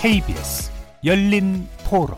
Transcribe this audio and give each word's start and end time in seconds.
KBS 0.00 0.70
열린 1.04 1.68
토론 1.86 2.16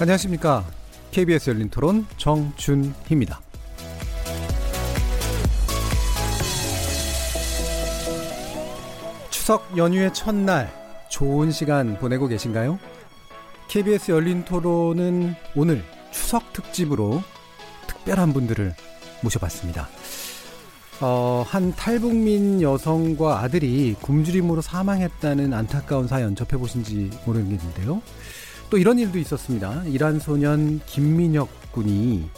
안녕하십니까. 0.00 0.64
KBS 1.10 1.50
열린 1.50 1.68
토론 1.68 2.06
정준희입니다. 2.16 3.42
추석 9.28 9.76
연휴의 9.76 10.14
첫날 10.14 10.72
좋은 11.10 11.50
시간 11.50 11.98
보내고 11.98 12.28
계신가요? 12.28 12.78
KBS 13.68 14.10
열린 14.10 14.46
토론은 14.46 15.34
오늘 15.54 15.84
추석 16.12 16.54
특집으로 16.54 17.22
특별한 17.88 18.32
분들을 18.32 18.74
모셔봤습니다. 19.22 19.86
어, 21.00 21.44
한 21.46 21.74
탈북민 21.74 22.62
여성과 22.62 23.40
아들이 23.40 23.96
굶주림으로 24.00 24.60
사망했다는 24.60 25.52
안타까운 25.52 26.06
사연 26.06 26.36
접해보신지 26.36 27.10
모르겠는데요. 27.26 28.00
또 28.70 28.78
이런 28.78 28.98
일도 28.98 29.18
있었습니다. 29.18 29.84
이란 29.86 30.18
소년 30.18 30.80
김민혁 30.86 31.72
군이 31.72 32.28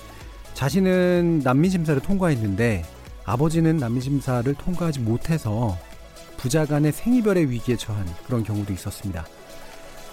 자신은 0.55 1.43
난민 1.45 1.71
심사를 1.71 2.01
통과했는데 2.01 2.85
아버지는 3.25 3.77
난민 3.77 4.01
심사를 4.01 4.53
통과하지 4.55 5.01
못해서 5.01 5.77
부자 6.39 6.65
간의 6.65 6.93
생이별의 6.93 7.51
위기에 7.51 7.77
처한 7.77 8.07
그런 8.27 8.43
경우도 8.43 8.73
있었습니다. 8.73 9.27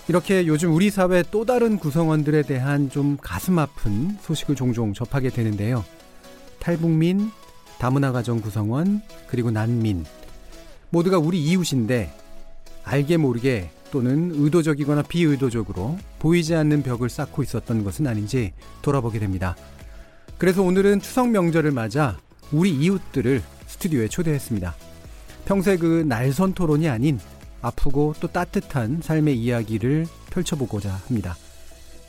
이렇게 0.09 0.45
요즘 0.47 0.73
우리 0.73 0.89
사회 0.89 1.23
또 1.31 1.45
다른 1.45 1.78
구성원들에 1.78 2.41
대한 2.44 2.89
좀 2.89 3.17
가슴 3.22 3.57
아픈 3.57 4.17
소식을 4.22 4.55
종종 4.55 4.94
접하게 4.94 5.30
되는데요. 5.30 5.85
탈북민, 6.59 7.31
다문화 7.83 8.13
가정 8.13 8.39
구성원, 8.39 9.01
그리고 9.27 9.51
난민. 9.51 10.05
모두가 10.89 11.17
우리 11.17 11.43
이웃인데 11.43 12.13
알게 12.85 13.17
모르게 13.17 13.71
또는 13.91 14.31
의도적이거나 14.33 15.01
비의도적으로 15.01 15.97
보이지 16.17 16.55
않는 16.55 16.81
벽을 16.81 17.09
쌓고 17.09 17.43
있었던 17.43 17.83
것은 17.83 18.07
아닌지 18.07 18.53
돌아보게 18.83 19.19
됩니다. 19.19 19.57
그래서 20.37 20.63
오늘은 20.63 21.01
추석 21.01 21.29
명절을 21.31 21.71
맞아 21.71 22.17
우리 22.53 22.71
이웃들을 22.71 23.41
스튜디오에 23.67 24.07
초대했습니다. 24.07 24.73
평소에 25.43 25.75
그 25.75 26.05
날선 26.07 26.53
토론이 26.53 26.87
아닌 26.87 27.19
아프고 27.61 28.15
또 28.21 28.29
따뜻한 28.29 29.01
삶의 29.03 29.37
이야기를 29.37 30.07
펼쳐보고자 30.29 30.89
합니다. 30.89 31.35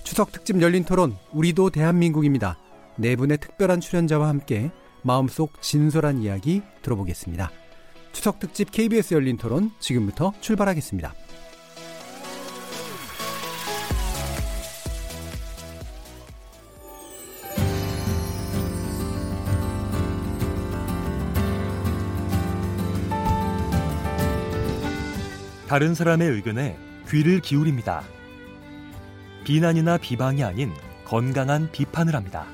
추석 0.04 0.30
특집 0.30 0.62
열린 0.62 0.84
토론, 0.84 1.16
우리도 1.32 1.70
대한민국입니다. 1.70 2.58
네 2.96 3.16
분의 3.16 3.38
특별한 3.38 3.80
출연자와 3.80 4.28
함께 4.28 4.70
마음속 5.04 5.60
진솔한 5.62 6.22
이야기 6.22 6.62
들어보겠습니다. 6.82 7.50
추석 8.12 8.38
특집 8.40 8.72
KBS 8.72 9.14
열린 9.14 9.36
토론 9.36 9.70
지금부터 9.78 10.32
출발하겠습니다. 10.40 11.14
다른 25.68 25.94
사람의 25.94 26.30
의견에 26.30 26.78
귀를 27.10 27.40
기울입니다. 27.40 28.04
비난이나 29.44 29.98
비방이 29.98 30.44
아닌 30.44 30.72
건강한 31.04 31.70
비판을 31.72 32.14
합니다. 32.14 32.46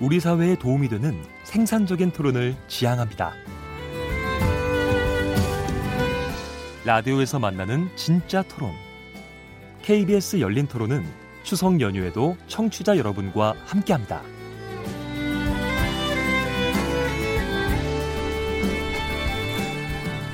우리 0.00 0.18
사회에 0.18 0.56
도움이 0.56 0.88
되는 0.88 1.20
생산적인 1.44 2.10
토론을 2.10 2.56
지향합니다. 2.66 3.32
라디오에서 6.84 7.38
만나는 7.38 7.88
진짜 7.96 8.42
토론. 8.42 8.72
KBS 9.82 10.40
열린 10.40 10.66
토론은 10.66 11.04
추석 11.44 11.80
연휴에도 11.80 12.36
청취자 12.48 12.98
여러분과 12.98 13.54
함께합니다. 13.64 14.22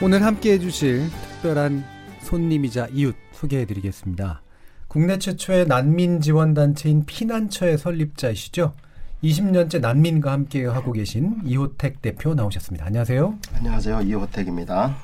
오늘 0.03 0.25
함께 0.25 0.55
해주실 0.55 1.11
특별한 1.11 1.85
손님이자 2.23 2.89
이웃 2.93 3.15
소개해드리겠습니다. 3.33 4.43
국내 4.89 5.19
최초의 5.19 5.67
난민 5.67 6.21
지원 6.21 6.55
단체인 6.55 7.05
피난처의 7.05 7.77
설립자이시죠. 7.77 8.75
20년째 9.23 9.81
난민과 9.81 10.33
함께 10.33 10.65
하고 10.65 10.93
계신 10.93 11.41
이호택 11.45 12.01
대표 12.01 12.35
나오셨습니다. 12.35 12.87
안녕하세요. 12.87 13.39
안녕하세요. 13.55 14.01
이호택입니다. 14.03 14.97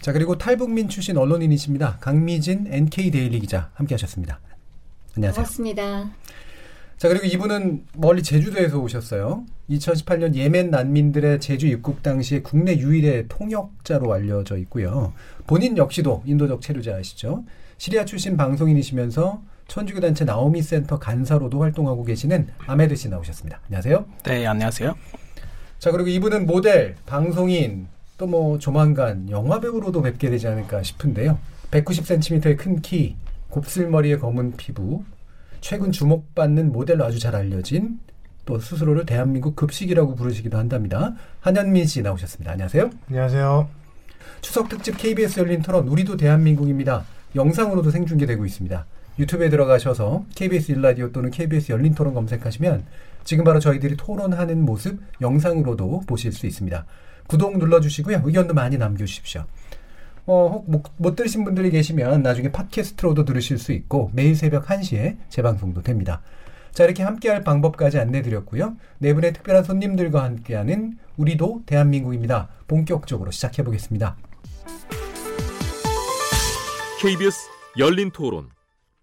자 0.00 0.12
그리고 0.12 0.36
탈북민 0.36 0.88
출신 0.88 1.16
언론인이십니다. 1.16 1.98
강미진 2.00 2.66
NK 2.68 3.12
Daily 3.12 3.38
기자 3.38 3.70
함께 3.74 3.94
하셨습니다. 3.94 4.40
안녕하세요. 5.16 5.36
반갑습니다. 5.36 6.10
자 6.96 7.08
그리고 7.08 7.24
이분은 7.24 7.84
멀리 7.96 8.22
제주도에서 8.22 8.78
오셨어요. 8.78 9.44
2018년 9.70 10.34
예멘 10.34 10.70
난민들의 10.70 11.40
제주 11.40 11.68
입국 11.68 12.02
당시에 12.02 12.42
국내 12.42 12.76
유일의 12.76 13.26
통역자로 13.28 14.12
알려져 14.12 14.56
있고요. 14.58 15.12
본인 15.46 15.76
역시도 15.76 16.24
인도적 16.26 16.62
체류자이시죠. 16.62 17.44
시리아 17.78 18.04
출신 18.04 18.36
방송인이시면서 18.36 19.40
천주교 19.72 20.00
단체 20.00 20.26
나오미 20.26 20.60
센터 20.60 20.98
간사로도 20.98 21.62
활동하고 21.62 22.04
계시는 22.04 22.46
아메드 22.66 22.94
씨 22.94 23.08
나오셨습니다. 23.08 23.58
안녕하세요. 23.68 24.04
네, 24.24 24.46
안녕하세요. 24.46 24.94
자 25.78 25.90
그리고 25.90 26.10
이분은 26.10 26.44
모델, 26.44 26.94
방송인, 27.06 27.88
또 28.18 28.26
뭐 28.26 28.58
조만간 28.58 29.30
영화 29.30 29.60
배우로도 29.60 30.02
뵙게 30.02 30.28
되지 30.28 30.46
않을까 30.46 30.82
싶은데요. 30.82 31.38
190cm의 31.70 32.58
큰 32.58 32.82
키, 32.82 33.16
곱슬머리의 33.48 34.18
검은 34.20 34.58
피부, 34.58 35.04
최근 35.62 35.90
주목받는 35.90 36.70
모델로 36.70 37.06
아주 37.06 37.18
잘 37.18 37.34
알려진 37.34 37.98
또 38.44 38.58
스스로를 38.58 39.06
대한민국 39.06 39.56
급식이라고 39.56 40.16
부르시기도 40.16 40.58
한답니다. 40.58 41.14
한현민 41.40 41.86
씨 41.86 42.02
나오셨습니다. 42.02 42.52
안녕하세요. 42.52 42.90
안녕하세요. 43.08 43.70
추석 44.42 44.68
특집 44.68 44.98
KBS 44.98 45.40
열린 45.40 45.62
토론 45.62 45.88
우리도 45.88 46.18
대한민국입니다. 46.18 47.06
영상으로도 47.34 47.90
생중계되고 47.90 48.44
있습니다. 48.44 48.84
유튜브에 49.18 49.50
들어가셔서 49.50 50.24
KBS 50.34 50.72
일라디오 50.72 51.12
또는 51.12 51.30
KBS 51.30 51.72
열린 51.72 51.94
토론 51.94 52.14
검색하시면 52.14 52.84
지금 53.24 53.44
바로 53.44 53.60
저희들이 53.60 53.96
토론하는 53.96 54.64
모습 54.64 55.00
영상으로도 55.20 56.02
보실 56.06 56.32
수 56.32 56.46
있습니다. 56.46 56.86
구독 57.26 57.58
눌러주시고요. 57.58 58.22
의견도 58.24 58.54
많이 58.54 58.78
남겨주십시오. 58.78 59.44
어, 60.26 60.48
혹 60.52 60.70
못, 60.70 60.84
못 60.96 61.16
들으신 61.16 61.44
분들이 61.44 61.70
계시면 61.70 62.22
나중에 62.22 62.52
팟캐스트로도 62.52 63.24
들으실 63.24 63.58
수 63.58 63.72
있고 63.72 64.10
매일 64.12 64.36
새벽 64.36 64.66
1시에 64.66 65.16
재방송도 65.28 65.82
됩니다. 65.82 66.22
자 66.72 66.84
이렇게 66.84 67.02
함께할 67.02 67.42
방법까지 67.44 67.98
안내드렸고요. 67.98 68.76
네 68.98 69.12
분의 69.14 69.34
특별한 69.34 69.64
손님들과 69.64 70.24
함께하는 70.24 70.96
우리도 71.16 71.62
대한민국입니다. 71.66 72.48
본격적으로 72.66 73.30
시작해 73.30 73.62
보겠습니다. 73.62 74.16
KBS 77.00 77.38
열린 77.78 78.10
토론. 78.10 78.61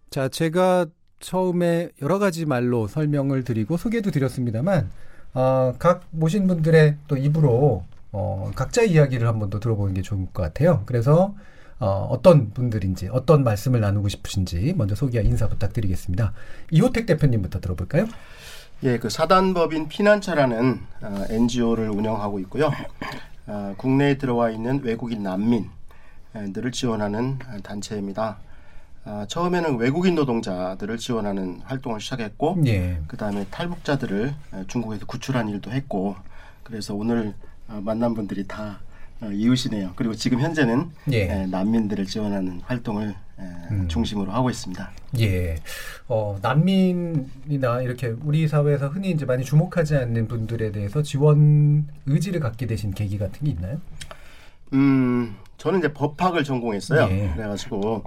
자 0.09 0.27
제가 0.27 0.87
처음에 1.19 1.89
여러 2.01 2.17
가지 2.17 2.45
말로 2.45 2.87
설명을 2.87 3.43
드리고 3.43 3.77
소개도 3.77 4.09
드렸습니다만 4.09 4.89
어, 5.33 5.75
각 5.77 6.05
모신 6.09 6.47
분들의 6.47 6.95
또 7.07 7.15
입으로 7.15 7.83
어, 8.11 8.51
각자 8.55 8.81
이야기를 8.81 9.27
한번 9.27 9.51
더 9.51 9.59
들어보는 9.59 9.93
게 9.93 10.01
좋을 10.01 10.25
것 10.33 10.41
같아요. 10.41 10.81
그래서 10.87 11.35
어, 11.79 12.07
어떤 12.09 12.51
분들인지 12.51 13.09
어떤 13.11 13.43
말씀을 13.43 13.81
나누고 13.81 14.09
싶으신지 14.09 14.73
먼저 14.75 14.95
소개 14.95 15.21
인사 15.21 15.47
부탁드리겠습니다. 15.47 16.33
이호택 16.71 17.05
대표님부터 17.05 17.59
들어볼까요? 17.59 18.07
예, 18.83 18.97
그 18.97 19.09
사단법인 19.09 19.89
피난처라는 19.89 20.79
어, 21.01 21.25
NGO를 21.29 21.89
운영하고 21.89 22.39
있고요. 22.39 22.71
어, 23.45 23.75
국내에 23.77 24.17
들어와 24.17 24.49
있는 24.49 24.81
외국인 24.83 25.21
난민들을 25.21 26.71
지원하는 26.71 27.37
단체입니다. 27.61 28.39
어, 29.05 29.25
처음에는 29.27 29.77
외국인 29.77 30.15
노동자들을 30.15 30.97
지원하는 30.97 31.61
활동을 31.63 31.99
시작했고, 32.01 32.61
예. 32.67 32.99
그 33.07 33.17
다음에 33.17 33.45
탈북자들을 33.49 34.33
중국에서 34.67 35.05
구출한 35.05 35.49
일도 35.49 35.71
했고, 35.71 36.15
그래서 36.63 36.93
오늘 36.93 37.33
어, 37.67 37.81
만난 37.83 38.13
분들이 38.13 38.45
다 38.47 38.79
어, 39.21 39.29
이웃이네요. 39.31 39.93
그리고 39.95 40.15
지금 40.15 40.39
현재는 40.39 40.91
예. 41.11 41.23
에, 41.23 41.45
난민들을 41.47 42.05
지원하는 42.05 42.61
활동을 42.65 43.09
에, 43.09 43.43
음. 43.71 43.87
중심으로 43.87 44.31
하고 44.31 44.49
있습니다. 44.49 44.91
예. 45.19 45.57
어, 46.07 46.37
난민이나 46.41 47.81
이렇게 47.81 48.15
우리 48.23 48.47
사회에서 48.47 48.89
흔히 48.89 49.11
이제 49.11 49.25
많이 49.25 49.43
주목하지 49.43 49.97
않는 49.97 50.27
분들에 50.27 50.71
대해서 50.71 51.01
지원 51.01 51.87
의지를 52.05 52.39
갖게 52.39 52.65
되신 52.65 52.91
계기 52.91 53.17
같은 53.17 53.45
게 53.45 53.51
있나요? 53.51 53.79
음, 54.73 55.35
저는 55.57 55.79
이제 55.79 55.91
법학을 55.93 56.43
전공했어요. 56.43 57.09
예. 57.11 57.31
그래가지고 57.35 58.03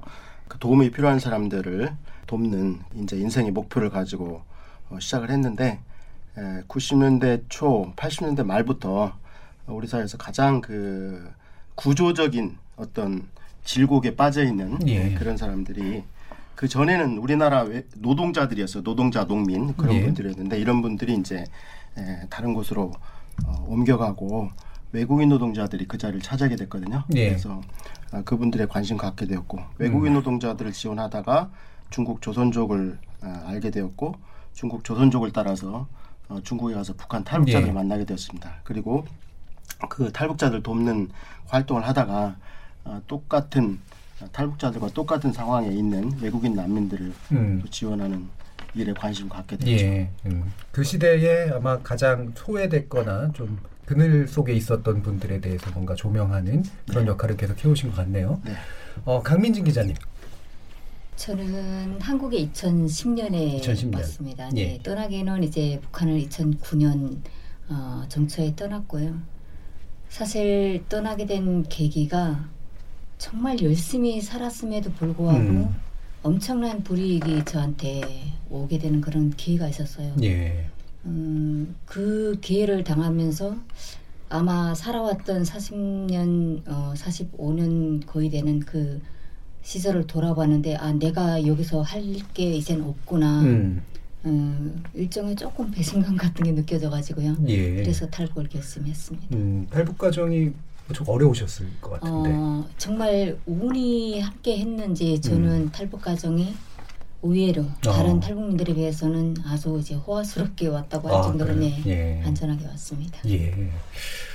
그 0.52 0.58
도움이 0.58 0.90
필요한 0.90 1.18
사람들을 1.18 1.94
돕는 2.26 2.80
이제 2.96 3.16
인생의 3.16 3.52
목표를 3.52 3.88
가지고 3.88 4.42
어, 4.90 4.98
시작을 5.00 5.30
했는데 5.30 5.80
에, 6.36 6.60
90년대 6.68 7.44
초, 7.48 7.90
80년대 7.96 8.44
말부터 8.44 9.14
우리 9.66 9.86
사회에서 9.86 10.18
가장 10.18 10.60
그 10.60 11.26
구조적인 11.74 12.58
어떤 12.76 13.26
질곡에 13.64 14.14
빠져 14.14 14.44
있는 14.44 14.76
예. 14.88 15.14
그런 15.14 15.38
사람들이 15.38 16.04
그 16.54 16.68
전에는 16.68 17.16
우리나라 17.16 17.62
외- 17.62 17.86
노동자들이었어요. 17.96 18.82
노동자, 18.82 19.26
농민 19.26 19.74
그런 19.74 19.94
예. 19.96 20.02
분들이었는데 20.04 20.58
이런 20.60 20.82
분들이 20.82 21.14
이제 21.14 21.46
에, 21.96 22.26
다른 22.28 22.52
곳으로 22.52 22.92
어, 23.46 23.64
옮겨가고 23.68 24.50
외국인 24.92 25.30
노동자들이 25.30 25.86
그 25.86 25.98
자리를 25.98 26.20
차지하게 26.20 26.56
됐거든요. 26.56 27.04
예. 27.14 27.30
그래서 27.30 27.60
아, 28.12 28.22
그분들의 28.22 28.68
관심 28.68 28.96
갖게 28.96 29.26
되었고 29.26 29.58
음. 29.58 29.64
외국인 29.78 30.12
노동자들을 30.12 30.72
지원하다가 30.72 31.50
중국 31.90 32.22
조선족을 32.22 32.98
아, 33.22 33.42
알게 33.46 33.70
되었고 33.70 34.14
중국 34.52 34.84
조선족을 34.84 35.32
따라서 35.32 35.86
어, 36.28 36.40
중국에 36.42 36.74
가서 36.74 36.94
북한 36.94 37.24
탈북자들을 37.24 37.68
예. 37.68 37.72
만나게 37.72 38.04
되었습니다. 38.04 38.60
그리고 38.64 39.06
그 39.88 40.12
탈북자들 40.12 40.62
돕는 40.62 41.10
활동을 41.46 41.86
하다가 41.86 42.36
어, 42.84 43.02
똑같은 43.06 43.80
어, 44.20 44.26
탈북자들과 44.30 44.88
똑같은 44.88 45.32
상황에 45.32 45.68
있는 45.68 46.12
외국인 46.20 46.54
난민들을 46.54 47.12
음. 47.32 47.60
또 47.62 47.70
지원하는 47.70 48.28
일에 48.74 48.92
관심 48.92 49.28
갖게 49.28 49.56
되죠. 49.56 49.84
예. 49.84 50.10
음. 50.26 50.52
그 50.70 50.82
시대에 50.82 51.50
아마 51.50 51.78
가장 51.78 52.32
소외됐거나 52.34 53.32
좀 53.32 53.58
그늘 53.92 54.26
속에 54.26 54.54
있었던 54.54 55.02
분들에 55.02 55.38
대해서 55.42 55.70
뭔가 55.72 55.94
조명하는 55.94 56.64
그런 56.88 57.06
역할을 57.06 57.36
계속 57.36 57.62
해오신 57.62 57.90
것 57.90 57.96
같네요. 57.96 58.40
네. 58.42 58.52
어, 59.04 59.22
강민진 59.22 59.64
기자님. 59.64 59.94
저는 61.16 62.00
한국에 62.00 62.38
2010년에 62.48 63.60
2010년. 63.60 63.96
왔습니다. 63.96 64.48
예. 64.56 64.64
네, 64.64 64.78
떠나기는 64.82 65.42
이제 65.44 65.78
북한을 65.82 66.20
2009년 66.22 67.18
어, 67.68 68.04
정초에 68.08 68.56
떠났고요. 68.56 69.14
사실 70.08 70.82
떠나게 70.88 71.26
된 71.26 71.62
계기가 71.64 72.48
정말 73.18 73.60
열심히 73.60 74.22
살았음에도 74.22 74.92
불구하고 74.92 75.38
음. 75.38 75.76
엄청난 76.22 76.82
불이익이 76.82 77.44
저한테 77.44 78.00
오게 78.48 78.78
되는 78.78 79.02
그런 79.02 79.30
기회가 79.30 79.68
있었어요. 79.68 80.14
예. 80.22 80.70
음, 81.04 81.74
그 81.84 82.38
기회를 82.40 82.84
당하면서 82.84 83.56
아마 84.28 84.74
살아왔던 84.74 85.42
40년, 85.42 86.62
어, 86.66 86.94
45년 86.96 88.06
거의 88.06 88.30
되는 88.30 88.60
그 88.60 89.00
시절을 89.62 90.06
돌아봤는데, 90.06 90.76
아, 90.76 90.92
내가 90.92 91.46
여기서 91.46 91.82
할 91.82 92.02
게 92.34 92.54
이젠 92.54 92.82
없구나. 92.82 93.42
음. 93.42 93.82
음, 94.24 94.82
일종의 94.94 95.34
조금 95.36 95.70
배신감 95.70 96.16
같은 96.16 96.44
게 96.44 96.52
느껴져가지고요. 96.52 97.36
예. 97.48 97.74
그래서 97.76 98.06
탈북을 98.08 98.48
결심했습니다. 98.48 99.36
음, 99.36 99.66
탈북 99.68 99.98
과정이 99.98 100.52
좀 100.92 101.08
어려우셨을 101.08 101.66
것 101.80 101.90
같은데. 102.00 102.30
어, 102.32 102.64
정말 102.78 103.36
운이 103.46 104.20
함께 104.20 104.58
했는지 104.58 105.20
저는 105.20 105.72
탈북 105.72 106.02
과정이 106.02 106.54
의외로 107.22 107.64
다른 107.80 108.16
어. 108.16 108.20
탈북민들에 108.20 108.74
비해서는 108.74 109.36
아주 109.46 109.78
이제 109.80 109.94
호화스럽게 109.94 110.66
왔다고 110.68 111.08
할 111.08 111.16
아, 111.16 111.22
정도로? 111.22 111.54
네, 111.54 111.80
예. 111.86 112.22
안전하게 112.26 112.66
왔습니다. 112.66 113.18
예. 113.28 113.70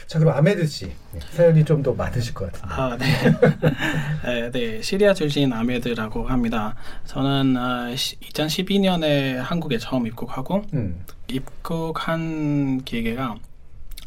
자, 0.08 0.20
그럼 0.20 0.36
아메드 0.38 0.66
씨. 0.68 0.86
네, 1.12 1.20
사연이 1.32 1.66
좀 1.66 1.84
더 1.84 1.92
많으실 1.94 2.34
것 2.34 2.50
같은데. 2.52 2.74
아, 2.74 2.98
네. 2.98 3.12
네, 4.24 4.52
네. 4.52 4.82
시리아 4.82 5.14
출신 5.14 5.52
아메드라고 5.52 6.28
합니다. 6.28 6.76
저는 7.06 7.58
어, 7.58 7.94
2012년에 7.94 9.36
한국에 9.36 9.78
처음 9.78 10.08
입국하고 10.08 10.64
음. 10.74 11.04
입국한 11.28 12.84
기계가 12.86 13.36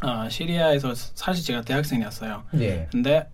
어, 0.03 0.29
시리아에서 0.31 0.95
사실 0.95 1.45
제가 1.45 1.61
대학생이었어요. 1.61 2.45
예. 2.61 2.89
근데 2.91 3.29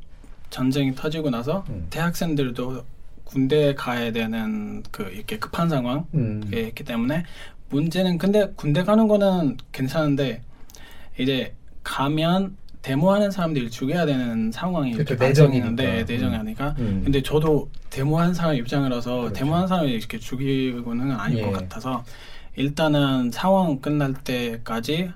전쟁이 0.51 0.93
터지고 0.95 1.31
나서 1.31 1.65
음. 1.69 1.87
대학생들도 1.91 2.83
군대에 3.27 3.75
가야 3.75 4.13
되는 4.13 4.83
그 4.91 5.03
이렇게 5.13 5.39
급한 5.39 5.69
상황이 5.69 6.03
음. 6.15 6.49
있기 6.53 6.85
때문에 6.85 7.25
문제는 7.69 8.19
근데 8.19 8.53
군대 8.57 8.85
가는 8.85 9.09
거는 9.09 9.59
괜찮은데 9.73 10.43
이제 11.19 11.53
가면 11.83 12.57
데모하는 12.83 13.33
사람들이 13.33 13.69
죽여야 13.69 14.07
되는 14.07 14.53
상황이 14.53 14.93
그렇죠. 14.93 15.15
이렇게. 15.15 15.25
발생했는데 15.27 16.03
음. 16.03 16.07
내정이니까 16.07 16.77
음. 16.79 17.01
근데 17.05 17.21
저도 17.21 17.69
데모한 17.91 18.33
사람 18.33 18.55
입장이라서 18.55 19.17
그렇죠. 19.17 19.33
데모한 19.35 19.67
사람이 19.67 19.91
이렇게 19.91 20.19
죽이고는 20.19 21.11
아닐 21.11 21.39
예. 21.39 21.43
것 21.43 21.51
같아서 21.51 22.05
일단은 22.55 23.33
상황 23.33 23.81
끝날 23.81 24.15
때까지 24.15 25.11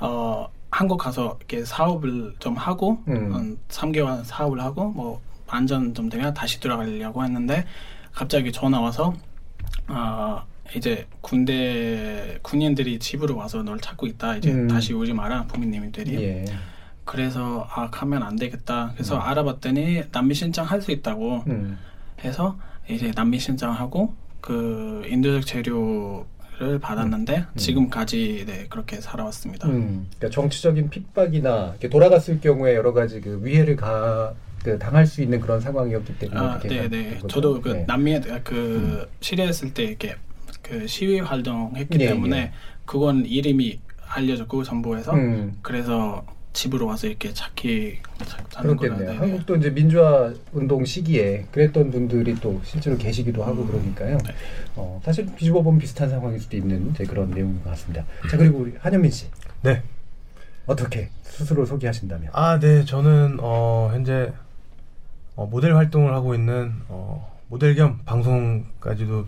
어 0.00 0.48
한국 0.70 0.98
가서 0.98 1.38
이렇게 1.38 1.64
사업을 1.64 2.34
좀 2.40 2.56
하고 2.56 2.98
음. 3.06 3.32
한 3.32 3.58
3개월 3.68 4.24
사업을 4.24 4.60
하고 4.60 4.90
뭐 4.90 5.20
안전 5.46 5.94
좀 5.94 6.08
되면 6.08 6.32
다시 6.34 6.60
들어가려고 6.60 7.24
했는데 7.24 7.64
갑자기 8.12 8.52
전화 8.52 8.80
와서 8.80 9.14
어 9.88 10.42
이제 10.74 11.06
군대 11.20 12.38
군인들이 12.42 12.98
집으로 12.98 13.36
와서 13.36 13.62
널 13.62 13.78
찾고 13.80 14.06
있다 14.06 14.36
이제 14.36 14.50
음. 14.50 14.68
다시 14.68 14.94
오지 14.94 15.12
마라 15.12 15.44
부모님들이 15.46 16.14
예. 16.22 16.44
그래서 17.04 17.66
아 17.70 17.90
가면 17.90 18.22
안 18.22 18.36
되겠다 18.36 18.92
그래서 18.94 19.16
음. 19.16 19.20
알아봤더니 19.20 20.04
난민 20.10 20.34
신청 20.34 20.64
할 20.64 20.80
수 20.80 20.90
있다고 20.90 21.44
음. 21.46 21.78
해서 22.24 22.56
이제 22.88 23.12
난민 23.14 23.40
신청하고 23.40 24.14
그 24.40 25.02
인도적 25.06 25.46
재료 25.46 26.26
를 26.58 26.78
받았는데 26.78 27.46
지금까지 27.56 28.44
네 28.46 28.66
그렇게 28.68 29.00
살아왔습니다. 29.00 29.66
음. 29.66 30.06
그러니까 30.16 30.40
정치적인 30.40 30.88
핍박이나 30.88 31.74
돌아갔을 31.90 32.40
경우에 32.40 32.76
여러 32.76 32.92
가지 32.92 33.20
그 33.20 33.44
위해를 33.44 33.74
가, 33.74 34.32
그 34.64 34.78
당할 34.78 35.06
수 35.06 35.22
있는 35.22 35.40
그런 35.40 35.60
상황이었기 35.60 36.18
때문에 36.18 36.40
아, 36.40 36.58
그렇게 36.58 36.68
네, 36.68 36.80
간 36.80 36.90
네. 36.90 37.20
저도 37.28 37.60
그 37.60 37.68
네. 37.68 37.84
남미에 37.86 38.20
그 38.42 39.06
시리아 39.20 39.44
있을 39.44 39.74
때 39.74 39.84
이렇게 39.84 40.16
그 40.62 40.86
시위 40.86 41.20
활동했기 41.20 41.98
예, 42.00 42.08
때문에 42.08 42.36
예. 42.38 42.52
그건 42.86 43.26
이름이 43.26 43.78
알려졌고 44.08 44.64
정부에서 44.64 45.12
음. 45.12 45.58
그래서 45.60 46.24
집으로 46.54 46.86
와서 46.86 47.08
이렇게 47.08 47.34
찾기. 47.34 47.98
그렇겠네요. 48.58 49.10
네. 49.10 49.16
한국도 49.18 49.56
이제 49.56 49.68
민주화 49.68 50.32
운동 50.52 50.84
시기에 50.84 51.46
그랬던 51.50 51.90
분들이 51.90 52.34
또 52.36 52.58
실제로 52.64 52.96
계시기도 52.96 53.44
하고 53.44 53.62
음. 53.62 53.66
그러니까요. 53.66 54.16
네. 54.18 54.34
어, 54.76 54.98
사실 55.04 55.26
뒤집어 55.36 55.60
보면 55.60 55.78
비슷한 55.78 56.08
상황일 56.08 56.40
수도 56.40 56.56
있는 56.56 56.90
이제 56.92 57.04
그런 57.04 57.30
내용인 57.30 57.62
것 57.62 57.68
같습니다. 57.70 58.06
자 58.30 58.38
그리고 58.38 58.60
우리 58.60 58.72
한현민 58.78 59.10
씨 59.10 59.26
네. 59.62 59.82
어떻게 60.66 61.10
스스로 61.22 61.66
소개하신다면? 61.66 62.30
아, 62.32 62.58
네. 62.58 62.84
저는 62.84 63.38
어, 63.40 63.90
현재 63.92 64.32
어, 65.36 65.46
모델 65.46 65.74
활동을 65.76 66.12
하고 66.14 66.34
있는 66.34 66.72
어, 66.88 67.32
모델 67.48 67.74
겸 67.74 68.00
방송까지도 68.04 69.26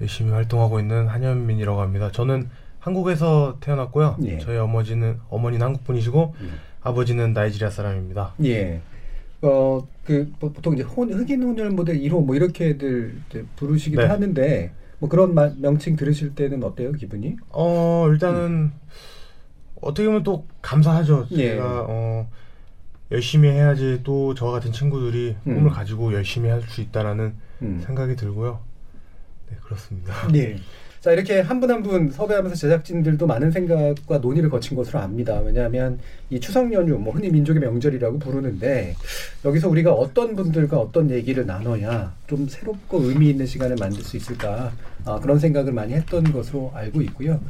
열심히 0.00 0.30
활동하고 0.32 0.80
있는 0.80 1.08
한현민이라고 1.08 1.80
합니다. 1.80 2.10
저는 2.12 2.48
한국에서 2.78 3.58
태어났고요. 3.60 4.16
예. 4.24 4.38
저희 4.38 4.56
어머니는 4.58 5.18
어머니는 5.28 5.64
한국 5.64 5.84
분이시고 5.84 6.34
음. 6.40 6.50
아버지는 6.82 7.32
나이지리아 7.32 7.70
사람입니다. 7.70 8.34
예. 8.44 8.80
어, 9.42 9.86
그 10.04 10.32
보- 10.40 10.52
보통 10.52 10.74
이제 10.74 10.82
혼, 10.82 11.12
흑인 11.12 11.42
혼혈 11.42 11.70
모델 11.70 12.00
1호 12.00 12.24
뭐 12.24 12.34
이렇게들 12.34 13.16
부르시기도 13.56 14.02
네. 14.02 14.08
하는데 14.08 14.72
뭐 14.98 15.08
그런 15.08 15.34
마- 15.34 15.52
명칭 15.56 15.96
들으실 15.96 16.34
때는 16.34 16.62
어때요 16.64 16.92
기분이? 16.92 17.36
어, 17.50 18.06
일단은 18.08 18.72
어떻게 19.80 20.06
보면 20.06 20.22
또 20.22 20.46
감사하죠. 20.60 21.26
예. 21.32 21.50
제가 21.50 21.86
어, 21.88 22.28
열심히 23.12 23.48
해야지 23.50 24.00
또 24.02 24.34
저와 24.34 24.52
같은 24.52 24.72
친구들이 24.72 25.36
음. 25.46 25.54
꿈을 25.54 25.70
가지고 25.70 26.12
열심히 26.12 26.48
할 26.50 26.62
수 26.62 26.80
있다라는 26.80 27.34
음. 27.62 27.82
생각이 27.86 28.16
들고요. 28.16 28.58
네, 29.50 29.56
그렇습니다. 29.62 30.12
예. 30.34 30.56
자 31.02 31.10
이렇게 31.10 31.40
한분 31.40 31.68
한 31.68 31.82
분 31.82 32.12
섭외하면서 32.12 32.54
제작진들도 32.54 33.26
많은 33.26 33.50
생각과 33.50 34.18
논의를 34.18 34.48
거친 34.48 34.76
것으로 34.76 35.00
압니다. 35.00 35.40
왜냐하면 35.40 35.98
이 36.30 36.38
추석 36.38 36.72
연휴, 36.72 36.96
뭐 36.96 37.12
흔히 37.12 37.28
민족의 37.28 37.60
명절이라고 37.60 38.20
부르는데 38.20 38.94
여기서 39.44 39.68
우리가 39.68 39.92
어떤 39.92 40.36
분들과 40.36 40.78
어떤 40.78 41.10
얘기를 41.10 41.44
나눠야 41.44 42.14
좀 42.28 42.46
새롭고 42.48 43.02
의미 43.02 43.30
있는 43.30 43.46
시간을 43.46 43.76
만들 43.80 44.00
수 44.04 44.16
있을까 44.16 44.70
아, 45.04 45.18
그런 45.18 45.40
생각을 45.40 45.72
많이 45.72 45.92
했던 45.92 46.22
것으로 46.32 46.70
알고 46.72 47.02
있고요. 47.02 47.40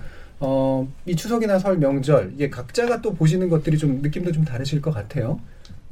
어, 0.41 0.91
이 1.05 1.15
추석이나 1.15 1.59
설 1.59 1.77
명절 1.77 2.33
이게 2.35 2.49
각자가 2.49 3.03
또 3.03 3.13
보시는 3.15 3.51
것들이 3.51 3.77
좀 3.77 4.01
느낌도 4.01 4.33
좀 4.33 4.45
다르실 4.47 4.81
것 4.81 4.93
같아요. 4.93 5.39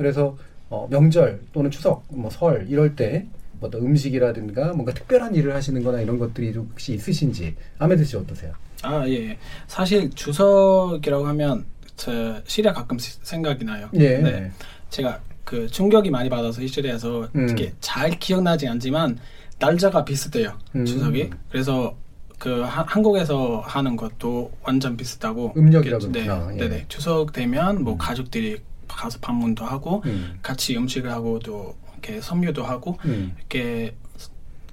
그래서 0.00 0.34
어, 0.70 0.86
명절 0.90 1.40
또는 1.52 1.70
추석, 1.70 2.04
뭐 2.08 2.30
설 2.30 2.66
이럴 2.70 2.96
때뭐 2.96 3.22
어떤 3.60 3.82
음식이라든가 3.82 4.72
뭔가 4.72 4.94
특별한 4.94 5.34
일을 5.34 5.54
하시는거나 5.54 6.00
이런 6.00 6.18
것들이 6.18 6.54
좀 6.54 6.68
혹시 6.70 6.94
있으신지 6.94 7.54
아메드 7.78 8.02
씨 8.04 8.16
어떠세요? 8.16 8.54
아 8.82 9.06
예. 9.08 9.36
사실 9.66 10.08
주석이라고 10.10 11.26
하면 11.26 11.66
저 11.96 12.40
시리아 12.46 12.72
가끔 12.72 12.98
시- 12.98 13.18
생각이 13.22 13.62
나요. 13.64 13.90
예. 13.94 14.16
네. 14.18 14.50
제가 14.88 15.20
그 15.44 15.66
충격이 15.68 16.08
많이 16.10 16.30
받아서 16.30 16.66
시리아에서 16.66 17.28
음. 17.34 17.46
이렇게 17.46 17.74
잘 17.80 18.10
기억나지 18.18 18.66
않지만 18.66 19.18
날짜가 19.58 20.02
비슷해요. 20.06 20.56
음. 20.76 20.86
추석이. 20.86 21.28
그래서 21.50 21.94
그 22.38 22.62
하- 22.62 22.84
한국에서 22.88 23.60
하는 23.66 23.96
것도 23.96 24.50
완전 24.62 24.96
비슷하고 24.96 25.52
음력이라고 25.58 26.10
네, 26.12 26.22
그러구나. 26.24 26.54
예. 26.54 26.58
네네. 26.58 26.84
추석 26.88 27.34
되면 27.34 27.84
뭐 27.84 27.92
음. 27.94 27.98
가족들이 27.98 28.62
가서 28.96 29.18
방문도 29.20 29.64
하고 29.64 30.02
음. 30.06 30.38
같이 30.42 30.76
음식을 30.76 31.10
하고 31.10 31.38
또 31.38 31.76
이렇게 31.92 32.20
섬유도 32.20 32.64
하고 32.64 32.98
음. 33.04 33.34
이렇게 33.38 33.94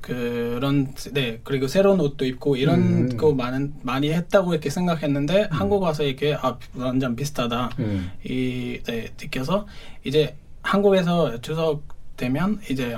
그런 0.01 0.93
네 1.11 1.41
그리고 1.43 1.67
새로운 1.67 1.99
옷도 1.99 2.25
입고 2.25 2.55
이런 2.55 2.79
음. 3.11 3.17
거 3.17 3.33
많은 3.33 3.73
많이 3.81 4.11
했다고 4.11 4.53
이렇게 4.53 4.69
생각했는데 4.69 5.49
한국 5.51 5.83
와서 5.83 6.03
이게 6.03 6.33
아 6.33 6.57
완전 6.75 7.15
비슷하다 7.15 7.71
음. 7.79 8.11
이 8.23 8.79
네, 8.85 9.09
느껴서 9.21 9.67
이제 10.05 10.37
한국에서 10.61 11.41
추석 11.41 11.83
되면 12.15 12.59
이제 12.69 12.97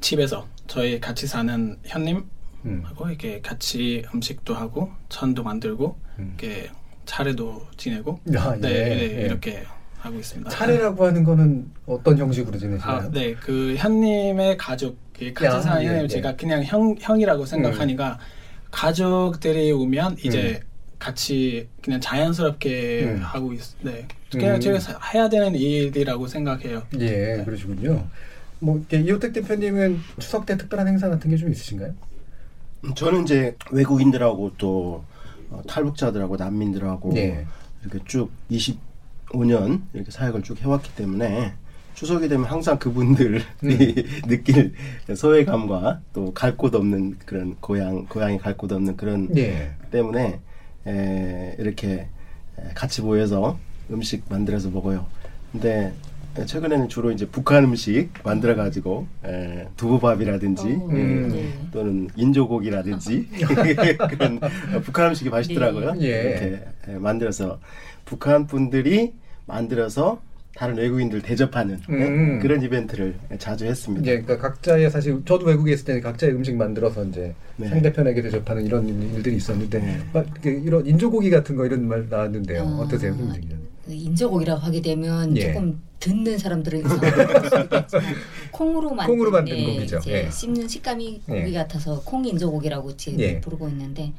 집에서 0.00 0.46
저희 0.66 1.00
같이 1.00 1.26
사는 1.26 1.78
현님 1.84 2.24
음. 2.66 2.82
하고 2.84 3.08
이렇게 3.08 3.40
같이 3.40 4.04
음식도 4.14 4.54
하고 4.54 4.92
전도 5.08 5.42
만들고 5.42 5.98
음. 6.18 6.36
이렇게 6.38 6.70
차례도 7.06 7.66
지내고 7.76 8.20
야, 8.34 8.54
네, 8.60 8.68
예, 8.68 9.08
네, 9.08 9.20
예. 9.22 9.26
이렇게 9.26 9.64
하고 9.98 10.18
있습니다. 10.18 10.50
차례라고 10.50 11.06
하는 11.06 11.24
거는 11.24 11.70
어떤 11.86 12.16
형식으로 12.18 12.58
지내시나요? 12.58 12.96
아, 12.98 13.10
네, 13.10 13.34
그 13.34 13.74
현님의 13.76 14.56
가족, 14.56 14.96
이 15.20 15.32
같이 15.34 15.56
야, 15.56 15.60
사는 15.60 15.82
예, 15.84 16.02
예. 16.04 16.06
제가 16.08 16.36
그냥 16.36 16.62
형 16.64 16.94
형이라고 16.98 17.44
생각하니까 17.44 18.18
가족들이 18.70 19.72
오면 19.72 20.16
이제 20.24 20.60
같이 20.98 21.68
그냥 21.82 22.00
자연스럽게 22.00 23.04
음. 23.04 23.20
하고 23.22 23.52
있, 23.52 23.60
네, 23.82 24.06
그냥 24.30 24.56
음. 24.56 24.60
제가 24.60 24.78
사- 24.80 24.98
해야 25.14 25.28
되는 25.28 25.54
일이라고 25.54 26.26
생각해요. 26.26 26.82
예, 27.00 27.42
그러시군요. 27.44 28.06
뭐 28.60 28.76
이렇게 28.78 29.00
이호택 29.00 29.32
대표님은 29.32 29.98
추석 30.18 30.46
때 30.46 30.56
특별한 30.56 30.86
행사 30.88 31.08
같은 31.08 31.30
게 31.30 31.36
좀 31.36 31.50
있으신가요? 31.50 31.92
저는 32.96 33.22
이제 33.24 33.56
외국인들하고 33.72 34.52
또 34.58 35.04
어, 35.50 35.62
탈북자들하고 35.66 36.36
난민들하고 36.36 37.16
예. 37.16 37.46
이렇게 37.82 37.98
쭉 38.06 38.30
25년 39.32 39.82
이렇게 39.92 40.10
사역을 40.10 40.42
쭉 40.42 40.60
해왔기 40.60 40.94
때문에 40.94 41.52
추석이 41.94 42.28
되면 42.28 42.46
항상 42.46 42.78
그분들이 42.78 43.42
느낄 44.28 44.72
소외감과 45.14 46.00
또 46.12 46.32
갈 46.32 46.56
곳 46.56 46.74
없는 46.74 47.18
그런 47.26 47.56
고향 47.60 48.06
고향이 48.06 48.38
갈 48.38 48.56
곳 48.56 48.70
없는 48.72 48.96
그런 48.96 49.28
예. 49.36 49.70
때문에 49.90 50.38
에, 50.86 51.56
이렇게 51.58 52.06
에, 52.58 52.62
같이 52.74 53.02
모여서 53.02 53.58
음식 53.90 54.22
만들어서 54.28 54.70
먹어요. 54.70 55.06
근데 55.50 55.92
에, 56.38 56.46
최근에는 56.46 56.88
주로 56.88 57.10
이제 57.10 57.26
북한 57.26 57.64
음식 57.64 58.10
만들어 58.22 58.54
가지고 58.54 59.08
두부밥이라든지 59.76 60.62
어, 60.62 60.88
음. 60.90 61.28
네. 61.32 61.52
또는 61.72 62.08
인조고기라든지 62.14 63.28
그런 64.10 64.38
북한 64.84 65.08
음식이 65.08 65.30
맛있더라고요. 65.30 65.94
네. 65.94 66.02
예. 66.06 66.22
이렇게 66.30 66.64
에, 66.86 66.92
만들어서 66.98 67.58
북한 68.08 68.46
분들이 68.46 69.12
만들어서 69.44 70.22
다른 70.56 70.76
외국인들 70.76 71.20
대접하는 71.20 71.78
예, 71.90 71.92
음. 71.92 72.38
그런 72.40 72.62
이벤트를 72.62 73.14
자주 73.38 73.66
했습니다. 73.66 74.02
이제 74.02 74.22
그러니까 74.22 74.48
각자의 74.48 74.90
사실 74.90 75.22
저도 75.26 75.44
외국에 75.44 75.72
있을 75.72 75.84
때는 75.84 76.00
각자의 76.00 76.32
음식 76.32 76.56
만들어서 76.56 77.04
이제 77.04 77.34
네. 77.56 77.68
상대편에게 77.68 78.22
대접하는 78.22 78.66
이런 78.66 78.88
일들이 79.14 79.36
있었는데 79.36 79.78
네. 79.78 79.98
막 80.12 80.26
이런 80.42 80.86
인조고기 80.86 81.30
같은 81.30 81.54
거 81.54 81.66
이런 81.66 81.86
말 81.86 82.08
나왔는데요. 82.08 82.62
아, 82.62 82.64
어떠세요, 82.80 83.14
선생님? 83.14 83.50
그 83.84 83.92
인조고기라고 83.92 84.60
하게 84.60 84.80
되면 84.80 85.36
예. 85.36 85.52
조금 85.52 85.80
듣는 86.00 86.38
사람들은 86.38 86.82
콩으로 88.50 88.94
만든, 88.94 89.14
콩으로 89.14 89.30
만든 89.30 89.56
예, 89.56 89.64
고기죠. 89.64 90.00
예. 90.08 90.30
씹는 90.30 90.66
식감이 90.66 91.22
예. 91.28 91.40
고기 91.40 91.52
같아서 91.52 92.00
콩 92.04 92.24
인조고기라고 92.24 92.96
지금 92.96 93.20
예. 93.20 93.40
부르고 93.40 93.68
있는데 93.68 94.12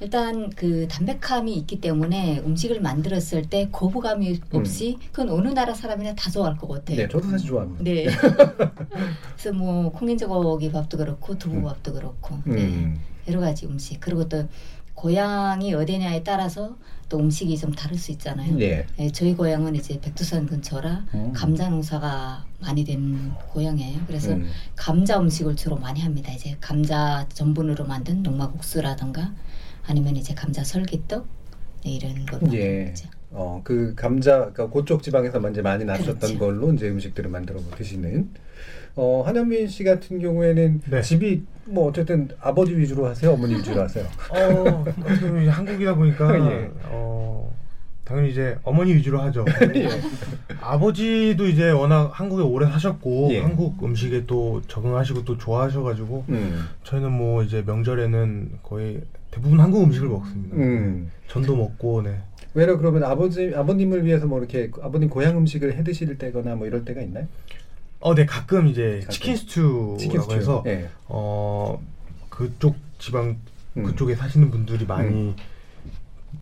일단 0.00 0.50
그 0.50 0.86
담백함이 0.88 1.54
있기 1.56 1.80
때문에 1.80 2.40
음식을 2.40 2.80
만들었을 2.80 3.48
때 3.48 3.68
거부감이 3.72 4.40
없이 4.52 4.98
그건 5.10 5.30
어느 5.30 5.48
나라 5.48 5.72
사람이나 5.72 6.14
다 6.14 6.30
좋아할 6.30 6.56
것 6.56 6.68
같아요. 6.68 6.96
음. 6.96 6.98
네, 6.98 7.08
저도 7.08 7.30
사실 7.30 7.48
좋아합니다. 7.48 7.84
네. 7.84 8.06
그래서 9.36 9.52
뭐 9.56 9.90
콩인조고기 9.92 10.70
밥도 10.70 10.98
그렇고 10.98 11.38
두부밥도 11.38 11.94
그렇고 11.94 12.38
네. 12.44 12.62
음. 12.62 13.00
여러 13.28 13.40
가지 13.40 13.66
음식 13.66 13.98
그리고 14.00 14.28
또 14.28 14.46
고향이 14.94 15.74
어디냐에 15.74 16.22
따라서 16.22 16.76
또 17.08 17.18
음식이 17.18 17.56
좀 17.58 17.72
다를 17.72 17.96
수 17.96 18.10
있잖아요. 18.12 18.58
예. 18.60 18.86
네, 18.96 19.12
저희 19.12 19.34
고향은 19.34 19.76
이제 19.76 20.00
백두산 20.00 20.46
근처라 20.46 21.04
음. 21.14 21.32
감자 21.32 21.68
농사가 21.68 22.44
많이 22.60 22.84
된 22.84 23.32
고향이에요. 23.52 24.00
그래서 24.06 24.32
음. 24.32 24.48
감자 24.74 25.18
음식을 25.20 25.54
주로 25.54 25.76
많이 25.76 26.00
합니다. 26.00 26.32
이제 26.32 26.56
감자 26.60 27.26
전분으로 27.32 27.84
만든 27.84 28.22
농마국수라든가 28.22 29.32
아니면 29.86 30.16
이제 30.16 30.34
감자 30.34 30.64
설기떡 30.64 31.26
네, 31.84 31.90
이런 31.90 32.26
걸 32.26 32.40
예. 32.52 32.84
만들죠. 32.84 33.08
어, 33.30 33.60
그 33.64 33.94
감자, 33.94 34.50
그러니까 34.52 34.70
그쪽 34.70 35.02
지방에서 35.02 35.38
이제 35.50 35.60
많이 35.62 35.84
나셨던 35.84 36.18
그렇죠. 36.18 36.38
걸로 36.38 36.72
이제 36.72 36.88
음식들을 36.88 37.28
만들어 37.30 37.60
드시는. 37.76 38.30
어, 38.94 39.22
한현민 39.26 39.68
씨 39.68 39.84
같은 39.84 40.18
경우에는 40.18 40.80
네. 40.90 41.02
집이 41.02 41.42
뭐 41.66 41.88
어쨌든 41.88 42.28
아버지 42.40 42.74
위주로 42.76 43.06
하세요, 43.06 43.32
어머니 43.32 43.56
위주로 43.56 43.82
하세요. 43.82 44.06
어, 44.30 44.84
한국이다 45.50 45.94
보니까 45.94 46.34
예. 46.50 46.70
어, 46.84 47.54
당연히 48.06 48.30
이제 48.30 48.56
어머니 48.62 48.94
위주로 48.94 49.20
하죠. 49.20 49.44
예. 49.74 49.88
아버지도 50.60 51.48
이제 51.48 51.70
워낙 51.70 52.08
한국에 52.12 52.40
오래 52.44 52.64
사셨고 52.66 53.30
예. 53.32 53.40
한국 53.40 53.82
음식에 53.82 54.26
또 54.26 54.62
적응하시고 54.68 55.24
또 55.24 55.36
좋아하셔가지고 55.36 56.24
음. 56.28 56.68
저희는 56.84 57.10
뭐 57.10 57.42
이제 57.42 57.64
명절에는 57.66 58.60
거의 58.62 59.02
대부분 59.32 59.58
한국 59.58 59.82
음식을 59.82 60.08
먹습니다. 60.08 60.56
음. 60.56 61.10
전도 61.26 61.56
먹고 61.56 62.02
네. 62.02 62.20
왜냐 62.54 62.76
그러면 62.76 63.02
아버지 63.02 63.52
아버님을 63.52 64.04
위해서 64.06 64.26
뭐 64.26 64.38
이렇게 64.38 64.70
아버님 64.80 65.10
고향 65.10 65.36
음식을 65.38 65.76
해 65.76 65.82
드실 65.82 66.16
때거나 66.16 66.54
뭐 66.54 66.68
이럴 66.68 66.84
때가 66.84 67.02
있나요? 67.02 67.26
어, 67.98 68.14
네 68.14 68.24
가끔 68.24 68.68
이제 68.68 69.00
가끔. 69.00 69.10
치킨 69.10 69.36
스튜라고 69.36 69.96
치킨 69.98 70.20
스튜. 70.20 70.34
해서 70.36 70.62
예. 70.66 70.88
어 71.08 71.82
그쪽 72.28 72.76
지방 73.00 73.36
음. 73.76 73.82
그쪽에 73.82 74.14
사시는 74.14 74.52
분들이 74.52 74.86
많이 74.86 75.34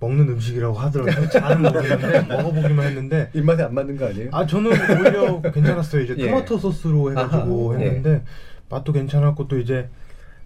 먹는 0.04 0.28
음식이라고 0.28 0.75
하더라고요. 0.75 1.28
잘은 1.30 1.62
모르겠는데 1.62 2.20
먹어보기만 2.28 2.87
했는데 2.87 3.30
입맛에 3.34 3.62
안 3.62 3.75
맞는 3.75 3.96
거 3.96 4.06
아니에요? 4.06 4.30
아 4.32 4.46
저는 4.46 4.70
오히려 4.70 5.40
괜찮았어요. 5.40 6.02
이제 6.02 6.14
예. 6.18 6.28
토마토 6.28 6.58
소스로 6.58 7.11
해가지고 7.11 7.73
아하, 7.73 7.80
했는데 7.80 8.23
맛도 8.68 8.92
괜찮았고 8.92 9.49
또 9.49 9.58
이제 9.58 9.88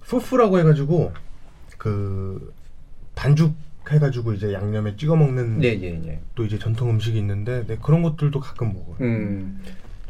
소프라고 0.05 0.59
해가지고 0.59 1.13
그 1.77 2.53
반죽 3.15 3.55
해가지고 3.91 4.35
이제 4.35 4.53
양념에 4.53 4.97
찍어 4.97 5.17
먹는 5.17 5.65
예, 5.65 5.69
예, 5.69 6.01
예. 6.07 6.21
또 6.35 6.45
이제 6.45 6.59
전통 6.59 6.91
음식이 6.91 7.19
있는데 7.19 7.65
네, 7.67 7.79
그런 7.83 8.03
것들도 8.03 8.39
가끔 8.39 8.73
먹어요. 8.75 8.97
음. 9.01 9.61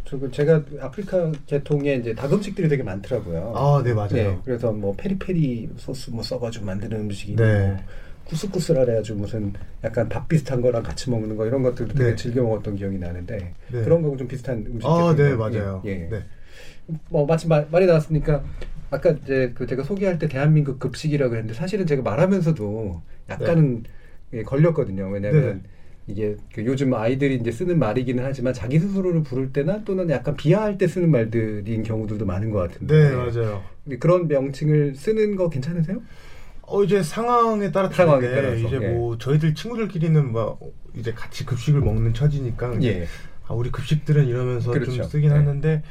저그 0.05 0.31
제가 0.31 0.63
아프리카 0.81 1.31
계통에 1.47 1.97
이제 1.97 2.15
닭 2.15 2.33
음식들이 2.33 2.69
되게 2.69 2.83
많더라고요. 2.83 3.53
아, 3.55 3.83
네 3.85 3.93
맞아요. 3.93 4.09
네, 4.11 4.39
그래서 4.45 4.73
뭐 4.73 4.95
페리페리 4.97 5.69
소스 5.77 6.11
뭐 6.11 6.23
써가지고 6.23 6.65
만드는 6.65 6.99
음식이 7.01 7.37
네. 7.37 7.69
뭐 7.69 7.77
해가지고 8.31 9.19
무슨 9.19 9.53
약간 9.85 10.09
밥 10.09 10.29
비슷한 10.29 10.61
거랑 10.61 10.83
같이 10.83 11.11
먹는 11.11 11.37
거 11.37 11.47
이런 11.47 11.63
것들도 11.63 11.95
되게 11.95 12.11
네. 12.11 12.17
즐겨 12.17 12.43
먹었던 12.43 12.77
기억이 12.77 12.99
나는데 12.99 13.55
네. 13.73 13.83
그런 13.83 14.03
거하고 14.03 14.17
좀 14.17 14.29
비슷한 14.29 14.65
음식. 14.67 14.87
아, 14.87 15.15
네 15.17 15.23
계통인가요? 15.23 15.39
맞아요. 15.39 15.83
예. 15.87 15.91
예. 15.91 16.09
네. 16.11 16.23
뭐 17.11 17.27
마침 17.27 17.49
말, 17.49 17.67
말이 17.71 17.87
나왔으니까 17.87 18.43
아까 18.91 19.11
이제 19.11 19.53
그 19.55 19.67
제가 19.67 19.83
소개할 19.83 20.19
때 20.19 20.29
대한민국 20.29 20.79
급식이라고 20.79 21.35
했는데 21.35 21.55
사실은 21.55 21.87
제가 21.87 22.03
말하면서도 22.03 23.03
약간은 23.29 23.85
예, 24.33 24.43
걸렸거든요. 24.43 25.09
왜냐하면 25.09 25.43
네네. 25.43 25.61
이게 26.07 26.37
그 26.55 26.65
요즘 26.65 26.95
아이들이 26.95 27.37
이제 27.37 27.53
쓰는 27.53 27.79
말이기는 27.79 28.25
하지만 28.25 28.55
자기 28.55 28.79
스스로를 28.79 29.23
부를 29.23 29.53
때나 29.53 29.85
또는 29.85 30.09
약간 30.09 30.37
비하할 30.37 30.79
때 30.79 30.87
쓰는 30.87 31.11
말들인 31.11 31.83
경우들도 31.83 32.25
많은 32.25 32.51
것 32.51 32.61
같은데. 32.61 33.11
네 33.11 33.15
맞아요. 33.15 33.63
그런 34.01 34.27
명칭을 34.27 34.95
쓰는 34.95 35.37
거 35.37 35.51
괜찮으세요? 35.51 36.01
어 36.69 36.85
이제 36.85 37.03
상황에 37.03 37.73
따라 37.73 37.89
상황에 37.89 38.29
따라서, 38.31 38.57
이제 38.57 38.79
예. 38.83 38.89
뭐 38.91 39.17
저희들 39.19 39.55
친구들끼리는 39.55 40.33
뭐 40.33 40.59
이제 40.95 41.13
같이 41.13 41.47
급식을 41.47 41.81
먹는 41.81 42.15
처지니까 42.15 42.75
이제 42.75 43.01
예. 43.01 43.07
아 43.47 43.55
우리 43.55 43.71
급식들은 43.71 44.27
이러면서 44.27 44.73
그렇죠. 44.73 44.93
좀 44.93 45.05
쓰긴 45.05 45.31
네. 45.31 45.37
하는데 45.37 45.83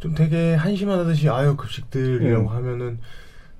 좀 0.00 0.14
되게 0.14 0.54
한심하듯이 0.54 1.28
아유 1.28 1.56
급식들이라고 1.56 2.48
음. 2.50 2.54
하면은 2.54 2.98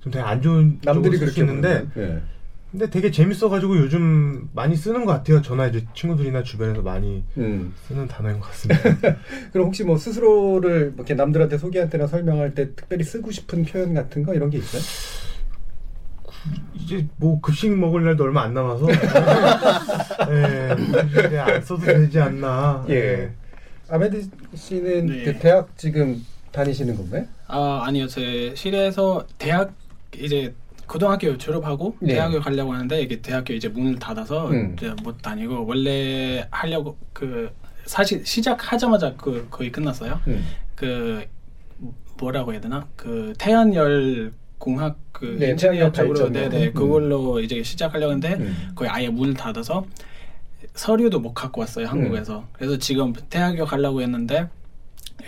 좀 0.00 0.12
되게 0.12 0.22
안 0.22 0.42
좋은 0.42 0.78
남들이 0.84 1.18
그렇게 1.18 1.32
수 1.32 1.40
있는데 1.40 1.86
예. 1.96 2.22
근데 2.70 2.90
되게 2.90 3.10
재밌어가지고 3.10 3.78
요즘 3.78 4.50
많이 4.52 4.76
쓰는 4.76 5.06
것 5.06 5.12
같아요. 5.12 5.40
저나 5.40 5.68
이제 5.68 5.86
친구들이나 5.94 6.42
주변에서 6.42 6.82
많이 6.82 7.24
음. 7.38 7.72
쓰는 7.86 8.06
단어인 8.06 8.40
것 8.40 8.48
같습니다. 8.48 8.82
그럼 9.52 9.68
혹시 9.68 9.84
뭐 9.84 9.96
스스로를 9.96 10.92
이렇게 10.94 11.14
남들한테 11.14 11.56
소개할 11.56 11.88
때나 11.88 12.06
설명할 12.06 12.54
때 12.54 12.74
특별히 12.74 13.04
쓰고 13.04 13.30
싶은 13.30 13.64
표현 13.64 13.94
같은 13.94 14.22
거 14.22 14.34
이런 14.34 14.50
게 14.50 14.58
있어요? 14.58 14.82
이제 16.74 17.06
뭐 17.16 17.40
급식 17.40 17.70
먹을 17.76 18.04
날도 18.04 18.24
얼마 18.24 18.42
안 18.42 18.54
남아서 18.54 18.86
예, 20.30 20.76
이제 21.26 21.38
안 21.38 21.62
써도 21.62 21.82
되지 21.84 22.18
않나. 22.20 22.84
예. 22.88 23.30
아메드 23.90 24.28
씨는 24.54 25.06
네. 25.06 25.24
그 25.24 25.38
대학 25.38 25.68
지금 25.76 26.24
다니시는 26.52 26.96
건가요? 26.96 27.24
아 27.46 27.82
아니요 27.84 28.06
제 28.06 28.52
실에서 28.54 29.26
대학 29.38 29.72
이제 30.14 30.54
고등학교 30.86 31.36
졸업하고 31.36 31.96
네. 32.00 32.14
대학을 32.14 32.40
가려고 32.40 32.72
하는데 32.72 33.00
이게 33.00 33.20
대학교 33.20 33.52
이제 33.52 33.68
문을 33.68 33.98
닫아서 33.98 34.48
음. 34.50 34.74
이제 34.76 34.94
못 35.02 35.20
다니고 35.20 35.66
원래 35.66 36.46
하려고 36.50 36.96
그 37.12 37.50
사실 37.84 38.24
시작하자마자 38.24 39.14
그 39.16 39.46
거의 39.50 39.70
끝났어요. 39.70 40.20
음. 40.26 40.44
그 40.74 41.24
뭐라고 42.18 42.52
해야 42.52 42.60
되나? 42.60 42.86
그 42.96 43.32
태양열 43.38 44.32
공학 44.58 44.98
그 45.12 45.36
네, 45.38 45.56
태양열 45.56 45.92
쪽으로. 45.92 46.30
네네 46.30 46.66
음. 46.68 46.72
그걸로 46.74 47.40
이제 47.40 47.62
시작하려고 47.62 48.12
했는데 48.12 48.42
음. 48.42 48.70
거의 48.74 48.90
아예 48.90 49.08
문을 49.08 49.34
닫아서 49.34 49.86
서류도 50.74 51.20
못 51.20 51.32
갖고 51.32 51.60
왔어요 51.60 51.86
한국에서. 51.86 52.46
그래서 52.52 52.76
지금 52.78 53.12
대학교 53.30 53.64
가려고 53.64 54.02
했는데 54.02 54.48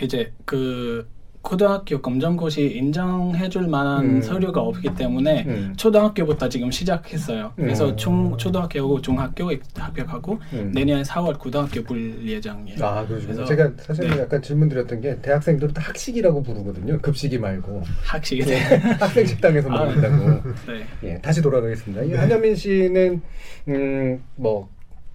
이제 0.01 0.31
그 0.45 1.07
고등학교 1.41 2.01
검정고시 2.01 2.61
인정해줄 2.75 3.67
만한 3.67 4.05
음. 4.05 4.21
서류가 4.21 4.61
없기 4.61 4.93
때문에 4.95 5.43
음. 5.47 5.73
초등학교부터 5.75 6.47
지금 6.49 6.69
시작했어요. 6.69 7.51
그래서 7.55 7.89
음. 7.89 7.97
중 7.97 8.37
초등학교하고 8.37 9.01
중학교 9.01 9.51
합격하고 9.75 10.39
음. 10.53 10.71
내년 10.73 11.01
4월 11.01 11.37
고등학교 11.39 11.83
볼 11.83 12.25
예정이에요. 12.27 12.85
아. 12.85 13.05
그래서- 13.07 13.43
제가 13.45 13.71
사실 13.77 14.07
네. 14.07 14.19
약간 14.19 14.41
질문 14.41 14.69
드렸던 14.69 15.01
게 15.01 15.19
대학생들은 15.21 15.73
다 15.73 15.81
학식이라고 15.81 16.43
부르거든요. 16.43 16.99
급식이 17.01 17.39
말고. 17.39 17.81
학식이 18.03 18.43
예, 18.49 18.55
학생 18.99 19.25
식당에서 19.25 19.69
아. 19.69 19.85
먹는다고. 19.85 20.49
네. 20.67 20.85
예, 21.09 21.17
다시 21.21 21.41
돌아가겠습니다. 21.41 22.03
이 22.03 22.13
한현민 22.13 22.55
씨는 22.55 23.21
음, 23.67 24.23
뭐 24.35 24.69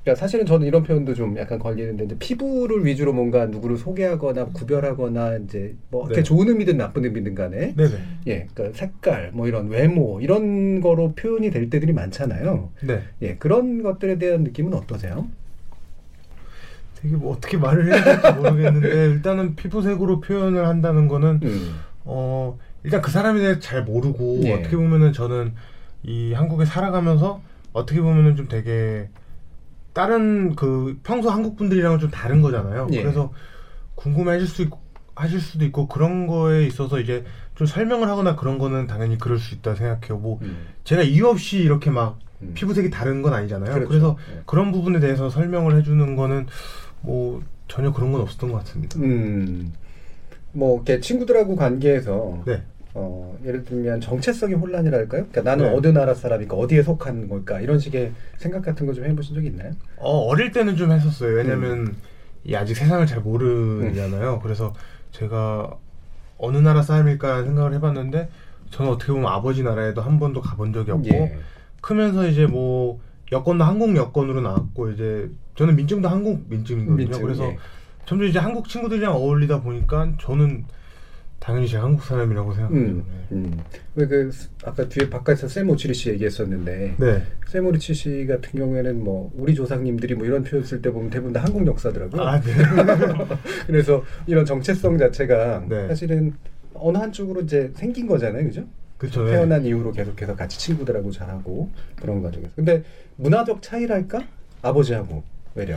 그러니까 0.06 0.20
사실은 0.20 0.46
저는 0.46 0.68
이런 0.68 0.84
표현도 0.84 1.14
좀 1.14 1.36
약간 1.36 1.58
걸리는데 1.58 2.04
이제 2.04 2.16
피부를 2.16 2.86
위주로 2.86 3.12
뭔가 3.12 3.46
누구를 3.46 3.76
소개하거나 3.76 4.46
구별하거나 4.46 5.38
이제 5.38 5.74
뭐 5.90 6.04
그게 6.04 6.16
네. 6.16 6.22
좋은 6.22 6.48
의미든 6.48 6.76
나쁜 6.76 7.04
의미든 7.04 7.34
간에 7.34 7.74
네네. 7.74 7.94
예, 8.28 8.46
그러니까 8.54 8.78
색깔 8.78 9.32
뭐 9.32 9.48
이런 9.48 9.68
외모 9.68 10.20
이런 10.20 10.80
거로 10.80 11.12
표현이 11.16 11.50
될 11.50 11.70
때들이 11.70 11.92
많잖아요. 11.92 12.70
네. 12.84 13.02
예, 13.20 13.34
그런 13.34 13.82
것들에 13.82 14.16
대한 14.18 14.44
느낌은 14.44 14.74
어떠세요? 14.74 15.26
되게 17.02 17.16
뭐 17.16 17.34
어떻게 17.34 17.56
말을 17.56 17.92
해야 17.92 18.04
될지 18.04 18.32
모르겠는데 18.38 18.88
일단은 19.10 19.56
피부색으로 19.56 20.20
표현을 20.20 20.68
한다는 20.68 21.08
거는 21.08 21.40
음. 21.42 21.80
어 22.04 22.56
일단 22.84 23.02
그 23.02 23.10
사람에 23.10 23.40
대해 23.40 23.58
잘 23.58 23.82
모르고 23.82 24.42
예. 24.44 24.52
어떻게 24.52 24.76
보면은 24.76 25.12
저는 25.12 25.54
이 26.04 26.32
한국에 26.32 26.64
살아가면서 26.64 27.42
어떻게 27.72 28.00
보면은 28.00 28.36
좀 28.36 28.46
되게 28.46 29.08
다른 29.96 30.54
그 30.54 30.98
평소 31.02 31.30
한국 31.30 31.56
분들이랑은 31.56 31.98
좀 31.98 32.10
다른 32.10 32.42
거잖아요. 32.42 32.86
예. 32.92 33.02
그래서 33.02 33.32
궁금해하실 33.94 34.46
수 34.46 34.60
있고 34.60 34.78
하실 35.14 35.40
수도 35.40 35.64
있고 35.64 35.88
그런 35.88 36.26
거에 36.26 36.66
있어서 36.66 37.00
이제 37.00 37.24
좀 37.54 37.66
설명을 37.66 38.06
하거나 38.06 38.36
그런 38.36 38.58
거는 38.58 38.88
당연히 38.88 39.16
그럴 39.16 39.38
수 39.38 39.54
있다 39.54 39.74
생각해요. 39.74 40.18
뭐 40.18 40.38
음. 40.42 40.66
제가 40.84 41.00
이유 41.00 41.26
없이 41.28 41.60
이렇게 41.60 41.88
막 41.88 42.18
음. 42.42 42.52
피부색이 42.52 42.90
다른 42.90 43.22
건 43.22 43.32
아니잖아요. 43.32 43.72
그렇죠. 43.72 43.88
그래서 43.88 44.18
예. 44.34 44.42
그런 44.44 44.70
부분에 44.70 45.00
대해서 45.00 45.30
설명을 45.30 45.78
해주는 45.78 46.14
거는 46.14 46.46
뭐 47.00 47.42
전혀 47.66 47.90
그런 47.90 48.12
건 48.12 48.20
없었던 48.20 48.52
것 48.52 48.58
같습니다. 48.58 49.00
음. 49.00 49.72
뭐 50.52 50.76
이렇게 50.76 51.00
친구들하고 51.00 51.56
관계에서 51.56 52.42
네. 52.44 52.62
어, 52.98 53.36
예를 53.44 53.62
들면 53.64 54.00
정체성의 54.00 54.56
혼란이랄까요? 54.56 55.26
그러니까 55.30 55.42
나는 55.42 55.66
네. 55.66 55.76
어느 55.76 55.86
나라 55.88 56.14
사람이니까 56.14 56.56
어디에 56.56 56.82
속한 56.82 57.28
걸까? 57.28 57.60
이런 57.60 57.78
식의 57.78 58.12
생각 58.38 58.64
같은 58.64 58.86
거 58.86 58.94
좀 58.94 59.04
해보신 59.04 59.34
적 59.34 59.44
있나요? 59.44 59.72
어, 59.98 60.10
어릴 60.28 60.50
때는 60.50 60.76
좀 60.76 60.90
했었어요. 60.92 61.34
왜냐면 61.36 61.70
음. 61.88 61.96
이 62.44 62.54
아직 62.54 62.74
세상을 62.74 63.04
잘 63.06 63.20
모르잖아요. 63.20 64.40
그래서 64.42 64.72
제가 65.10 65.76
어느 66.38 66.56
나라 66.56 66.80
사람일까 66.80 67.44
생각을 67.44 67.74
해봤는데 67.74 68.28
저는 68.70 68.92
어떻게 68.92 69.12
보면 69.12 69.30
아버지 69.30 69.62
나라에도 69.62 70.00
한 70.00 70.18
번도 70.18 70.40
가본 70.40 70.72
적이 70.72 70.92
없고 70.92 71.08
예. 71.08 71.36
크면서 71.82 72.26
이제 72.26 72.46
뭐 72.46 72.98
여권도 73.30 73.62
한국 73.64 73.94
여권으로 73.94 74.40
나왔고 74.40 74.90
이제 74.90 75.30
저는 75.56 75.76
민증도 75.76 76.08
한국 76.08 76.44
민증이거든요. 76.48 76.96
민증, 76.96 77.22
그래서 77.22 77.44
예. 77.44 77.58
점점 78.06 78.26
이제 78.28 78.38
한국 78.38 78.68
친구들이랑 78.68 79.14
어울리다 79.14 79.60
보니까 79.60 80.12
저는 80.20 80.64
당연히 81.38 81.68
제가 81.68 81.84
한국 81.84 82.04
사람이라고 82.04 82.54
생각해요. 82.54 82.80
음, 82.80 83.04
음. 83.32 83.60
왜그 83.94 84.30
아까 84.64 84.88
뒤에 84.88 85.08
바깥에서 85.08 85.48
세모치리 85.48 85.94
씨 85.94 86.10
얘기했었는데 86.10 86.96
네. 86.98 87.22
세모리치 87.46 87.94
씨 87.94 88.26
같은 88.26 88.58
경우에는 88.58 89.04
뭐 89.04 89.30
우리 89.36 89.54
조상님들이 89.54 90.14
뭐 90.14 90.26
이런 90.26 90.42
표현 90.42 90.64
쓸 90.64 90.82
때 90.82 90.90
보면 90.90 91.10
대부분 91.10 91.32
다 91.32 91.42
한국 91.44 91.66
역사더라고요. 91.66 92.22
아, 92.22 92.40
네. 92.40 92.52
그래서 93.66 94.02
이런 94.26 94.44
정체성 94.44 94.98
자체가 94.98 95.66
네. 95.68 95.88
사실은 95.88 96.34
어느 96.74 96.98
한쪽으로 96.98 97.42
이제 97.42 97.70
생긴 97.74 98.06
거잖아요, 98.06 98.44
그죠? 98.44 98.64
그쵸. 98.98 99.24
네. 99.24 99.32
태어난 99.32 99.64
이후로 99.64 99.92
계속해서 99.92 100.34
같이 100.34 100.58
친구들하고 100.58 101.10
자라고 101.10 101.70
그런 102.00 102.22
과정에서. 102.22 102.50
근데 102.56 102.82
문화적 103.16 103.62
차이랄까? 103.62 104.26
아버지하고 104.62 105.22
외려. 105.54 105.76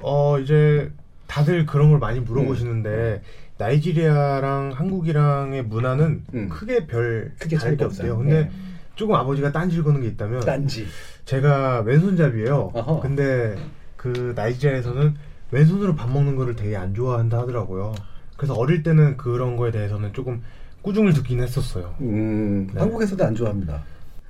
어 0.00 0.38
이제 0.38 0.90
다들 1.26 1.66
그런 1.66 1.90
걸 1.90 1.98
많이 1.98 2.20
물어보시는데 2.20 2.88
음. 2.88 3.49
나이지리아랑 3.60 4.72
한국이랑의 4.74 5.64
문화는 5.64 6.24
음. 6.32 6.48
크게 6.48 6.86
별 6.86 7.32
크게 7.38 7.58
다를 7.58 7.76
게. 7.76 7.84
없어요. 7.84 8.16
근데 8.16 8.44
네. 8.44 8.50
조금 8.94 9.14
아버지가 9.14 9.52
딴질 9.52 9.84
거는 9.84 10.00
게 10.00 10.08
있다면 10.08 10.40
딴지. 10.40 10.86
제가 11.26 11.80
왼손잡이에요. 11.82 12.70
어허. 12.74 13.00
근데 13.00 13.56
그 13.96 14.32
나이지리아에서는 14.34 15.14
왼손으로 15.50 15.94
밥 15.94 16.10
먹는 16.10 16.36
거를 16.36 16.56
되게 16.56 16.74
안 16.76 16.94
좋아한다 16.94 17.38
하더라고요. 17.40 17.94
그래서 18.36 18.54
어릴 18.54 18.82
때는 18.82 19.18
그런 19.18 19.56
거에 19.56 19.70
대해서는 19.70 20.14
조금 20.14 20.42
꾸중을 20.80 21.12
듣긴 21.12 21.42
했었어요. 21.42 21.94
음, 22.00 22.68
네. 22.72 22.80
한국에서도 22.80 23.22
안 23.22 23.34
좋아합니다. 23.34 23.82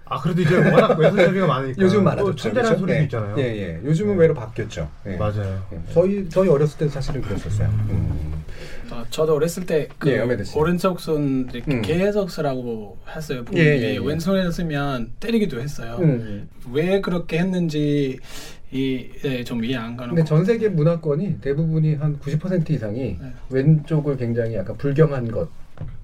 아 0.06 0.20
그래도 0.20 0.42
이제 0.42 0.56
워낙 0.56 0.98
왼손잡이가 0.98 1.46
많으니까 1.46 1.78
요즘 1.80 1.98
또 1.98 2.02
많아졌죠. 2.02 2.34
친절한 2.34 2.64
그렇죠? 2.70 2.80
소리도 2.80 2.98
예. 2.98 3.02
있잖아요. 3.04 3.34
예, 3.38 3.42
예. 3.42 3.80
요즘은 3.84 4.14
네. 4.14 4.22
외로 4.22 4.34
바뀌었죠. 4.34 4.90
예. 5.06 5.16
맞아요. 5.16 5.62
예. 5.72 5.80
저희 5.92 6.28
저희 6.28 6.48
어렸을 6.48 6.78
때 6.78 6.88
사실은 6.88 7.22
그랬었어요. 7.22 7.68
음. 7.68 8.42
어, 8.92 9.04
저도 9.10 9.34
어렸을 9.34 9.66
때그 9.66 10.08
예. 10.10 10.18
오른쪽 10.56 11.00
손 11.00 11.48
이렇게 11.52 11.74
음. 11.74 11.82
계속 11.82 12.30
쓰라고 12.30 12.98
했어요. 13.14 13.44
예, 13.54 13.60
예, 13.60 13.94
예. 13.94 13.98
왼손에 13.98 14.50
쓰면 14.50 15.12
때리기도 15.20 15.60
했어요. 15.60 15.98
음. 16.00 16.48
왜 16.72 17.00
그렇게 17.00 17.38
했는지 17.38 18.18
이, 18.72 19.08
예, 19.24 19.42
좀 19.44 19.64
이해 19.64 19.76
안 19.76 19.96
가는 19.96 20.14
근데 20.14 20.22
거. 20.22 20.28
전 20.36 20.44
세계 20.44 20.68
문화권이 20.68 21.40
대부분이 21.40 21.94
한 21.96 22.18
90% 22.20 22.70
이상이 22.70 23.18
네. 23.20 23.32
왼쪽을 23.50 24.16
굉장히 24.16 24.54
약간 24.54 24.76
불경한 24.76 25.30
것 25.30 25.48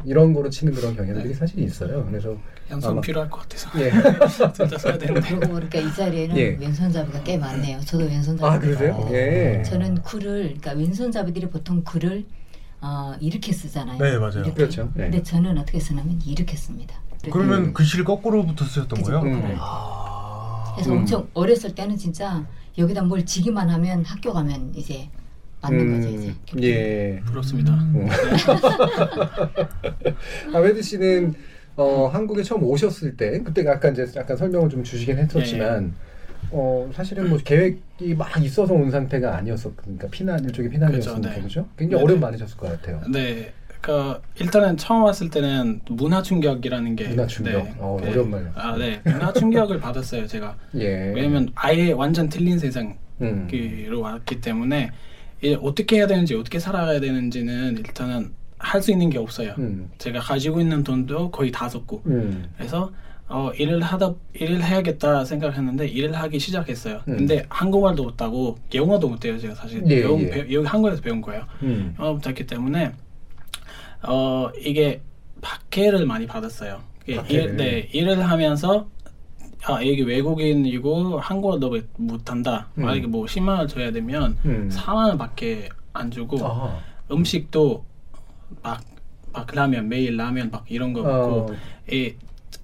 이런 0.05 0.33
거로 0.33 0.49
치는 0.49 0.73
그런 0.73 0.97
경향들이 0.97 1.29
네. 1.29 1.35
사실 1.35 1.61
있어요. 1.61 2.05
그래서 2.09 2.37
양손 2.71 2.93
아마- 2.93 3.01
필요할 3.01 3.31
것 3.31 3.43
같아서 3.43 3.71
예. 3.81 3.91
진짜 4.53 4.79
써야 4.79 4.99
되는데. 4.99 5.29
그러고 5.29 5.49
보니까 5.55 5.79
이 5.79 5.93
자리에는 5.95 6.37
예. 6.37 6.57
왼손잡이가 6.59 7.23
꽤 7.23 7.37
많네요. 7.37 7.79
저도 7.81 8.05
왼손잡이. 8.07 8.51
아 8.55 8.59
그러세요? 8.59 9.09
예. 9.13 9.63
저는 9.65 10.03
글을 10.03 10.55
그러니까 10.61 10.73
왼손잡이들이 10.73 11.47
보통 11.51 11.85
글을 11.85 12.25
어, 12.81 13.15
이렇게 13.21 13.53
쓰잖아요. 13.53 13.99
네, 13.99 14.19
맞아요. 14.19 14.41
이렇게. 14.41 14.55
그렇죠. 14.55 14.91
네. 14.95 15.05
근데 15.05 15.23
저는 15.23 15.57
어떻게 15.59 15.81
쓰냐면 15.81 16.21
이렇게 16.25 16.57
씁니다. 16.57 16.95
그러면 17.31 17.67
음. 17.67 17.73
글씨를 17.73 18.05
거꾸로부터 18.05 18.65
쓰셨던 18.65 19.03
그죠. 19.03 19.21
거예요? 19.21 19.37
음. 19.37 19.57
아. 19.59 20.73
그래서 20.75 20.93
음. 20.93 20.99
엄청 20.99 21.29
어렸을 21.35 21.75
때는 21.75 21.97
진짜 21.97 22.45
여기다 22.77 23.03
뭘 23.03 23.25
지기만 23.25 23.71
하면 23.71 24.05
학교 24.05 24.33
가면 24.33 24.73
이제 24.75 25.09
맞는 25.63 26.01
거죠 26.01 26.09
이제. 26.15 26.29
음, 26.29 26.63
예. 26.63 27.21
부럽습니다. 27.25 27.73
음. 27.73 28.07
아베드 30.55 30.83
씨는 30.83 31.35
어, 31.77 32.09
한국에 32.13 32.43
처음 32.43 32.63
오셨을 32.63 33.17
때 33.17 33.41
그때 33.43 33.67
아까 33.69 33.89
이제 33.89 34.07
약간 34.17 34.37
설명을 34.37 34.69
좀 34.69 34.85
주시긴 34.85 35.19
했었지만 35.19 35.95
어, 36.51 36.91
사실은 36.95 37.29
뭐 37.29 37.39
계획이 37.39 38.15
막 38.15 38.29
있어서 38.43 38.75
온 38.75 38.91
상태가 38.91 39.37
아니었었 39.37 39.77
그러니까 39.77 40.09
피난 40.09 40.45
일종의 40.45 40.71
피난이었으니까 40.71 41.21
그렇죠, 41.21 41.37
네. 41.37 41.43
그죠? 41.43 41.69
굉장히 41.77 42.01
네, 42.01 42.05
어려움 42.05 42.21
네. 42.21 42.27
많으셨을 42.27 42.57
것 42.57 42.71
같아요. 42.71 43.01
네. 43.13 43.53
그 43.81 44.21
일단은 44.41 44.77
처음 44.77 45.05
왔을 45.05 45.31
때는 45.31 45.81
문화 45.91 46.23
충격이라는 46.23 46.97
게 46.97 47.09
문화 47.09 47.27
충격. 47.27 47.53
네. 47.65 47.75
어, 47.79 47.99
네. 48.01 48.11
어려운 48.11 48.31
말. 48.31 48.53
아, 48.55 48.77
네. 48.77 49.01
문화 49.05 49.33
충격을 49.33 49.79
받았어요, 49.81 50.27
제가. 50.27 50.57
예. 50.77 51.13
왜냐면 51.15 51.49
아예 51.55 51.93
완전 51.93 52.29
틀린 52.29 52.59
세상으로 52.59 52.97
음. 53.21 53.49
왔기 54.01 54.41
때문에 54.41 54.91
이제 55.41 55.57
어떻게 55.63 55.97
해야 55.97 56.07
되는지 56.07 56.35
어떻게 56.35 56.59
살아가야 56.59 56.99
되는지는 57.01 57.77
일단은 57.79 58.33
할 58.59 58.81
수 58.81 58.91
있는 58.91 59.11
게 59.11 59.19
없어요. 59.19 59.55
음. 59.59 59.91
제가 59.99 60.19
가지고 60.21 60.61
있는 60.61 60.83
돈도 60.83 61.31
거의 61.31 61.53
다 61.53 61.69
썼고 61.69 62.03
음. 62.07 62.49
그래서 62.57 62.91
어, 63.29 63.51
일을 63.59 63.83
하다 63.83 64.15
일을 64.35 64.63
해야겠다 64.63 65.25
생각했는데 65.25 65.89
일을 65.89 66.15
하기 66.15 66.39
시작했어요. 66.39 67.01
음. 67.09 67.17
근데 67.17 67.45
한국말도 67.49 68.05
못하고 68.05 68.57
영어도 68.73 69.09
못해요. 69.09 69.37
제가 69.39 69.55
사실 69.55 69.83
예, 69.87 70.03
배운, 70.03 70.21
예. 70.23 70.31
배- 70.31 70.53
여기 70.53 70.67
한국에서 70.67 71.03
배운 71.03 71.21
거예요. 71.21 71.45
음. 71.63 71.95
영어 71.99 72.13
못했기 72.13 72.47
때문에 72.47 72.93
어 74.07 74.49
이게 74.61 75.01
박해를 75.41 76.07
많이 76.07 76.27
받았어요. 76.27 76.81
일, 77.07 77.57
네 77.57 77.89
일을 77.93 78.23
하면서 78.29 78.89
아 79.65 79.81
이게 79.83 80.03
외국인이고 80.05 81.19
한국어도 81.19 81.71
못- 81.71 81.89
못한다. 81.97 82.69
음. 82.79 82.85
만약에 82.85 83.07
뭐 83.09 83.25
10만 83.27 83.59
원 83.59 83.67
줘야 83.69 83.91
되면 83.91 84.39
음. 84.45 84.69
4만 84.73 85.09
원밖에 85.09 85.69
안 85.93 86.11
주고 86.13 86.39
아. 86.47 86.79
음식도 87.11 87.85
막, 88.63 88.81
막 89.33 89.47
라면 89.53 89.89
매일 89.89 90.17
라면 90.17 90.51
막 90.53 90.65
이런 90.69 90.93
거 90.93 91.03
먹고 91.03 91.53
어. 91.53 91.57
이, 91.91 92.13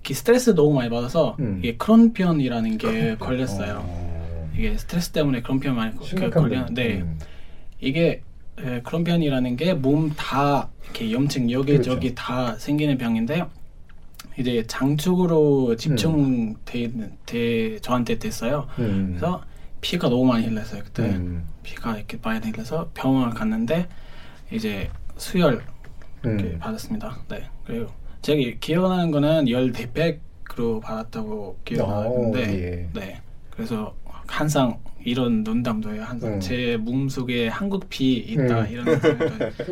이 0.08 0.14
스트레스 0.14 0.54
너무 0.54 0.74
많이 0.74 0.90
받아서 0.90 1.36
음. 1.40 1.58
이게 1.60 1.76
크론편이라는 1.76 2.78
게 2.78 3.16
걸렸어요. 3.18 3.82
어. 3.86 4.50
이게 4.56 4.76
스트레스 4.76 5.10
때문에 5.10 5.42
크론편 5.42 5.74
많이 5.74 5.94
걸려. 5.96 6.30
거. 6.66 6.66
네. 6.74 7.00
음. 7.02 7.18
이게 7.80 8.22
에, 8.58 8.80
그런 8.82 9.04
병이라는 9.04 9.56
게 9.56 9.72
몸 9.74 10.10
다 10.14 10.68
이렇게 10.84 11.10
염증 11.12 11.50
여기저기 11.50 12.08
그렇죠. 12.10 12.14
다 12.14 12.54
생기는 12.56 12.98
병인데 12.98 13.44
이제 14.38 14.64
장축으로 14.66 15.76
집중돼 15.76 16.78
있는 16.80 17.12
돼 17.26 17.78
저한테 17.80 18.18
됐어요. 18.18 18.66
음. 18.78 19.06
그래서 19.18 19.42
피가 19.80 20.08
너무 20.08 20.26
많이 20.26 20.46
흘렀어요 20.46 20.82
그때 20.84 21.02
음. 21.04 21.44
피가 21.62 21.96
이렇게 21.96 22.18
많이 22.22 22.44
흘러서 22.50 22.90
병원을 22.94 23.34
갔는데 23.34 23.88
이제 24.50 24.90
수혈 25.16 25.62
이렇게 26.24 26.44
음. 26.44 26.58
받았습니다. 26.60 27.18
네 27.28 27.48
그리고 27.64 27.86
제가 28.22 28.40
기억나는 28.61 29.11
거는 29.11 29.48
열 29.50 29.72
대백으로 29.72 30.80
받았다고 30.80 31.58
기억나는데 31.64 32.38
어, 32.38 32.52
예. 32.52 32.88
네 32.94 33.20
그래서 33.50 33.94
항상 34.28 34.78
이런 35.04 35.42
농담도 35.42 35.92
해요. 35.92 36.04
항상 36.06 36.35
음. 36.35 36.40
제 36.40 36.76
몸속에 36.80 37.48
한국 37.48 37.88
피 37.88 38.14
있다 38.18 38.61
음. 38.61 38.66
이런 38.70 38.85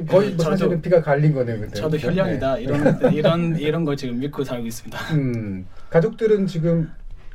거의 0.08 0.30
뭐 0.34 0.44
저도- 0.44 0.82
피가 0.82 1.00
갈린 1.00 1.32
거네 1.32 1.56
그때. 1.56 1.74
저도 1.74 1.90
그죠? 1.96 2.08
혈량이다 2.08 2.56
네. 2.56 2.62
이런 2.62 3.12
이런 3.14 3.56
이런 3.56 3.84
거 3.84 3.94
지금 3.94 4.18
믿고 4.18 4.42
살고 4.42 4.66
있습니다. 4.66 4.98
음. 5.14 5.66
가족들은 5.88 6.48
지금 6.48 6.90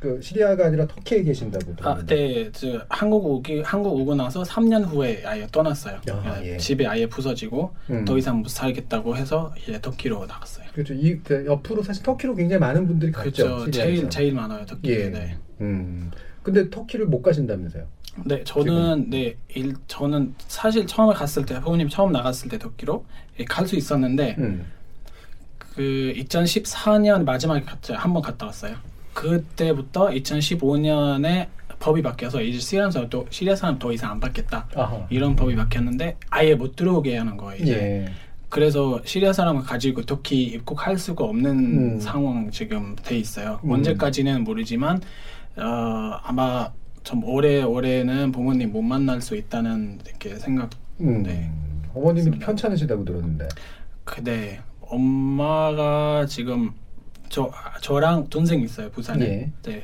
그 0.06 0.22
시리아가 0.22 0.66
아니라 0.66 0.86
터키에 0.86 1.24
계신다고 1.24 1.74
아. 1.82 2.00
네, 2.06 2.48
저 2.52 2.80
한국 2.88 3.26
오기 3.26 3.62
한국 3.62 3.92
오고 4.00 4.14
나서 4.14 4.42
3년 4.44 4.86
후에 4.86 5.24
아예 5.26 5.48
떠났어요. 5.50 6.00
아, 6.12 6.40
예, 6.44 6.52
예. 6.52 6.56
집에 6.58 6.86
아예 6.86 7.06
부서지고 7.06 7.74
음. 7.90 8.04
더 8.04 8.16
이상 8.16 8.38
못 8.40 8.48
살겠다고 8.48 9.16
해서 9.16 9.52
이제 9.60 9.80
터키로 9.80 10.26
나갔어요. 10.26 10.66
그렇죠. 10.72 10.94
이 10.94 11.18
그, 11.24 11.44
옆으로 11.44 11.82
사실 11.82 12.04
터키로 12.04 12.36
굉장히 12.36 12.60
많은 12.60 12.86
분들이 12.86 13.10
갔죠. 13.10 13.56
그렇죠. 13.56 13.70
제일 13.72 14.08
제일 14.08 14.32
많아요 14.32 14.64
터키. 14.64 14.90
예. 14.92 15.08
네. 15.08 15.36
음. 15.60 16.12
근데 16.44 16.70
터키를 16.70 17.06
못 17.06 17.20
가신다면서요? 17.22 17.84
네, 18.26 18.44
저는 18.44 19.10
네, 19.10 19.34
일, 19.48 19.74
저는 19.88 20.36
사실 20.46 20.86
처음에 20.86 21.14
갔을 21.14 21.44
때 21.44 21.58
부모님 21.60 21.88
처음 21.88 22.12
나갔을 22.12 22.48
때 22.48 22.58
터키로 22.58 23.04
예, 23.40 23.44
갈수 23.44 23.74
있었는데 23.74 24.36
음. 24.38 24.66
그 25.74 26.12
2014년 26.16 27.24
마지막에 27.24 27.62
갔죠. 27.64 27.94
한 27.94 28.12
번 28.12 28.22
갔다 28.22 28.46
왔어요. 28.46 28.76
그때부터 29.16 30.08
2015년에 30.10 31.48
법이 31.78 32.02
바뀌어서 32.02 32.42
이제 32.42 32.58
시리아 32.58 32.90
사람 32.90 33.08
또 33.08 33.26
시리아 33.30 33.56
사람 33.56 33.78
더 33.78 33.90
이상 33.92 34.10
안 34.12 34.20
받겠다. 34.20 34.68
아하. 34.76 35.06
이런 35.08 35.34
법이 35.34 35.56
바뀌었는데 35.56 36.18
아예 36.30 36.54
못 36.54 36.76
들어오게 36.76 37.16
하는 37.16 37.36
거예요. 37.36 37.62
이제. 37.62 37.72
예. 37.72 38.12
그래서 38.50 39.00
시리아 39.04 39.32
사람을 39.32 39.62
가지고 39.62 40.02
터키 40.02 40.42
입국할 40.44 40.98
수가 40.98 41.24
없는 41.24 41.50
음. 41.96 42.00
상황 42.00 42.50
지금 42.50 42.94
돼 43.02 43.18
있어요. 43.18 43.58
음. 43.64 43.70
언제까지는 43.72 44.44
모르지만 44.44 45.00
어, 45.56 45.62
아마 46.22 46.70
좀 47.02 47.24
오래 47.24 47.62
오래는 47.62 48.32
부모님 48.32 48.72
못 48.72 48.82
만날 48.82 49.22
수 49.22 49.34
있다는 49.34 49.98
이렇게 50.06 50.36
생각. 50.36 50.70
음. 51.00 51.22
네. 51.22 51.50
어머님이. 51.94 52.38
편찮으시다고 52.38 53.04
들었는데. 53.04 53.48
그네 54.04 54.60
엄마가 54.82 56.26
지금 56.26 56.72
저 57.28 57.50
저랑 57.80 58.28
동생 58.28 58.60
있어요 58.62 58.90
부산에. 58.90 59.24
예. 59.24 59.52
네. 59.62 59.82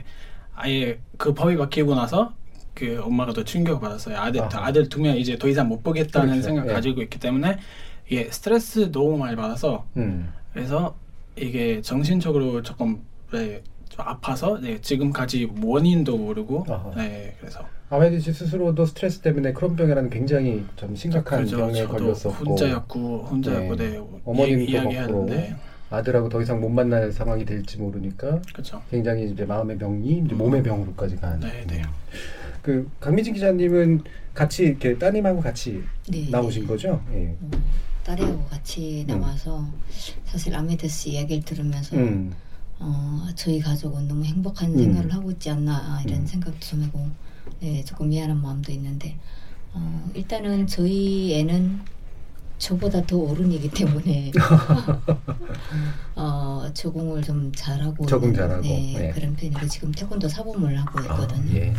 아예 0.54 0.98
그 1.16 1.32
법이 1.34 1.56
바뀌고 1.56 1.94
나서 1.94 2.34
그 2.74 3.00
엄마가 3.02 3.32
더 3.32 3.44
충격 3.44 3.76
을 3.76 3.80
받았어요. 3.80 4.16
아들 4.18 4.40
아하. 4.42 4.66
아들 4.66 4.88
두 4.88 5.00
명 5.00 5.16
이제 5.16 5.36
더 5.38 5.48
이상 5.48 5.68
못 5.68 5.82
보겠다는 5.82 6.28
그렇죠. 6.28 6.42
생각 6.42 6.68
예. 6.68 6.72
가지고 6.72 7.02
있기 7.02 7.18
때문에 7.18 7.58
이게 8.08 8.28
스트레스 8.30 8.90
너무 8.90 9.16
많이 9.18 9.36
받아서 9.36 9.84
음. 9.96 10.32
그래서 10.52 10.94
이게 11.36 11.80
정신적으로 11.80 12.62
조금 12.62 13.02
네, 13.32 13.62
좀 13.88 14.04
아파서 14.06 14.58
네, 14.60 14.80
지금까지 14.80 15.50
원인도 15.62 16.16
모르고 16.18 16.66
아하. 16.68 16.92
네 16.96 17.34
그래서 17.40 17.60
아메디 17.88 18.20
씨 18.20 18.32
스스로도 18.32 18.86
스트레스 18.86 19.20
때문에 19.20 19.52
크론병이라는 19.52 20.08
굉장히 20.10 20.64
좀 20.76 20.94
심각한 20.96 21.40
그죠. 21.44 21.58
병에 21.58 21.74
저도 21.74 21.88
걸렸었고 21.92 22.30
혼자였고 22.50 23.18
혼자였고 23.30 23.76
네. 23.76 23.90
네, 23.90 24.02
어머님도 24.24 24.70
이야기하는데 24.70 25.56
아들하고 25.92 26.28
더 26.28 26.40
이상 26.40 26.60
못 26.60 26.70
만날 26.70 27.12
상황이 27.12 27.44
될지 27.44 27.76
모르니까 27.78 28.40
그렇죠. 28.52 28.82
굉장히 28.90 29.30
이제 29.30 29.44
마음의 29.44 29.78
병이 29.78 30.22
이제 30.24 30.34
몸의 30.34 30.62
병으로까지 30.62 31.16
간. 31.16 31.38
네, 31.40 31.66
네. 31.66 31.82
그 32.62 32.90
강미진 32.98 33.34
기자님은 33.34 34.02
같이 34.34 34.64
이렇게 34.64 34.96
따님하고 34.96 35.40
같이 35.40 35.82
네. 36.08 36.28
나오신 36.30 36.66
거죠? 36.66 37.02
예. 37.12 37.36
어, 37.40 37.50
딸하고 38.04 38.44
같이 38.46 39.04
나와서 39.06 39.68
사실 40.24 40.54
아메드 40.54 40.88
씨 40.88 41.10
이야기를 41.10 41.44
들으면서 41.44 41.96
음. 41.96 42.32
어, 42.78 43.26
저희 43.34 43.60
가족은 43.60 44.08
너무 44.08 44.24
행복한 44.24 44.72
음. 44.72 44.78
생활을 44.78 45.12
하고 45.12 45.30
있지 45.30 45.50
않나 45.50 46.00
이런 46.06 46.20
음. 46.20 46.26
생각도 46.26 46.58
좀 46.60 46.82
하고 46.82 47.06
네, 47.60 47.84
조금 47.84 48.08
미안한 48.08 48.40
마음도 48.40 48.72
있는데 48.72 49.16
어, 49.74 50.10
일단은 50.14 50.66
저희 50.66 51.34
애는 51.38 51.80
저보다 52.62 53.04
더 53.04 53.18
어른이기 53.18 53.68
때문에 53.72 54.30
어, 56.14 56.64
적응을 56.72 57.20
좀 57.20 57.50
잘하고 57.56 58.06
적응 58.06 58.28
있는, 58.28 58.38
잘하고, 58.38 58.62
네, 58.62 58.94
네. 58.96 59.10
그런 59.10 59.34
편이고 59.34 59.66
지금 59.66 59.90
태권도 59.90 60.28
사범을 60.28 60.78
하고 60.78 61.00
아, 61.00 61.02
있거든요. 61.02 61.56
예. 61.56 61.74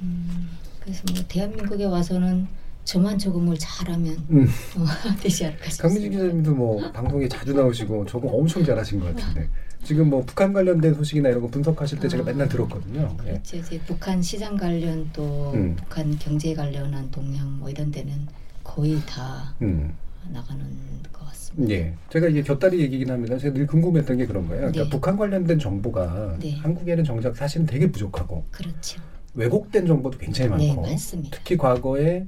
음, 0.00 0.48
그래서 0.80 1.02
뭐 1.12 1.22
대한민국에 1.28 1.84
와서는 1.84 2.48
저만 2.84 3.18
적응을 3.18 3.58
잘하면 3.58 4.16
음. 4.30 4.48
어, 4.78 4.86
되지 5.20 5.44
않을까 5.44 5.68
싶습니다. 5.68 6.08
기자님도 6.08 6.54
뭐 6.54 6.92
방송에 6.92 7.28
자주 7.28 7.52
나오시고 7.52 8.06
적응 8.06 8.30
엄청 8.32 8.64
잘하신 8.64 9.00
것 9.00 9.14
같은데 9.14 9.50
지금 9.84 10.08
뭐 10.08 10.24
북한 10.24 10.54
관련된 10.54 10.94
소식이나 10.94 11.28
이런 11.28 11.42
거 11.42 11.48
분석하실 11.48 12.00
때 12.00 12.08
제가 12.08 12.22
아, 12.22 12.26
맨날 12.26 12.48
들었거든요. 12.48 13.14
예. 13.24 13.32
그렇죠. 13.32 13.58
이제 13.58 13.78
북한 13.86 14.22
시장 14.22 14.56
관련 14.56 15.10
또 15.12 15.52
음. 15.52 15.76
북한 15.76 16.18
경제 16.18 16.54
관련한 16.54 17.10
동향 17.10 17.58
뭐 17.58 17.68
이런 17.68 17.90
데는 17.90 18.26
거의 18.64 18.98
다 19.04 19.54
음. 19.60 19.92
나가는 20.32 20.64
것 21.12 21.24
같습니다. 21.26 21.74
예. 21.74 21.94
제가 22.10 22.28
이게 22.28 22.42
곁다리 22.42 22.80
얘기긴 22.80 23.10
합니다. 23.10 23.38
제가 23.38 23.54
늘 23.54 23.66
궁금했던 23.66 24.16
게 24.18 24.26
그런 24.26 24.46
거예요. 24.48 24.60
그러니까 24.72 24.84
네. 24.84 24.90
북한 24.90 25.16
관련된 25.16 25.58
정보가 25.58 26.36
네. 26.40 26.56
한국에는 26.56 27.04
정작 27.04 27.36
사실은 27.36 27.66
되게 27.66 27.90
부족하고 27.90 28.44
그렇죠. 28.50 29.00
왜곡된 29.34 29.86
정보도 29.86 30.18
굉장히 30.18 30.50
네, 30.50 30.68
많고 30.68 30.82
맞습니다. 30.82 31.36
특히 31.36 31.56
과거에 31.56 32.26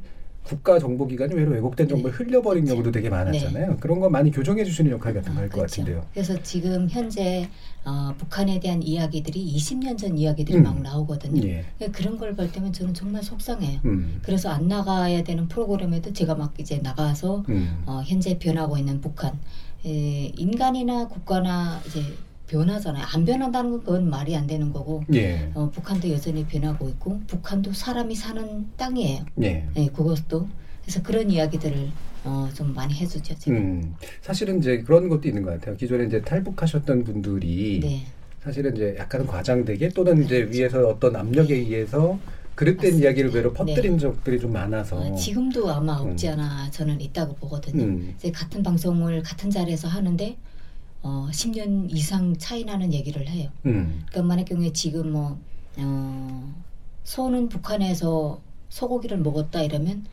국가 0.49 0.79
정보기관이 0.79 1.35
외로 1.35 1.51
왜곡된 1.53 1.89
정보를 1.89 2.17
네. 2.17 2.25
흘려버린 2.25 2.65
그렇죠. 2.65 2.75
경우도 2.77 2.91
되게 2.91 3.11
많았잖아요. 3.11 3.77
그런 3.81 4.01
거 4.01 4.09
많이 4.09 4.31
교정해 4.31 4.65
주시는 4.65 4.91
역할 4.93 5.13
같은 5.13 5.35
거할것 5.35 5.53
그렇죠. 5.55 5.83
같은데요. 5.83 6.07
그래서 6.15 6.43
지금 6.43 6.89
현재 6.89 7.49
어, 7.85 8.15
북한에 8.17 8.59
대한 8.59 8.83
이야기들이 8.83 9.55
20년 9.57 9.99
전 9.99 10.17
이야기들이 10.17 10.57
음. 10.59 10.63
막 10.63 10.81
나오거든요. 10.81 11.43
예. 11.47 11.65
그러니까 11.77 11.99
그런 11.99 12.17
걸 12.19 12.35
볼 12.35 12.51
때면 12.51 12.73
저는 12.73 12.95
정말 12.95 13.23
속상해요. 13.23 13.81
음. 13.85 14.21
그래서 14.23 14.49
안 14.49 14.69
나가야 14.69 15.23
되는 15.25 15.49
프로그램에도 15.49 16.13
제가 16.13 16.35
막 16.35 16.55
이제 16.59 16.79
나가서 16.79 17.45
음. 17.51 17.83
어, 17.87 18.01
현재 18.07 18.39
변하고 18.39 18.79
있는 18.79 19.01
북한 19.03 19.39
에, 19.85 20.33
인간이나 20.37 21.09
국가나 21.09 21.81
이제 21.87 22.01
변하잖아요. 22.49 23.05
안 23.15 23.25
변한다는 23.25 23.85
건 23.85 24.11
말이 24.11 24.35
안 24.35 24.47
되는 24.47 24.73
거고 24.73 25.05
예. 25.15 25.51
어, 25.55 25.71
북한도 25.71 26.11
여전히 26.11 26.45
변하고 26.45 26.89
있고 26.89 27.21
북한도 27.27 27.73
사람이 27.73 28.15
사는 28.17 28.67
땅이에요. 28.77 29.25
예. 29.43 29.69
네, 29.75 29.89
그것도 29.95 30.49
그래서 30.83 31.03
그런 31.03 31.31
이야기들을 31.31 31.91
어, 32.25 32.49
좀 32.55 32.75
많이 32.75 32.95
해주죠. 32.95 33.39
제가. 33.39 33.57
음. 33.57 33.95
사실은 34.21 34.59
이제 34.59 34.83
그런 34.83 35.09
것도 35.09 35.29
있는 35.29 35.43
것 35.43 35.53
같아요. 35.53 35.77
기존에 35.77 36.07
이제 36.07 36.21
탈북하셨던 36.21 37.05
분들이 37.05 37.81
네, 37.83 38.07
사실은 38.43 38.75
이제 38.75 38.97
약간 38.99 39.27
과장되게 39.27 39.91
또는 39.91 40.25
이제 40.25 40.41
그렇죠. 40.41 40.59
위에서 40.59 40.89
어떤 40.89 41.15
압력에 41.15 41.55
의해서 41.55 42.19
그릇된 42.55 42.77
맞습니다. 42.77 43.07
이야기를 43.07 43.31
외로 43.31 43.53
퍼뜨린 43.53 43.93
네. 43.93 43.99
적들이 43.99 44.41
좀 44.41 44.53
많아서 44.53 44.97
어, 44.97 45.15
지금도 45.15 45.71
아마 45.71 45.93
없지 45.93 46.29
않아 46.29 46.71
저는 46.73 47.01
있다고 47.01 47.35
보거든요. 47.37 47.85
음. 47.85 48.15
이제 48.17 48.33
같은 48.33 48.63
방송을 48.65 49.23
같은 49.23 49.49
자리에서 49.49 49.87
하는데 49.87 50.37
어, 51.03 51.29
10년 51.31 51.95
이상 51.95 52.37
차이 52.37 52.65
나는 52.65 52.93
얘기를 52.93 53.29
해요. 53.29 53.51
음. 53.67 54.05
그러니까 54.09 54.23
만약 54.23 54.45
경우에 54.45 54.73
지금 54.73 55.13
뭐 55.13 55.39
어, 55.77 56.55
소는 57.05 57.49
북한에서 57.49 58.41
소고기를 58.69 59.19
먹었다 59.19 59.63
이러면 59.63 60.05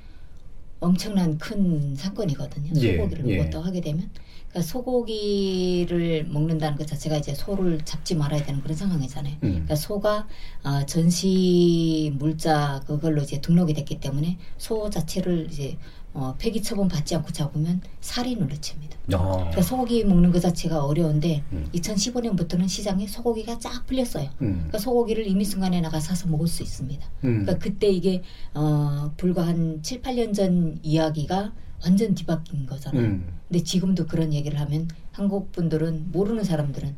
엄청난 0.80 1.38
큰 1.38 1.96
사건이거든요. 1.96 2.72
예, 2.82 2.98
소고기를 2.98 3.28
예. 3.30 3.38
먹었다 3.38 3.64
하게 3.64 3.82
되면 3.82 4.10
그러니까 4.50 4.62
소고기를 4.62 6.28
먹는다는 6.30 6.78
것 6.78 6.88
자체가 6.88 7.18
이제 7.18 7.34
소를 7.34 7.82
잡지 7.84 8.16
말아야 8.16 8.44
되는 8.44 8.62
그런 8.62 8.78
상황이잖아요. 8.78 9.34
음. 9.36 9.50
그러니까 9.50 9.76
소가 9.76 10.28
아, 10.64 10.86
전시 10.86 12.14
물자 12.18 12.82
그걸로 12.86 13.22
이제 13.22 13.42
등록이 13.42 13.74
됐기 13.74 14.00
때문에 14.00 14.38
소 14.58 14.90
자체를 14.90 15.48
이제 15.52 15.78
어, 16.16 16.34
폐기 16.40 16.64
처분 16.64 16.88
받지 16.88 17.14
않고 17.14 17.32
잡으면 17.34 17.82
살인으로 18.00 18.56
칩니다. 18.62 18.98
아. 19.14 19.32
그러니까 19.36 19.62
소고기 19.62 20.06
먹는 20.06 20.32
것 20.32 20.40
자체가 20.40 20.86
어려운데 20.86 21.44
음. 21.52 21.68
2015년부터는 21.74 22.70
시장에 22.70 23.06
소고기가 23.06 23.60
쫙 23.60 23.86
풀렸어요. 23.86 24.30
음. 24.42 24.54
그러니까 24.54 24.80
소고기를 24.80 25.28
이미 25.28 25.44
순간에 25.44 25.82
나가 25.82 26.00
사서 26.00 26.30
먹을 26.30 26.48
수 26.48 26.64
있습니다. 26.64 27.06
음. 27.26 27.44
그러니까 27.44 27.58
그때 27.58 27.90
이게 27.90 28.22
어, 28.54 29.12
불과 29.18 29.46
한 29.46 29.84
7, 29.84 30.02
8년 30.02 30.34
전 30.34 30.80
이야기가 30.84 31.54
완전 31.84 32.16
뒤바뀐 32.16 32.66
거잖아요. 32.66 33.04
음. 33.04 33.28
근데 33.50 33.62
지금도 33.62 34.08
그런 34.08 34.34
얘기를 34.34 34.58
하면 34.62 34.88
한국 35.12 35.52
분들은 35.52 36.14
모르는 36.14 36.46
사람들은 36.46 36.96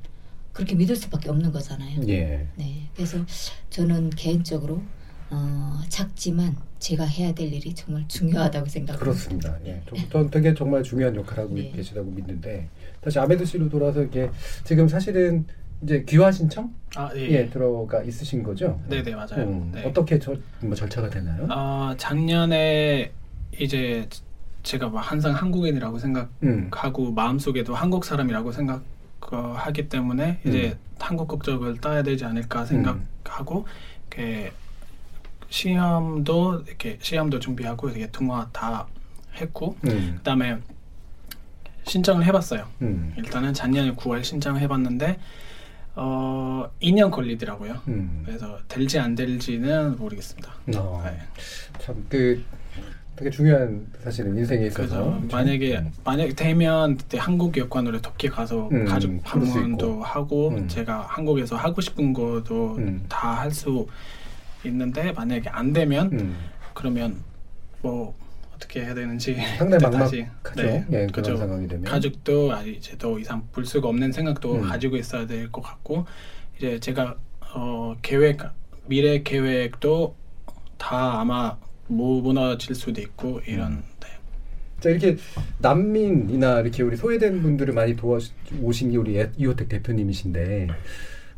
그렇게 0.53 0.75
믿을 0.75 0.95
수밖에 0.95 1.29
없는 1.29 1.51
거잖아요. 1.51 2.01
예. 2.07 2.47
네, 2.55 2.89
그래서 2.95 3.17
저는 3.69 4.11
개인적으로 4.11 4.81
어, 5.29 5.79
작지만 5.89 6.55
제가 6.79 7.05
해야 7.05 7.33
될 7.33 7.51
일이 7.51 7.73
정말 7.73 8.07
중요하다고 8.07 8.67
생각합니다. 8.67 8.97
그렇습니다. 8.97 9.57
예, 9.65 9.81
좀, 9.85 9.97
전 10.09 10.29
되게 10.29 10.53
정말 10.53 10.83
중요한 10.83 11.15
역할을 11.15 11.43
하고 11.43 11.55
네. 11.55 11.71
계시다고 11.71 12.09
믿는데 12.11 12.69
다시 13.01 13.19
아베드 13.19 13.45
씨로 13.45 13.69
돌아서 13.69 14.03
이게 14.03 14.29
지금 14.63 14.87
사실은 14.87 15.45
이제 15.81 16.03
귀화 16.07 16.31
신청 16.31 16.73
아, 16.95 17.11
예. 17.15 17.29
예 17.29 17.49
들어가 17.49 18.01
있으신 18.03 18.41
거죠? 18.41 18.79
네, 18.87 19.03
네, 19.03 19.13
맞아요. 19.13 19.43
음, 19.43 19.71
네. 19.73 19.83
어떻게 19.85 20.17
저, 20.17 20.35
뭐 20.61 20.75
절차가 20.75 21.09
되나요? 21.09 21.47
어, 21.51 21.93
작년에 21.97 23.11
이제 23.59 24.07
제가 24.63 24.89
뭐 24.89 24.99
항상 24.99 25.33
한국인이라고 25.33 25.99
생각하고 25.99 27.09
음. 27.09 27.15
마음속에도 27.15 27.75
한국 27.75 28.05
사람이라고 28.05 28.51
생각하기 28.51 29.89
때문에 29.89 30.39
이제 30.45 30.77
한국 30.99 31.27
국적을 31.27 31.77
따야 31.79 32.03
되지 32.03 32.25
않을까 32.25 32.65
생각하고 32.65 33.65
이렇게 34.09 34.51
시험도 35.49 36.63
이렇게 36.67 36.97
시험도 37.01 37.39
준비하고 37.39 37.89
이렇게 37.89 38.09
통화 38.11 38.47
다 38.51 38.87
했고 39.35 39.75
음. 39.85 40.15
그다음에 40.17 40.57
신청을 41.85 42.25
해봤어요. 42.25 42.67
음. 42.81 43.13
일단은 43.17 43.53
작년에 43.53 43.93
9월 43.95 44.23
신청을 44.23 44.59
해봤는데 44.61 45.19
어 45.95 46.69
2년 46.81 47.09
걸리더라고요. 47.11 47.81
음. 47.87 48.23
그래서 48.25 48.59
될지 48.67 48.99
안 48.99 49.15
될지는 49.15 49.97
모르겠습니다. 49.97 50.51
어, 50.75 51.01
네. 51.05 51.17
참그 51.79 52.43
되게 53.15 53.31
중요한 53.31 53.87
사실은 54.03 54.37
인생에 54.37 54.67
있어서? 54.67 55.19
만약에 55.31 55.77
음. 55.79 55.91
만약 56.03 56.35
되면 56.35 56.97
그때 56.97 57.17
한국 57.17 57.57
여권으로 57.57 57.99
터키 57.99 58.29
가서 58.29 58.69
음, 58.71 58.85
가족 58.85 59.23
방문도. 59.23 60.03
하고 60.03 60.49
음. 60.49 60.67
제가 60.67 61.07
한국에서 61.09 61.55
하고 61.55 61.81
싶은 61.81 62.13
것도 62.13 62.75
음. 62.77 63.05
다할 63.09 63.49
수 63.49 63.87
있는데 64.65 65.11
만약에 65.11 65.49
안 65.49 65.73
되면 65.73 66.11
음. 66.13 66.37
그러면 66.73 67.17
뭐 67.81 68.15
어떻게 68.55 68.81
해야 68.83 68.93
되는지 68.93 69.35
상당히 69.57 69.83
막막하죠. 69.83 70.15
네, 70.55 70.85
예, 70.91 71.07
그런. 71.11 71.37
상황이 71.37 71.67
되면. 71.67 71.83
가족도 71.85 72.51
아, 72.53 72.63
이제 72.63 72.97
더 72.97 73.19
이상 73.19 73.47
볼 73.51 73.65
수가 73.65 73.87
없는 73.87 74.11
생각도 74.11 74.55
음. 74.55 74.61
가지고 74.63 74.97
있어야 74.97 75.27
될 75.27 75.51
것 75.51 75.61
같고 75.61 76.05
이제 76.57 76.79
제가 76.79 77.15
어, 77.53 77.95
계획 78.01 78.39
미래 78.87 79.21
계획도 79.21 80.15
다 80.77 81.19
아마 81.21 81.57
무- 81.87 82.21
무너질 82.21 82.73
수도 82.75 82.99
있고 83.01 83.41
이런 83.45 83.73
음. 83.73 83.83
네. 84.01 84.07
자 84.79 84.89
이렇게 84.89 85.17
난민이나 85.59 86.61
이렇게 86.61 86.83
우리 86.83 86.95
소외된 86.97 87.41
분들을 87.41 87.73
많이 87.73 87.95
도와 87.95 88.19
오신 88.61 88.91
게 88.91 88.97
우리 88.97 89.17
예- 89.17 89.31
이호택 89.37 89.69
대표님이신데 89.69 90.67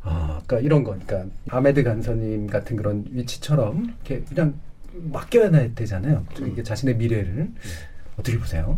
아, 0.02 0.42
그러니까 0.46 0.60
이런 0.60 0.84
거, 0.84 0.98
그러니까 0.98 1.26
아메드 1.50 1.84
간사님 1.84 2.48
같은 2.48 2.78
그런 2.78 3.06
위치처럼 3.10 3.84
이렇게 3.86 4.24
그냥 4.24 4.60
맡겨야 4.94 5.52
되잖아요. 5.76 6.26
이게 6.40 6.64
자신의 6.64 6.96
미래를 6.98 7.52
어떻게 8.18 8.38
보세요? 8.38 8.78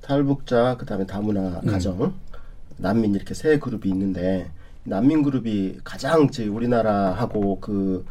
탈북자 0.00 0.76
그다음에 0.76 1.06
다문화 1.06 1.60
음. 1.60 1.66
가정 1.66 2.14
난민 2.76 3.14
이렇게 3.14 3.34
세 3.34 3.58
그룹이 3.58 3.88
있는데 3.88 4.50
난민 4.84 5.22
그룹이 5.22 5.78
가장 5.82 6.30
제 6.30 6.46
우리나라하고 6.46 7.60
그 7.60 8.04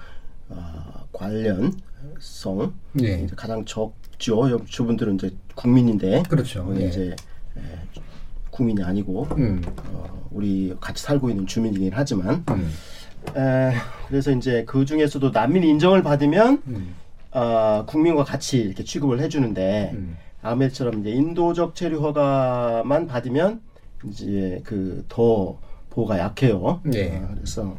어, 0.50 1.08
관련성 1.12 2.74
예, 3.02 3.28
가장 3.36 3.64
적죠. 3.66 4.66
저분들은 4.66 5.16
이제 5.16 5.36
국민인데 5.56 6.24
그렇죠. 6.28 6.74
예. 6.80 6.88
이제 6.88 7.16
에, 7.58 7.62
국민이 8.54 8.84
아니고 8.84 9.28
음, 9.38 9.62
어, 9.92 10.28
우리 10.32 10.76
같이 10.80 11.04
살고 11.04 11.30
있는 11.30 11.48
주민이긴 11.48 11.92
하지만 11.94 12.44
음, 12.52 12.72
에, 13.36 13.74
그래서 14.08 14.32
이제 14.32 14.64
그 14.66 14.86
중에서도 14.86 15.32
난민 15.32 15.64
인정을 15.64 16.04
받으면 16.04 16.62
음, 16.68 16.96
어, 17.32 17.84
국민과 17.88 18.24
같이 18.24 18.60
이렇게 18.60 18.84
취급을 18.84 19.20
해주는데 19.22 19.92
음, 19.94 20.18
아메처럼 20.44 21.02
이제 21.02 21.10
인도적 21.10 21.74
체류 21.76 22.00
허가만 22.02 23.08
받으면 23.08 23.62
이제 24.06 24.62
그 24.64 25.04
더 25.10 25.58
보호가 25.90 26.18
약해요. 26.20 26.80
네. 26.84 27.18
어, 27.18 27.30
그래서 27.36 27.78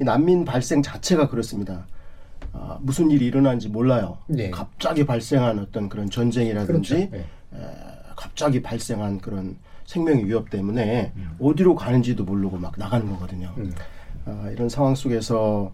이 0.00 0.04
난민 0.04 0.44
발생 0.44 0.82
자체가 0.82 1.28
그렇습니다. 1.28 1.86
아, 2.52 2.78
무슨 2.80 3.10
일이 3.10 3.26
일어나는지 3.26 3.68
몰라요. 3.68 4.18
네. 4.28 4.50
갑자기 4.50 5.04
발생한 5.04 5.58
어떤 5.58 5.88
그런 5.88 6.08
전쟁이라든지 6.08 7.08
그렇죠. 7.08 7.16
예. 7.16 7.18
에, 7.18 7.66
갑자기 8.16 8.62
발생한 8.62 9.18
그런 9.20 9.56
생명의 9.86 10.26
위협 10.26 10.50
때문에 10.50 11.12
음. 11.16 11.36
어디로 11.40 11.74
가는지도 11.74 12.24
모르고 12.24 12.58
막 12.58 12.74
나가는 12.76 13.08
거거든요. 13.08 13.52
음. 13.56 13.72
아, 14.26 14.50
이런 14.52 14.68
상황 14.68 14.94
속에서 14.94 15.72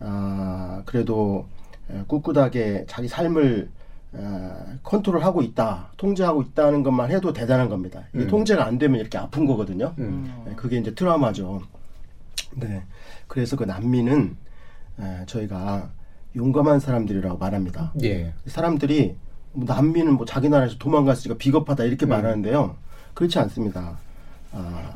아, 0.00 0.82
그래도 0.84 1.46
에, 1.90 2.02
꿋꿋하게 2.06 2.84
자기 2.86 3.08
삶을 3.08 3.70
아, 4.16 4.76
컨트롤하고 4.82 5.42
있다, 5.42 5.88
통제하고 5.96 6.42
있다는 6.42 6.82
것만 6.82 7.10
해도 7.10 7.32
대단한 7.32 7.68
겁니다. 7.68 8.04
이게 8.14 8.24
음. 8.24 8.28
통제가 8.28 8.64
안 8.64 8.78
되면 8.78 9.00
이렇게 9.00 9.18
아픈 9.18 9.46
거거든요. 9.46 9.94
음. 9.98 10.44
네, 10.46 10.52
그게 10.54 10.78
이제 10.78 10.94
트라우마죠. 10.94 11.62
네. 12.56 12.84
그래서 13.26 13.56
그 13.56 13.64
난민은 13.64 14.36
에, 15.00 15.26
저희가 15.26 15.90
용감한 16.36 16.80
사람들이라고 16.80 17.38
말합니다. 17.38 17.92
예. 18.02 18.34
사람들이 18.46 19.16
뭐 19.52 19.64
난민은 19.66 20.14
뭐 20.14 20.26
자기 20.26 20.48
나라에서 20.48 20.76
도망갔으니까 20.78 21.38
비겁하다 21.38 21.84
이렇게 21.84 22.06
음. 22.06 22.10
말하는데요. 22.10 22.76
그렇지 23.14 23.38
않습니다. 23.38 23.96
아, 24.52 24.92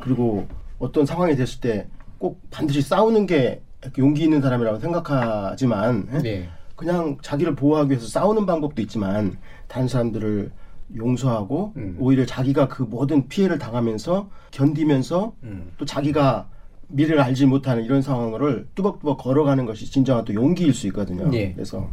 그리고 0.00 0.46
어떤 0.78 1.04
상황이 1.04 1.36
됐을 1.36 1.60
때 1.60 1.88
꼭 2.18 2.40
반드시 2.50 2.82
싸우는 2.82 3.26
게 3.26 3.60
용기 3.98 4.24
있는 4.24 4.40
사람이라고 4.40 4.78
생각하지만 4.78 6.08
예? 6.14 6.28
예. 6.28 6.48
그냥 6.74 7.16
자기를 7.22 7.54
보호하기 7.54 7.90
위해서 7.90 8.06
싸우는 8.06 8.46
방법도 8.46 8.82
있지만 8.82 9.36
다른 9.68 9.88
사람들을 9.88 10.50
용서하고 10.96 11.72
음. 11.76 11.96
오히려 11.98 12.24
자기가 12.24 12.68
그 12.68 12.82
모든 12.82 13.28
피해를 13.28 13.58
당하면서 13.58 14.28
견디면서 14.50 15.34
음. 15.42 15.72
또 15.78 15.84
자기가 15.84 16.48
미래를 16.88 17.20
알지 17.20 17.46
못하는 17.46 17.84
이런 17.84 18.00
상황을 18.02 18.68
뚜벅뚜벅 18.74 19.18
걸어가는 19.18 19.66
것이 19.66 19.90
진정한 19.90 20.24
또 20.24 20.32
용기일 20.34 20.72
수 20.72 20.86
있거든요. 20.88 21.28
예. 21.34 21.52
그래서 21.52 21.88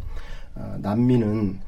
아, 0.56 0.78
난민은 0.80 1.60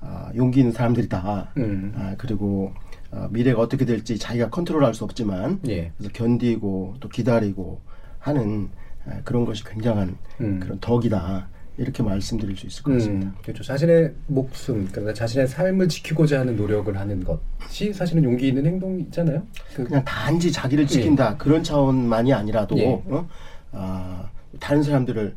아, 0.00 0.30
용기 0.36 0.60
있는 0.60 0.72
사람들이다. 0.72 1.52
음. 1.56 1.94
아, 1.96 2.14
그리고 2.18 2.72
아, 3.14 3.28
미래가 3.30 3.60
어떻게 3.60 3.84
될지 3.84 4.18
자기가 4.18 4.50
컨트롤할 4.50 4.92
수 4.94 5.04
없지만 5.04 5.60
예. 5.68 5.92
그래서 5.96 6.12
견디고 6.12 6.96
또 7.00 7.08
기다리고 7.08 7.80
하는 8.18 8.68
아, 9.06 9.20
그런 9.24 9.44
것이 9.44 9.64
굉장한 9.64 10.16
음. 10.40 10.60
그런 10.60 10.80
덕이다. 10.80 11.48
이렇게 11.76 12.04
말씀드릴 12.04 12.56
수 12.56 12.66
있을 12.66 12.84
것 12.84 12.92
같습니다. 12.92 13.26
음, 13.26 13.34
그렇죠. 13.42 13.64
자신의 13.64 14.14
목숨, 14.28 14.86
그러니까 14.92 15.12
자신의 15.12 15.48
삶을 15.48 15.88
지키고자 15.88 16.38
하는 16.38 16.54
노력을 16.54 16.96
하는 16.96 17.24
것이 17.24 17.92
사실은 17.92 18.22
용기 18.22 18.46
있는 18.46 18.64
행동이잖아요. 18.64 19.42
그, 19.74 19.82
그냥 19.82 20.04
단지 20.04 20.52
자기를 20.52 20.86
지킨다 20.86 21.36
그런 21.36 21.64
차원만이 21.64 22.32
아니라도 22.32 22.78
예. 22.78 23.02
어? 23.06 23.28
아, 23.72 24.30
다른 24.60 24.84
사람들을 24.84 25.34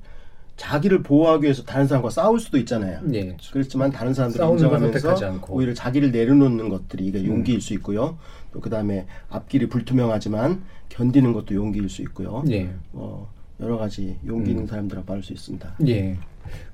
자기를 0.57 1.03
보호하기 1.03 1.43
위해서 1.43 1.63
다른 1.63 1.87
사람과 1.87 2.09
싸울 2.09 2.39
수도 2.39 2.57
있잖아요. 2.57 2.99
예. 3.13 3.37
그렇지만 3.51 3.91
다른 3.91 4.13
사람들을 4.13 4.43
걸 4.43 4.53
인정하면서. 4.55 5.29
음. 5.29 5.41
오히려 5.49 5.73
자기를 5.73 6.11
내려놓는 6.11 6.69
것들이 6.69 7.05
이게 7.05 7.25
용기일 7.25 7.61
수 7.61 7.73
있고요. 7.75 8.17
또 8.51 8.59
그다음에 8.59 9.05
앞길이 9.29 9.69
불투명하지만 9.69 10.63
견디는 10.89 11.33
것도 11.33 11.53
용기일 11.53 11.89
수 11.89 12.01
있고요. 12.01 12.43
예. 12.49 12.69
어, 12.93 13.31
여러 13.59 13.77
가지 13.77 14.17
용기 14.25 14.49
음. 14.49 14.51
있는 14.51 14.67
사람들하고 14.67 15.05
말할 15.07 15.23
수 15.23 15.31
있습니다. 15.31 15.75
예. 15.87 16.17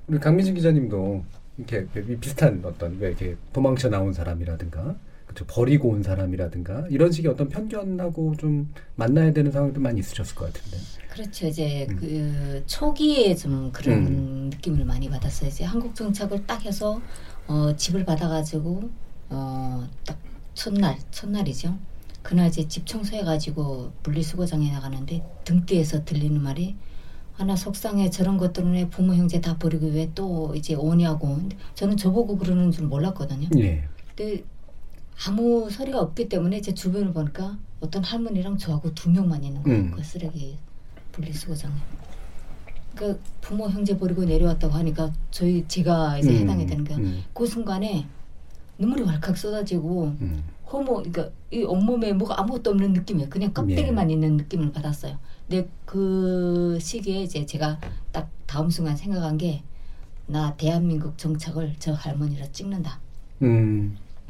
우리 0.06 0.18
강민진 0.18 0.54
기자님도 0.54 1.22
이렇게 1.58 1.86
비슷한 2.20 2.62
어떤 2.64 2.96
왜 2.98 3.08
이렇게 3.08 3.36
도망쳐 3.52 3.90
나온 3.90 4.12
사람이라든가 4.12 4.96
그렇죠 5.34 5.44
버리고 5.46 5.88
온 5.90 6.02
사람이라든가 6.02 6.86
이런 6.90 7.10
식의 7.12 7.30
어떤 7.30 7.48
편견하고 7.48 8.36
좀 8.36 8.72
만나야 8.96 9.32
되는 9.32 9.50
상황도 9.50 9.80
많이 9.80 10.00
있으셨을 10.00 10.34
것 10.34 10.52
같은데. 10.52 10.78
그렇죠. 11.10 11.46
이제 11.46 11.86
그 11.98 12.62
초기에 12.66 13.34
좀 13.34 13.70
그런 13.72 14.06
음. 14.06 14.50
느낌을 14.52 14.84
많이 14.84 15.08
받았어요. 15.08 15.48
이제 15.48 15.64
한국 15.64 15.94
정착을 15.94 16.46
딱 16.46 16.64
해서 16.64 17.00
어, 17.46 17.74
집을 17.76 18.04
받아가지고 18.04 18.90
어, 19.30 19.88
딱 20.06 20.18
첫날 20.54 20.98
첫날이죠. 21.10 21.76
그날 22.22 22.48
이제 22.48 22.66
집 22.66 22.86
청소해가지고 22.86 23.92
분리수거장에 24.02 24.72
나가는데 24.72 25.22
등뒤에서 25.44 26.04
들리는 26.04 26.40
말이 26.40 26.74
하나 27.34 27.54
속상해 27.56 28.10
저런 28.10 28.38
것 28.38 28.52
때문에 28.52 28.88
부모 28.88 29.14
형제 29.14 29.40
다 29.40 29.58
버리고 29.58 29.88
왜 29.88 30.10
또 30.14 30.54
이제 30.54 30.74
오냐고 30.74 31.38
저는 31.74 31.96
저보고 31.96 32.38
그러는 32.38 32.70
줄 32.70 32.86
몰랐거든요. 32.86 33.48
예. 33.58 33.84
근데 34.14 34.44
아무 35.26 35.68
소리가 35.70 36.00
없기 36.00 36.28
때문에 36.28 36.60
제 36.60 36.74
주변을 36.74 37.12
보니까 37.12 37.56
어떤 37.80 38.02
할머니랑 38.02 38.58
저하고 38.58 38.94
두 38.94 39.10
명만 39.10 39.42
있는 39.44 39.62
거예요. 39.62 39.80
음. 39.80 39.90
그 39.90 40.02
쓰레기 40.02 40.56
분리수거장에. 41.12 41.74
그 42.94 43.20
부모 43.40 43.68
형제 43.68 43.96
버리고 43.96 44.24
내려왔다고 44.24 44.74
하니까 44.74 45.12
저희 45.30 45.64
제가 45.66 46.18
이제 46.18 46.30
음, 46.30 46.36
해당이 46.36 46.66
되는 46.66 46.84
거예요. 46.84 47.00
음. 47.02 47.24
그 47.32 47.46
순간에 47.46 48.06
눈물이 48.78 49.02
왈칵 49.02 49.36
쏟아지고 49.36 50.14
음. 50.20 50.44
호모 50.70 50.94
그러니까 51.02 51.30
이 51.50 51.62
온몸에 51.62 52.12
뭐가 52.12 52.40
아무것도 52.40 52.70
없는 52.70 52.92
느낌이에요. 52.92 53.28
그냥 53.30 53.52
껍데기만 53.52 54.10
있는 54.10 54.36
느낌을 54.36 54.72
받았어요. 54.72 55.18
근데 55.48 55.68
그 55.84 56.78
시기에 56.80 57.22
이제 57.22 57.44
제가 57.46 57.78
딱 58.12 58.30
다음 58.46 58.70
순간 58.70 58.96
생각한 58.96 59.38
게 59.38 59.62
나 60.26 60.54
대한민국 60.56 61.18
정착을 61.18 61.74
저 61.78 61.92
할머니로 61.92 62.50
찍는다. 62.52 62.98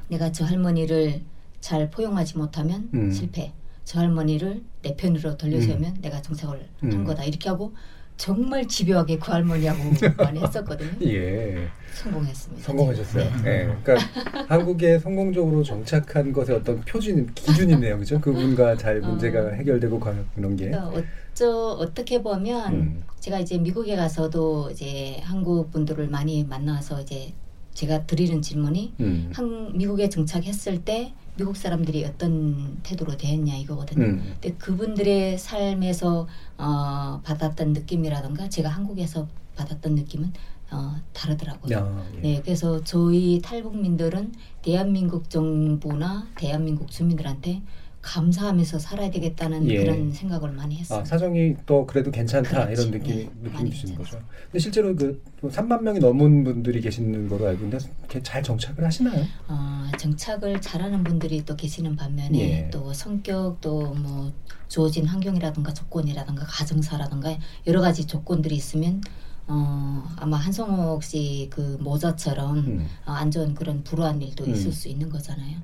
음. 0.04 0.10
내가 0.10 0.32
저 0.32 0.44
할머니를 0.44 1.22
잘 1.60 1.90
포용하지 1.90 2.38
못하면 2.38 2.88
음. 2.94 3.10
실패. 3.10 3.52
저 3.84 4.00
할머니를 4.00 4.62
내 4.82 4.96
편으로 4.96 5.36
돌려세우면 5.36 5.98
내가 6.00 6.22
정착을 6.22 6.68
한 6.80 6.92
음. 6.92 7.04
거다. 7.04 7.24
이렇게 7.24 7.48
하고 7.48 7.74
정말 8.16 8.66
집요하게 8.66 9.18
그 9.18 9.32
할머니하고 9.32 9.82
많이 10.22 10.40
했었거든요. 10.40 10.90
예. 11.02 11.68
성공했습니다. 11.94 12.62
성공하셨어요. 12.64 13.24
네. 13.42 13.66
네. 13.66 13.76
그러니까 13.82 14.06
한국에 14.48 14.98
성공적으로 14.98 15.62
정착한 15.62 16.32
것의 16.32 16.56
어떤 16.56 16.80
표준 16.82 17.32
기준이네요, 17.34 17.98
그죠? 17.98 18.20
그분과 18.20 18.76
잘 18.76 19.00
문제가 19.00 19.40
어. 19.40 19.48
해결되고 19.50 19.98
가는 20.00 20.24
그런 20.34 20.56
게. 20.56 20.70
그러니까 20.70 21.02
어쩌 21.32 21.48
어떻게 21.50 22.22
보면 22.22 22.72
음. 22.72 23.02
제가 23.20 23.40
이제 23.40 23.58
미국에 23.58 23.96
가서도 23.96 24.70
이제 24.70 25.20
한국 25.22 25.70
분들을 25.72 26.08
많이 26.08 26.44
만나서 26.44 27.00
이제 27.02 27.32
제가 27.74 28.06
드리는 28.06 28.40
질문이 28.40 28.94
음. 29.00 29.30
한 29.34 29.76
미국에 29.76 30.08
정착했을 30.08 30.84
때 30.84 31.12
미국 31.36 31.56
사람들이 31.56 32.04
어떤 32.04 32.78
태도로 32.82 33.16
대했냐 33.16 33.56
이거거든요. 33.56 34.04
음. 34.04 34.34
근데 34.40 34.56
그분들의 34.56 35.38
삶에서 35.38 36.28
어, 36.56 37.20
받았던 37.24 37.72
느낌이라던가 37.72 38.48
제가 38.48 38.68
한국에서 38.68 39.26
받았던 39.56 39.96
느낌은 39.96 40.32
어, 40.70 40.96
다르더라고요. 41.12 41.76
야, 41.76 42.04
예. 42.16 42.20
네, 42.20 42.42
그래서 42.42 42.82
저희 42.82 43.40
탈북민들은 43.42 44.32
대한민국 44.62 45.28
정부나 45.30 46.26
대한민국 46.36 46.90
주민들한테 46.90 47.62
감사하면서 48.04 48.78
살아야 48.78 49.10
되겠다는 49.10 49.68
예. 49.70 49.78
그런 49.82 50.12
생각을 50.12 50.52
많이 50.52 50.76
했어요. 50.76 51.00
아, 51.00 51.04
사정이 51.04 51.56
또 51.66 51.86
그래도 51.86 52.10
괜찮다 52.10 52.66
그렇지. 52.66 52.72
이런 52.72 52.90
느낌 52.92 53.16
네, 53.16 53.30
느낌 53.42 53.52
많이 53.52 53.70
주시는 53.70 53.96
거죠. 53.96 54.20
근데 54.44 54.58
실제로 54.58 54.94
그 54.94 55.22
3만 55.42 55.82
명이 55.82 55.98
넘은 56.00 56.44
분들이 56.44 56.80
계시는 56.80 57.28
거로 57.28 57.46
알고 57.48 57.64
있는데 57.64 57.78
잘 58.22 58.42
정착을 58.42 58.84
하시나요? 58.84 59.24
어, 59.48 59.86
정착을 59.98 60.60
잘하는 60.60 61.02
분들이 61.02 61.44
또 61.44 61.56
계시는 61.56 61.96
반면에 61.96 62.38
예. 62.38 62.70
또 62.70 62.92
성격 62.92 63.60
또 63.60 63.94
뭐 63.94 64.32
주어진 64.68 65.06
환경이라든가 65.06 65.72
조건이라든가 65.72 66.44
가정사라든가 66.46 67.36
여러 67.66 67.80
가지 67.80 68.06
조건들이 68.06 68.56
있으면 68.56 69.00
어, 69.46 70.04
아마 70.16 70.36
한성옥 70.38 71.02
씨 71.04 71.48
그 71.50 71.76
모자처럼 71.80 72.58
음. 72.58 72.86
어, 73.06 73.12
안 73.12 73.30
좋은 73.30 73.54
그런 73.54 73.84
불우한 73.84 74.20
일도 74.22 74.44
음. 74.44 74.50
있을 74.52 74.72
수 74.72 74.88
있는 74.88 75.08
거잖아요. 75.10 75.58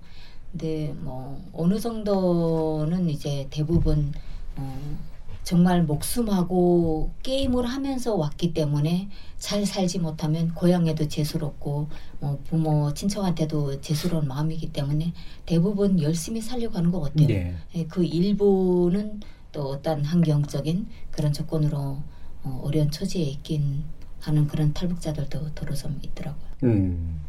근데 0.52 0.94
뭐 1.00 1.40
어느 1.52 1.78
정도는 1.78 3.08
이제 3.08 3.46
대부분 3.50 4.12
어, 4.56 4.98
정말 5.44 5.82
목숨하고 5.84 7.10
게임을 7.22 7.66
하면서 7.66 8.14
왔기 8.14 8.52
때문에 8.52 9.08
잘 9.38 9.64
살지 9.64 10.00
못하면 10.00 10.54
고향에도 10.54 11.08
재수롭고 11.08 11.88
뭐 12.20 12.38
부모 12.48 12.92
친척한테도 12.92 13.80
재수로운 13.80 14.28
마음이기 14.28 14.72
때문에 14.72 15.12
대부분 15.46 16.00
열심히 16.00 16.40
살려고 16.40 16.76
하는 16.76 16.90
것 16.90 17.00
같아요. 17.00 17.30
예. 17.30 17.54
예, 17.74 17.86
그 17.86 18.04
일부는 18.04 19.20
또 19.52 19.70
어떤 19.70 20.04
환경적인 20.04 20.86
그런 21.10 21.32
조건으로 21.32 21.98
어, 22.42 22.60
어려운 22.64 22.90
처지에 22.90 23.22
있긴 23.22 23.84
하는 24.20 24.46
그런 24.46 24.72
탈북자들도 24.72 25.54
도로 25.54 25.74
좀 25.74 25.98
있더라고요. 26.02 26.50
음. 26.64 27.22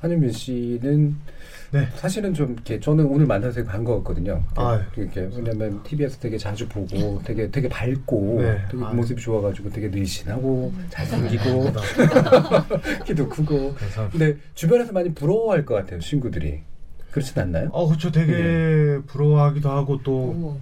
한윤민 0.00 0.32
씨는 0.32 1.16
네. 1.70 1.86
사실은 1.96 2.32
좀 2.32 2.52
이렇게 2.52 2.80
저는 2.80 3.04
오늘 3.06 3.26
만나서 3.26 3.56
되게 3.56 3.66
반가웠거든요. 3.66 4.42
아유. 4.56 4.80
이렇게 4.96 5.28
왜냐면 5.34 5.82
TBS 5.82 6.18
되게 6.18 6.38
자주 6.38 6.66
보고 6.68 7.20
되게 7.24 7.50
되게 7.50 7.68
밝고 7.68 8.38
네. 8.40 8.58
되게 8.70 8.84
아유. 8.84 8.94
모습이 8.94 9.20
좋아가지고 9.20 9.70
되게 9.70 9.88
늘씬하고 9.88 10.72
음. 10.74 10.86
잘생기고 10.88 11.72
키도 13.04 13.28
크고 13.28 13.74
감사합니다. 13.74 14.18
근데 14.18 14.36
주변에서 14.54 14.92
많이 14.92 15.12
부러워할 15.12 15.66
것 15.66 15.74
같아요 15.74 16.00
친구들이 16.00 16.60
그렇진 17.10 17.38
않나요? 17.40 17.68
어, 17.72 17.86
그렇죠. 17.86 18.12
되게 18.12 18.98
부러워하기도 19.06 19.68
하고 19.70 20.02
또 20.02 20.12
오, 20.12 20.60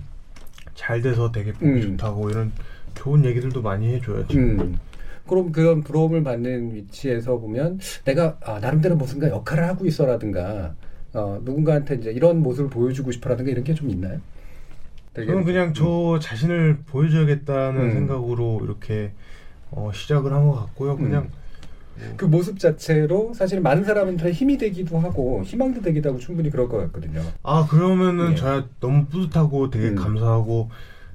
잘 0.75 1.03
돼서 1.03 1.31
되게 1.31 1.53
보기 1.53 1.67
음. 1.67 1.83
좋다고 1.83 2.31
이런 2.31 2.53
좋은 2.95 3.25
얘기들도 3.25 3.63
많이 3.63 3.93
해줘요. 3.95 4.27
지금. 4.29 4.61
음. 4.61 4.79
그럼 5.27 5.53
그런 5.53 5.83
부러움을 5.83 6.23
받는 6.23 6.75
위치에서 6.75 7.39
보면 7.39 7.79
내가 8.05 8.37
아, 8.45 8.59
나름대로 8.61 8.97
무슨가 8.97 9.29
역할을 9.29 9.65
하고 9.69 9.87
있어라든가 9.87 10.75
어, 11.13 11.41
누군가한테 11.43 11.97
이제 11.97 12.11
이런 12.13 12.43
모습을 12.43 12.71
보여주고 12.71 13.11
싶어라든가 13.13 13.51
이런 13.51 13.65
게 13.65 13.75
좀 13.75 13.91
있나요? 13.91 14.21
저는 15.15 15.45
그냥 15.45 15.73
저 15.73 16.19
자신을 16.21 16.81
보여줘야겠다는 16.87 17.81
음. 17.81 17.93
생각으로 17.93 18.61
이렇게 18.63 19.13
어, 19.71 19.91
시작을 19.93 20.33
한 20.33 20.45
것 20.47 20.53
같고요. 20.55 20.97
그냥 20.97 21.31
그 22.19 22.27
모습 22.27 22.59
자체로 22.59 23.33
사실 23.33 23.59
많은 23.63 23.85
사람한테 23.85 24.31
힘이 24.33 24.59
되기도 24.59 24.99
하고 24.99 25.43
희망도 25.45 25.81
되기도 25.81 26.11
하고 26.11 26.19
충분히 26.19 26.51
그럴 26.51 26.69
것 26.69 26.77
같거든요. 26.77 27.23
아 27.43 27.67
그러면은 27.67 28.33
예. 28.33 28.35
저야 28.37 28.67
너무 28.81 29.07
뿌듯하고 29.07 29.71
되게 29.71 29.89
음. 29.89 29.95
감사하고 29.97 30.69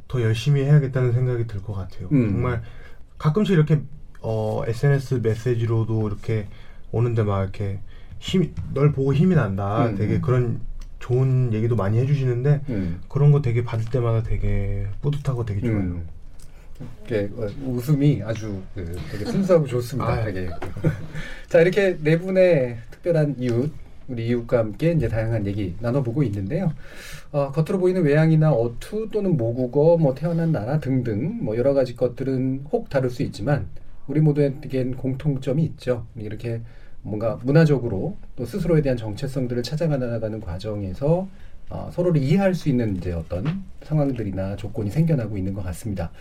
더 0.08 0.21
열심히 0.24 0.63
해야겠다는 0.63 1.13
생각이 1.13 1.45
들 1.45 1.62
것 1.62 1.74
같아요. 1.74 2.08
음. 2.12 2.32
정말 2.32 2.63
가끔씩 3.19 3.54
이렇게 3.54 3.82
어, 4.22 4.64
SNS 4.66 5.16
메시지로도 5.16 6.08
이렇게 6.08 6.48
오는데 6.92 7.24
막 7.24 7.42
이렇게 7.44 7.80
힘, 8.20 8.54
널 8.74 8.92
보고 8.92 9.14
힘이 9.14 9.36
난다. 9.36 9.88
음. 9.88 9.96
되게 9.96 10.20
그런 10.20 10.62
좋은 11.00 11.54
얘기도 11.54 11.76
많이 11.76 11.98
해주시는데 12.00 12.62
음. 12.70 13.02
그런 13.10 13.32
거 13.32 13.42
되게 13.42 13.64
받을 13.64 13.86
때마다 13.86 14.24
되게 14.24 14.88
뿌듯하고 15.02 15.46
되게 15.46 15.62
좋아요. 15.62 15.78
음. 15.78 16.08
이렇게 17.08 17.32
어, 17.36 17.48
웃음이 17.66 18.22
아주 18.24 18.62
그, 18.74 18.96
되게 19.12 19.26
순수하고 19.26 19.68
좋습니다. 19.68 20.10
아유. 20.10 20.26
되게. 20.26 20.50
자 21.50 21.62
이렇게 21.62 21.98
네 22.02 22.18
분의 22.18 22.78
특별한 22.92 23.36
이웃 23.40 23.72
우리 24.08 24.28
이웃과 24.28 24.60
함께 24.60 24.92
이제 24.92 25.08
다양한 25.08 25.46
얘기 25.48 25.76
나눠보고 25.80 26.24
있는데요. 26.24 26.74
어, 27.32 27.52
겉으로 27.52 27.80
보이는 27.80 28.04
외양이나 28.04 28.52
어투 28.52 29.10
또는 29.12 29.38
모국어, 29.38 29.98
뭐 29.98 30.14
태어난 30.14 30.52
나라 30.52 30.80
등등 30.80 31.40
뭐 31.42 31.56
여러 31.56 31.74
가지 31.74 31.96
것들은 31.96 32.66
혹 32.72 32.90
다를 32.90 33.10
수 33.10 33.24
있지만 33.24 33.68
우리 34.12 34.19
모두에겐 34.19 34.95
공통점이 34.97 35.63
있죠. 35.63 36.06
이렇게 36.17 36.62
뭔가 37.02 37.39
문화적으로 37.43 38.17
또 38.36 38.45
스스로에 38.45 38.82
대한 38.82 38.97
정체성들을 38.97 39.63
찾아가 39.63 39.97
나가는 39.97 40.39
과정에서 40.41 41.28
어, 41.69 41.89
서로를 41.93 42.21
이해할 42.21 42.54
수 42.54 42.67
있는 42.67 42.97
이제 42.97 43.13
어떤 43.13 43.63
상황들이나 43.84 44.58
조건이 44.58 44.89
생겨나고 44.91 45.38
있는 45.38 45.54
것 45.54 45.63
같습니다. 45.63 46.12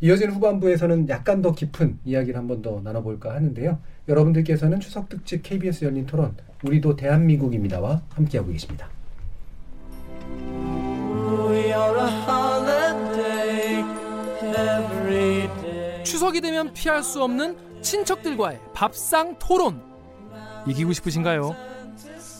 이어지는 0.00 0.32
후반부에서는 0.34 1.08
약간 1.08 1.42
더 1.42 1.52
깊은 1.52 1.98
이야기를 2.04 2.38
한 2.38 2.46
번 2.46 2.62
더 2.62 2.80
나눠볼까 2.84 3.34
하는데요. 3.34 3.78
여러분들께서는 4.08 4.78
추석 4.78 5.08
특집 5.08 5.42
KBS 5.42 5.84
열린 5.86 6.06
토론 6.06 6.34
우리도 6.64 6.94
대한민국입니다와 6.94 8.02
함께하고 8.14 8.52
계십니다. 8.52 8.88
추석이 16.04 16.40
되면 16.40 16.72
피할 16.72 17.02
수 17.02 17.22
없는 17.22 17.82
친척들과의 17.82 18.60
밥상 18.74 19.36
토론. 19.38 19.82
이기고 20.66 20.92
싶으신가요? 20.92 21.56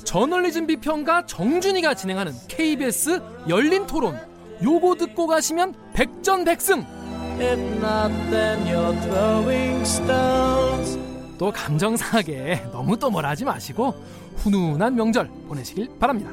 저널리즘 0.05 0.67
비평가 0.67 1.27
정준이가 1.27 1.95
진행하는 1.95 2.33
KBS 2.49 3.21
열린 3.49 3.87
토론. 3.87 4.19
요거 4.63 4.97
듣고 4.97 5.27
가시면 5.27 5.75
백전백승. 5.95 6.85
또 11.39 11.51
감정 11.51 11.97
상하게 11.97 12.63
너무 12.71 12.99
또 12.99 13.11
뭐라 13.11 13.31
하지 13.31 13.47
마시고 13.47 13.95
훈훈한 14.37 14.95
명절 14.95 15.31
보내시길 15.49 15.89
바랍니다. 15.99 16.31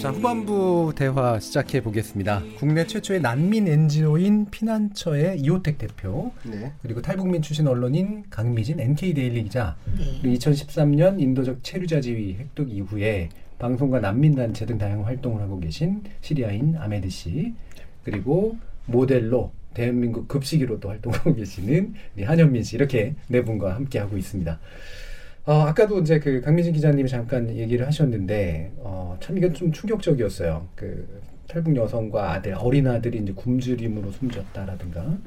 자 0.00 0.08
후반부 0.08 0.94
대화 0.96 1.38
시작해 1.38 1.82
보겠습니다. 1.82 2.42
국내 2.56 2.86
최초의 2.86 3.20
난민 3.20 3.68
NGO인 3.68 4.46
피난처의 4.50 5.38
이호택 5.40 5.76
대표 5.76 6.32
네. 6.42 6.72
그리고 6.80 7.02
탈북민 7.02 7.42
출신 7.42 7.66
언론인 7.66 8.24
강미진 8.30 8.80
NK 8.80 9.12
Daily 9.12 9.42
기자 9.42 9.76
네. 9.98 10.18
그리고 10.22 10.38
2013년 10.38 11.20
인도적 11.20 11.62
체류자 11.62 12.00
지위 12.00 12.34
획득 12.34 12.72
이후에 12.72 13.28
방송과 13.58 14.00
난민단체 14.00 14.64
등 14.64 14.78
다양한 14.78 15.04
활동을 15.04 15.42
하고 15.42 15.60
계신 15.60 16.02
시리아인 16.22 16.76
아메드 16.78 17.10
씨 17.10 17.52
그리고 18.02 18.56
모델로 18.86 19.52
대한민국 19.74 20.28
급식이로 20.28 20.80
또 20.80 20.88
활동하고 20.88 21.34
계시는 21.34 21.92
한현민 22.24 22.62
씨 22.62 22.74
이렇게 22.74 23.16
네 23.28 23.44
분과 23.44 23.74
함께 23.74 23.98
하고 23.98 24.16
있습니다. 24.16 24.58
어, 25.46 25.52
아까도 25.62 26.00
이제 26.00 26.18
그 26.18 26.40
강민진 26.40 26.72
기자님이 26.72 27.08
잠깐 27.08 27.48
얘기를 27.56 27.86
하셨는데 27.86 28.72
어, 28.78 29.16
참 29.20 29.38
이게 29.38 29.52
좀 29.52 29.72
충격적이었어요. 29.72 30.66
그 30.74 31.22
탈북 31.48 31.74
여성과 31.74 32.32
아들 32.32 32.54
어린 32.54 32.86
아들이 32.86 33.18
이제 33.18 33.32
굶주림으로 33.32 34.12
숨졌다라든가 34.12 35.18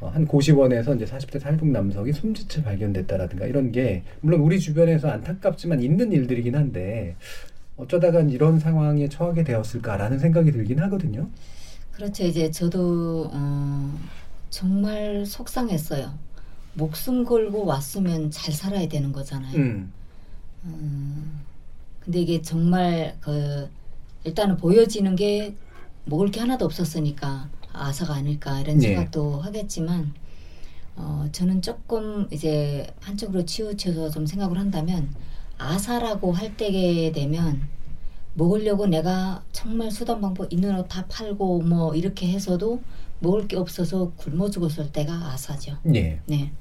어, 0.00 0.08
한 0.08 0.26
고시원에서 0.26 0.96
이제 0.96 1.04
40대 1.04 1.40
탈북 1.40 1.68
남성이 1.68 2.12
숨진 2.12 2.48
채 2.48 2.62
발견됐다라든가 2.62 3.46
이런 3.46 3.70
게 3.72 4.02
물론 4.20 4.40
우리 4.40 4.58
주변에서 4.58 5.08
안타깝지만 5.08 5.82
있는 5.82 6.12
일들이긴 6.12 6.56
한데 6.56 7.16
어쩌다가 7.76 8.20
이런 8.20 8.58
상황에 8.58 9.08
처하게 9.08 9.44
되었을까라는 9.44 10.18
생각이 10.18 10.52
들긴 10.52 10.80
하거든요. 10.80 11.28
그렇죠. 11.92 12.24
이제 12.24 12.50
저도 12.50 13.30
어, 13.32 13.98
정말 14.50 15.24
속상했어요. 15.24 16.12
목숨 16.74 17.24
걸고 17.24 17.64
왔으면 17.64 18.30
잘 18.30 18.52
살아야 18.52 18.88
되는 18.88 19.12
거잖아요. 19.12 19.56
음. 19.56 19.92
음, 20.64 21.40
근데 22.00 22.20
이게 22.20 22.42
정말 22.42 23.16
그 23.20 23.68
일단은 24.24 24.56
보여지는 24.56 25.16
게 25.16 25.54
먹을 26.04 26.30
게 26.30 26.40
하나도 26.40 26.64
없었으니까 26.64 27.48
아사가 27.72 28.14
아닐까 28.14 28.60
이런 28.60 28.82
예. 28.82 28.88
생각도 28.88 29.40
하겠지만 29.40 30.12
어, 30.96 31.26
저는 31.32 31.60
조금 31.62 32.28
이제 32.32 32.86
한쪽으로 33.00 33.44
치우쳐서 33.44 34.10
좀 34.10 34.26
생각을 34.26 34.58
한다면 34.58 35.12
아사라고 35.58 36.32
할 36.32 36.56
때게 36.56 37.12
되면 37.12 37.68
먹으려고 38.34 38.86
내가 38.86 39.44
정말 39.52 39.90
수단 39.90 40.20
방법 40.20 40.52
있는 40.52 40.76
옷 40.78 40.88
다 40.88 41.06
팔고 41.06 41.62
뭐 41.62 41.94
이렇게 41.94 42.28
해서도 42.28 42.82
먹을 43.20 43.46
게 43.48 43.56
없어서 43.56 44.12
굶어 44.16 44.50
죽었을 44.50 44.92
때가 44.92 45.12
아사죠. 45.32 45.76
예. 45.94 46.20
네. 46.26 46.52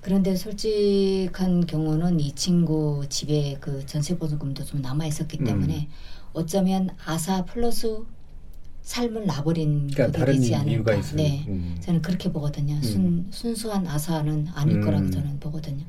그런데 0.00 0.34
솔직한 0.34 1.66
경우는 1.66 2.20
이 2.20 2.32
친구 2.34 3.04
집에 3.08 3.56
그 3.60 3.84
전세 3.86 4.16
보증금도 4.16 4.64
좀 4.64 4.80
남아 4.80 5.06
있었기 5.06 5.38
음. 5.40 5.44
때문에 5.44 5.88
어쩌면 6.32 6.90
아사 7.04 7.44
플러스 7.44 8.04
삶을 8.82 9.26
놔버린 9.26 9.88
그러니까 9.88 10.18
그게 10.18 10.32
되지 10.32 10.54
않을까. 10.54 11.00
네. 11.14 11.44
음. 11.48 11.76
저는 11.80 12.02
그렇게 12.02 12.32
보거든요. 12.32 12.74
음. 12.74 12.82
순, 12.82 13.26
순수한 13.30 13.86
아사는 13.86 14.48
아닐 14.54 14.76
음. 14.76 14.84
거라고 14.84 15.10
저는 15.10 15.38
보거든요. 15.38 15.84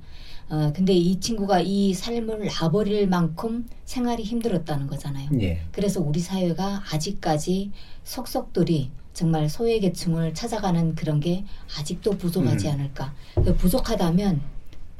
어, 0.50 0.74
근데 0.76 0.94
이 0.94 1.18
친구가 1.20 1.62
이 1.62 1.94
삶을 1.94 2.50
놔버릴 2.62 3.08
만큼 3.08 3.66
생활이 3.86 4.24
힘들었다는 4.24 4.88
거잖아요. 4.88 5.30
예. 5.40 5.62
그래서 5.72 6.02
우리 6.02 6.20
사회가 6.20 6.84
아직까지 6.92 7.72
속속들이 8.04 8.92
정말 9.14 9.50
소외계층을 9.50 10.34
찾아가는 10.34 10.96
그런 10.96 11.20
게 11.20 11.44
아직도 11.78 12.18
부족하지 12.18 12.68
음. 12.68 12.74
않을까. 12.74 13.14
그 13.36 13.56
부족하다면 13.56 14.42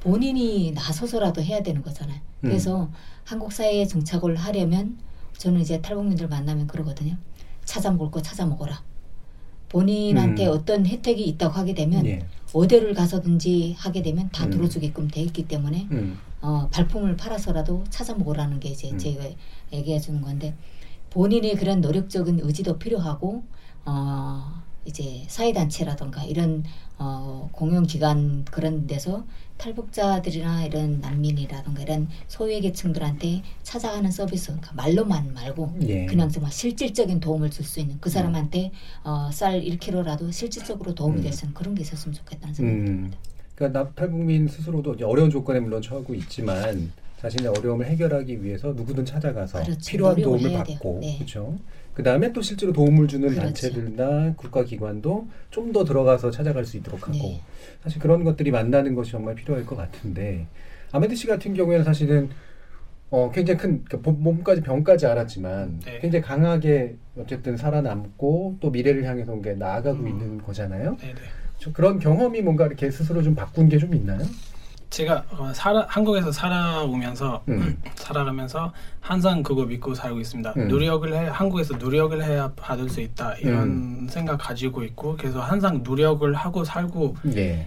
본인이 0.02 0.72
나서서라도 0.72 1.42
해야 1.42 1.64
되는 1.64 1.82
거잖아요. 1.82 2.18
음. 2.18 2.22
그래서 2.42 2.92
한국 3.24 3.52
사회에 3.52 3.86
정착을 3.86 4.36
하려면 4.36 4.98
저는 5.38 5.62
이제 5.62 5.82
탈북민들 5.82 6.28
만나면 6.28 6.68
그러거든요. 6.68 7.16
찾아 7.66 7.92
먹을 7.92 8.12
거 8.12 8.22
찾아 8.22 8.46
먹어라. 8.46 8.84
본인한테 9.70 10.48
음. 10.48 10.52
어떤 10.52 10.86
혜택이 10.86 11.24
있다고 11.24 11.54
하게 11.54 11.74
되면 11.74 12.06
예. 12.06 12.26
어디를 12.52 12.94
가서든지 12.94 13.76
하게 13.78 14.02
되면 14.02 14.30
다 14.32 14.46
음. 14.46 14.50
들어주게끔 14.50 15.08
돼 15.08 15.22
있기 15.22 15.48
때문에 15.48 15.88
음. 15.92 16.18
어, 16.42 16.68
발품을 16.72 17.16
팔아서라도 17.16 17.86
찾아 17.90 18.14
먹으라는 18.16 18.60
게 18.60 18.70
이제 18.70 18.92
음. 18.92 18.98
제가 18.98 19.24
얘기해 19.72 20.00
주는 20.00 20.22
건데 20.22 20.56
본인의 21.12 21.56
그런 21.56 21.80
노력적인 21.80 22.42
의지도 22.44 22.78
필요하고 22.78 23.44
어, 23.86 24.62
이제 24.86 25.24
사회단체라던가 25.28 26.24
이런 26.24 26.64
어, 26.98 27.50
공용기관 27.52 28.46
그런 28.46 28.88
데서 28.88 29.26
탈북자들이나 29.58 30.66
이런 30.66 31.02
난민이라던가 31.02 31.82
이런 31.84 32.08
소외계층들한테 32.28 33.44
찾아가는 33.64 34.10
서비스 34.10 34.48
그러니까 34.48 34.74
말로만 34.74 35.34
말고 35.34 35.78
예. 35.88 36.06
그냥 36.08 36.30
정말 36.30 36.52
실질적인 36.52 37.20
도움을 37.20 37.52
줄 37.52 37.64
수 37.66 37.80
있는 37.80 37.98
그 38.02 38.10
사람한테 38.10 38.72
어, 39.04 39.30
쌀 39.32 39.62
1kg라도 39.62 40.32
실질적으로 40.32 40.96
도움이 40.96 41.18
음. 41.18 41.22
될수 41.24 41.46
있는 41.46 41.54
그런 41.54 41.76
게 41.76 41.82
있었으면 41.82 42.16
좋겠다는 42.16 42.56
생각입니다. 42.56 42.92
음. 42.92 43.12
그러니까 43.56 43.80
납탈국민 43.80 44.48
스스로도 44.48 44.98
어려운 45.04 45.30
조건에 45.30 45.60
물론 45.60 45.82
처하고 45.82 46.16
있지만 46.16 46.92
자신의 47.22 47.52
어려움을 47.56 47.86
해결하기 47.86 48.44
위해서 48.44 48.74
누구든 48.74 49.06
찾아가서 49.06 49.64
그렇죠. 49.64 49.80
필요한 49.92 50.20
도움을. 50.22 50.54
받고 50.54 51.00
네. 51.02 51.16
그렇죠. 51.18 51.56
그 51.94 52.02
다음에 52.04 52.32
또 52.34 52.42
실제로 52.42 52.72
도움을 52.74 53.08
주는 53.08 53.28
그렇죠. 53.30 53.42
단체들이나 53.44 54.34
국가기관도 54.36 55.28
좀 55.52 55.72
더 55.72 55.84
들어가서 55.84 56.32
찾아갈 56.32 56.66
수 56.66 56.78
있도록 56.78 57.08
하고 57.08 57.18
네. 57.18 57.42
사실 57.84 58.02
그런 58.02 58.24
것들이 58.24 58.50
만나는 58.52 58.96
것이 58.96 59.12
정말 59.12 59.36
필요할 59.36 59.66
것 59.66 59.76
같은데 59.76 60.48
아메드 60.92 61.16
씨 61.16 61.28
같은 61.28 61.54
경우에는 61.54 61.86
사실은 61.86 62.30
어, 63.12 63.30
굉장히 63.34 63.60
큰 63.60 63.84
그러니까 63.84 64.10
몸- 64.12 64.24
몸까지 64.24 64.62
병까지 64.62 65.06
알았지만 65.06 65.82
네. 65.86 66.00
굉장히 66.00 66.24
강하게 66.24 66.96
어쨌든 67.18 67.56
살아남고 67.58 68.58
또 68.60 68.70
미래를 68.72 69.04
향해서 69.06 69.36
나아가고 69.58 70.00
음. 70.00 70.08
있는 70.08 70.38
거잖아요. 70.42 70.98
네네. 70.98 71.14
저 71.60 71.72
그런 71.74 72.00
경험이 72.00 72.42
뭔가 72.42 72.66
이렇게 72.66 72.90
스스로 72.90 73.22
좀 73.22 73.36
바꾼 73.36 73.70
게 73.70 73.78
좀 73.78 73.94
있나요? 73.94 74.22
제가 74.92 75.24
어, 75.32 75.52
살아, 75.56 75.86
한국에서 75.88 76.32
살아오면서 76.34 77.44
음. 77.48 77.78
살아가면서 77.96 78.72
항상 79.00 79.42
그거 79.42 79.66
믿고 79.66 79.96
살고 79.96 80.20
있습니다. 80.20 80.54
음. 80.58 80.68
노력을 80.68 81.12
해 81.14 81.28
한국에서 81.30 81.78
노력을 81.78 82.22
해야 82.22 82.52
받을 82.58 82.90
수 82.90 83.00
있다 83.00 83.36
이런 83.38 83.64
음. 83.64 84.08
생각 84.10 84.38
가지고 84.38 84.84
있고 84.84 85.16
그래서 85.18 85.42
항상 85.42 85.82
노력을 85.82 86.32
하고 86.34 86.66
살고 86.66 87.16
예. 87.38 87.66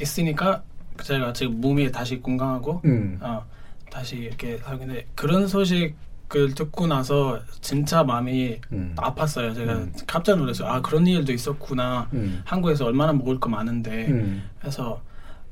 있으니까 0.00 0.62
제가 1.00 1.32
지금 1.32 1.60
몸이 1.60 1.92
다시 1.92 2.20
건강하고 2.20 2.82
음. 2.84 3.18
어, 3.20 3.44
다시 3.88 4.16
이렇게 4.16 4.58
살고 4.58 4.82
있는데 4.82 5.06
그런 5.14 5.46
소식을 5.46 6.54
듣고 6.56 6.88
나서 6.88 7.38
진짜 7.60 8.02
마음이 8.02 8.58
음. 8.72 8.94
아팠어요. 8.96 9.54
제가 9.54 9.74
음. 9.74 9.92
깜짝 10.08 10.38
놀랐어요. 10.38 10.68
아 10.68 10.82
그런 10.82 11.06
일도 11.06 11.32
있었구나. 11.32 12.08
음. 12.14 12.42
한국에서 12.44 12.84
얼마나 12.84 13.12
먹을 13.12 13.38
거 13.38 13.48
많은데 13.48 14.08
음. 14.08 14.50
그래서 14.58 15.00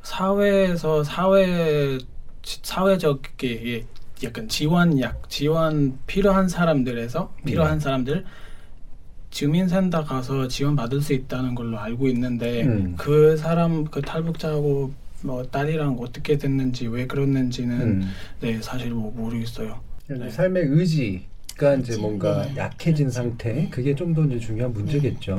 사회에서 0.03 1.05
사회 1.05 1.99
사회적게 2.45 3.87
약간 4.25 4.49
지원약 4.49 5.29
지원 5.31 5.99
필요한 6.07 6.49
사람들에서 6.49 7.33
필요한 7.45 7.75
네. 7.79 7.81
사람들 7.81 8.25
주민센터 9.31 10.05
가서 10.05 10.47
지원 10.49 10.77
받을 10.77 11.01
수 11.01 11.13
있다는 11.13 11.55
걸로 11.55 11.79
알고 11.79 12.09
있는데 12.09 12.63
음. 12.65 12.95
그 12.99 13.37
사람 13.37 13.85
그 13.85 14.03
탈북자하고 14.03 14.93
뭐 15.23 15.45
딸이랑 15.45 15.97
어떻게 16.01 16.37
됐는지 16.37 16.87
왜 16.89 17.07
그랬는지는 17.07 17.81
음. 17.81 18.11
네 18.41 18.61
사실 18.61 18.91
뭐 18.91 19.13
모르겠어요. 19.13 19.81
그러니까 20.07 20.27
네. 20.27 20.33
삶의 20.33 20.65
의지가 20.67 21.77
이제. 21.77 21.97
뭔가 21.97 22.45
네. 22.47 22.57
약해진 22.57 23.07
그렇지. 23.07 23.15
상태 23.15 23.69
그게 23.71 23.95
좀 23.95 24.15
더 24.15 24.25
이제 24.25 24.39
중요한 24.39 24.73
문제겠죠. 24.73 25.39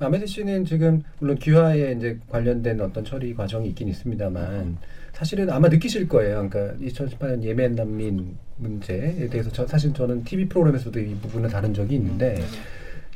아메드 0.00 0.26
씨는 0.26 0.64
지금 0.64 1.02
물론 1.18 1.36
귀화에 1.36 1.92
이제 1.92 2.18
관련된 2.28 2.80
어떤 2.80 3.04
처리 3.04 3.34
과정이 3.34 3.68
있긴 3.68 3.88
있습니다만 3.88 4.78
사실은 5.12 5.50
아마 5.50 5.68
느끼실 5.68 6.08
거예요. 6.08 6.48
그러니까 6.48 6.74
2018년 6.82 7.42
예멘 7.42 7.74
난민 7.74 8.36
문제에 8.56 9.28
대해서 9.28 9.50
저, 9.50 9.66
사실 9.66 9.92
저는 9.92 10.24
TV 10.24 10.48
프로그램에서도 10.48 10.98
이 10.98 11.14
부분을 11.16 11.50
다룬 11.50 11.74
적이 11.74 11.96
있는데 11.96 12.42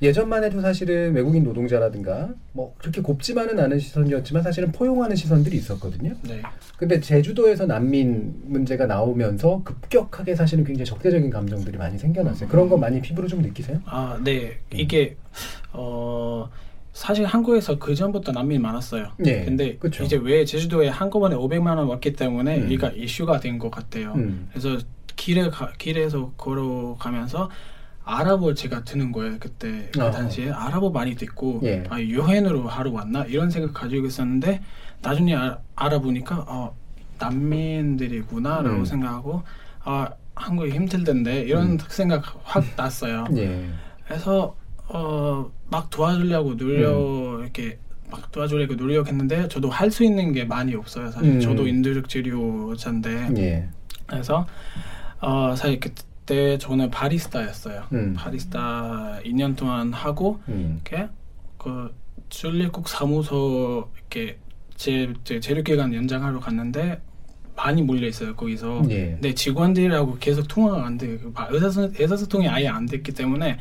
예전만 0.03 0.45
해도 0.45 0.61
사실은 0.61 1.15
외국인 1.15 1.45
노동자라든가 1.45 2.35
뭐 2.53 2.75
그렇게 2.79 3.01
곱지만은 3.01 3.59
않은 3.59 3.79
시선이었지만 3.79 4.43
사실은 4.43 4.73
포용하는 4.73 5.17
시선들이 5.17 5.57
있었거든요. 5.57 6.15
네. 6.23 6.43
근데 6.77 7.01
제주도에서 7.01 7.65
난민 7.65 8.35
문제가 8.45 8.87
나오면서 8.87 9.63
급격하게 9.65 10.35
사실은 10.35 10.65
굉장히 10.65 10.87
적대적인 10.87 11.31
감정들이 11.31 11.79
많이 11.79 11.97
생겨났어요. 11.97 12.49
그런 12.49 12.69
거 12.69 12.77
많이 12.77 13.01
피부로 13.01 13.29
좀 13.29 13.41
느끼세요? 13.41 13.81
아, 13.87 14.21
네. 14.23 14.59
이게 14.73 15.17
어 15.73 16.51
사실 16.95 17.27
한국에서 17.27 17.77
그 17.79 17.95
전부터 17.95 18.31
난민이 18.33 18.61
많았어요. 18.61 19.09
예, 19.27 19.45
근데 19.45 19.77
그쵸. 19.77 20.05
이제 20.05 20.17
왜 20.17 20.45
제주도에 20.45 20.89
한꺼번에 20.89 21.35
500만 21.35 21.77
원 21.77 21.89
왔기 21.89 22.13
때문에 22.15 22.59
음. 22.61 22.71
이가 22.73 22.91
이슈가 22.91 23.41
된 23.41 23.59
것 23.59 23.69
같아요. 23.71 24.13
음. 24.15 24.49
그래서 24.51 24.79
길에 25.17 25.51
가, 25.51 25.73
길에서 25.77 26.33
걸어가면서 26.37 27.51
아랍어 28.05 28.53
제가 28.55 28.85
듣는 28.85 29.13
거예요 29.13 29.37
그때 29.41 29.89
그 29.93 30.03
어. 30.05 30.11
당시에 30.11 30.51
아랍어 30.51 30.91
많이 30.91 31.15
듣고 31.17 31.61
예. 31.65 31.83
아 31.89 31.99
여행으로 32.01 32.69
하러 32.69 32.93
왔나 32.93 33.25
이런 33.25 33.49
생각 33.51 33.73
가지고 33.73 34.07
있었는데 34.07 34.61
나중에 35.01 35.35
아, 35.35 35.59
알아보니까 35.75 36.45
어 36.47 36.77
난민들이구나라고 37.19 38.77
음. 38.77 38.85
생각하고 38.85 39.43
아 39.85 40.11
한국이 40.35 40.71
힘들던데 40.73 41.43
이런 41.43 41.73
음. 41.73 41.79
생각 41.89 42.25
확 42.45 42.65
났어요. 42.77 43.25
예. 43.37 43.67
그래서 44.07 44.55
어, 44.89 45.51
막 45.71 45.91
도와주려고 45.91 46.57
노력 46.57 47.41
이렇게 47.41 47.79
막 48.11 48.31
도와주려고 48.31 48.75
노력했는데 48.75 49.49
저도 49.49 49.71
할 49.71 49.91
수 49.91 50.05
있는 50.05 50.33
게 50.33 50.45
많이 50.45 50.75
없어요. 50.75 51.11
사실 51.11 51.31
음. 51.33 51.41
저도 51.41 51.67
인도적 51.67 52.09
치료자인데 52.09 53.29
예. 53.37 53.69
그래서 54.07 54.47
어, 55.21 55.55
사실 55.57 55.81
그때 55.81 56.59
저는 56.59 56.91
바리스타였어요. 56.91 57.85
음. 57.93 58.15
바리스타 58.17 59.21
2년 59.25 59.57
동안 59.57 59.93
하고 59.93 60.41
음. 60.49 60.81
이렇게 60.85 61.09
그 61.59 61.95
출입국 62.29 62.89
사무소 62.89 63.91
이렇게 63.97 64.39
제, 64.77 65.13
제 65.25 65.41
재료기간 65.41 65.95
연장하러 65.95 66.41
갔는데 66.41 67.01
많이 67.57 67.83
몰려 67.83 68.07
있어요 68.09 68.35
거기서. 68.35 68.83
예. 68.91 69.11
근데 69.13 69.33
직원들하고 69.35 70.19
계속 70.19 70.47
통화가 70.49 70.85
안 70.85 70.99
돼. 70.99 71.19
의사소 71.51 71.91
의사소통이 71.97 72.49
아예 72.49 72.67
안 72.69 72.85
됐기 72.87 73.13
때문에 73.13 73.59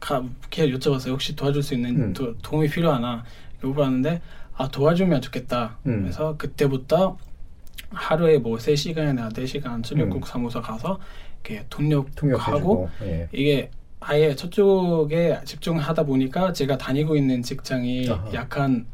가, 0.00 0.22
걔 0.50 0.70
여쭤봤어요. 0.70 1.10
혹시 1.10 1.34
도와줄 1.34 1.62
수 1.62 1.74
있는 1.74 1.96
음. 1.96 2.12
도, 2.12 2.36
도움이 2.38 2.68
필요하나? 2.68 3.24
물어봤는데 3.60 4.20
아 4.56 4.68
도와주면 4.68 5.20
좋겠다. 5.22 5.78
음. 5.86 6.02
그래서 6.02 6.36
그때부터 6.36 7.18
하루에 7.90 8.38
뭐 8.38 8.56
3시간이나 8.58 9.32
4시간 9.32 9.82
출입국 9.82 10.16
음. 10.16 10.26
사무소 10.26 10.60
가서 10.60 10.98
이렇게 11.44 11.64
통역하고 11.70 12.10
통역해주고. 12.16 12.90
예. 13.02 13.28
이게 13.32 13.70
아예 14.00 14.34
저쪽에 14.34 15.40
집중하다 15.44 16.04
보니까 16.04 16.52
제가 16.52 16.76
다니고 16.78 17.16
있는 17.16 17.42
직장이 17.42 18.08
아하. 18.10 18.32
약간 18.34 18.86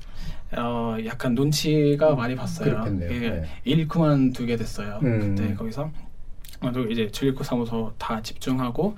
어 0.56 0.96
약간 1.04 1.34
눈치가 1.34 2.14
많이 2.14 2.36
봤어요. 2.36 2.84
이게 3.10 3.30
네. 3.30 3.44
일 3.64 3.88
그만두게 3.88 4.56
됐어요. 4.56 5.00
음. 5.02 5.34
그때 5.34 5.54
거기서 5.54 5.90
저도 6.62 6.84
이제 6.90 7.10
출입국 7.10 7.44
사무소 7.44 7.92
다 7.98 8.22
집중하고 8.22 8.96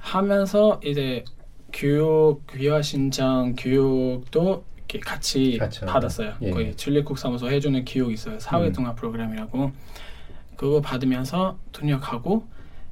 하면서 0.00 0.80
이제 0.84 1.24
교육 1.72 2.46
귀화 2.48 2.82
신청 2.82 3.54
교육도 3.56 4.64
이렇게 4.76 4.98
같이 4.98 5.58
하고. 5.58 5.86
받았어요. 5.86 6.34
예. 6.42 6.50
거기 6.50 6.74
출입국 6.74 7.18
사무소 7.18 7.48
해주는 7.48 7.84
교육 7.84 8.12
있어요. 8.12 8.40
사회통합 8.40 8.96
프로그램이라고 8.96 9.70
그거 10.56 10.80
받으면서 10.80 11.58
통역하고 11.72 12.44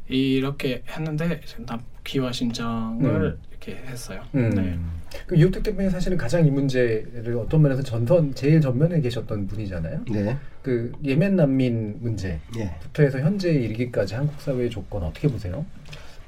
이렇게 0.08 0.82
했는데 0.88 1.40
이제 1.44 1.56
납 1.66 1.82
귀화 2.04 2.30
신청을 2.30 3.38
이렇게 3.50 3.76
했어요. 3.86 4.22
음. 4.34 4.50
네. 4.50 4.78
그 5.26 5.36
이혁택 5.36 5.62
대표님 5.62 5.90
사실은 5.90 6.16
가장 6.16 6.46
이 6.46 6.50
문제를 6.50 7.36
어떤 7.36 7.62
면에서 7.62 7.82
전선 7.82 8.34
제일 8.34 8.60
전면에 8.60 9.00
계셨던 9.00 9.46
분이잖아요. 9.48 10.04
네. 10.10 10.36
그 10.62 10.92
예멘 11.04 11.36
난민 11.36 11.96
문제부터 12.00 12.58
예. 13.02 13.06
해서 13.06 13.18
현재 13.18 13.50
이르기까지 13.50 14.14
한국 14.14 14.40
사회의 14.40 14.70
조건 14.70 15.02
어떻게 15.02 15.28
보세요? 15.28 15.64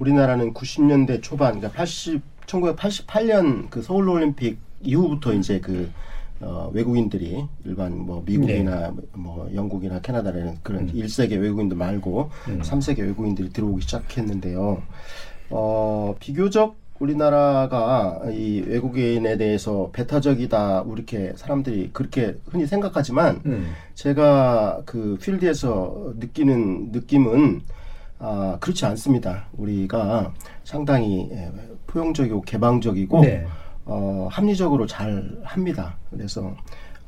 우리나라는 0.00 0.54
90년대 0.54 1.22
초반, 1.22 1.60
그러니까 1.60 1.78
80, 1.78 2.22
1988년 2.46 3.70
그 3.70 3.82
서울 3.82 4.08
올림픽 4.08 4.58
이후부터 4.82 5.34
이제 5.34 5.60
그 5.60 5.90
어, 6.40 6.70
외국인들이 6.72 7.44
일반 7.66 7.98
뭐 7.98 8.22
미국이나 8.24 8.94
뭐 9.12 9.50
영국이나 9.54 10.00
캐나다라는 10.00 10.56
그런 10.62 10.84
음. 10.84 10.90
일 10.94 11.04
1세계 11.04 11.38
외국인들 11.38 11.76
말고 11.76 12.30
음. 12.48 12.62
삼 12.62 12.78
3세계 12.78 13.00
외국인들이 13.00 13.50
들어오기 13.50 13.82
시작했는데요. 13.82 14.82
어, 15.50 16.14
비교적 16.18 16.76
우리나라가 16.98 18.20
이 18.30 18.62
외국인에 18.66 19.36
대해서 19.36 19.90
배타적이다, 19.92 20.84
이렇게 20.94 21.32
사람들이 21.36 21.90
그렇게 21.92 22.36
흔히 22.46 22.66
생각하지만 22.66 23.40
음. 23.46 23.72
제가 23.94 24.82
그 24.86 25.18
필드에서 25.20 26.14
느끼는 26.18 26.92
느낌은 26.92 27.62
아, 28.20 28.58
그렇지 28.60 28.84
않습니다. 28.86 29.46
우리가 29.54 30.32
상당히 30.62 31.28
예, 31.32 31.50
포용적이고 31.86 32.42
개방적이고 32.42 33.20
네. 33.22 33.46
어, 33.86 34.28
합리적으로 34.30 34.86
잘 34.86 35.40
합니다. 35.42 35.96
그래서 36.10 36.54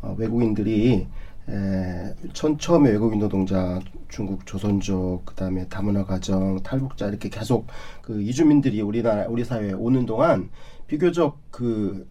어, 0.00 0.16
외국인들이 0.18 1.06
에, 1.48 2.14
천, 2.32 2.56
처음에 2.56 2.90
외국인 2.90 3.18
노동자, 3.20 3.78
중국 4.08 4.46
조선족, 4.46 5.26
그 5.26 5.34
다음에 5.34 5.68
다문화 5.68 6.04
가정, 6.04 6.62
탈북자 6.62 7.08
이렇게 7.08 7.28
계속 7.28 7.66
그 8.00 8.22
이주민들이 8.22 8.80
우리나라 8.80 9.26
우리 9.28 9.44
사회에 9.44 9.72
오는 9.72 10.06
동안 10.06 10.50
비교적 10.86 11.38
그 11.50 12.06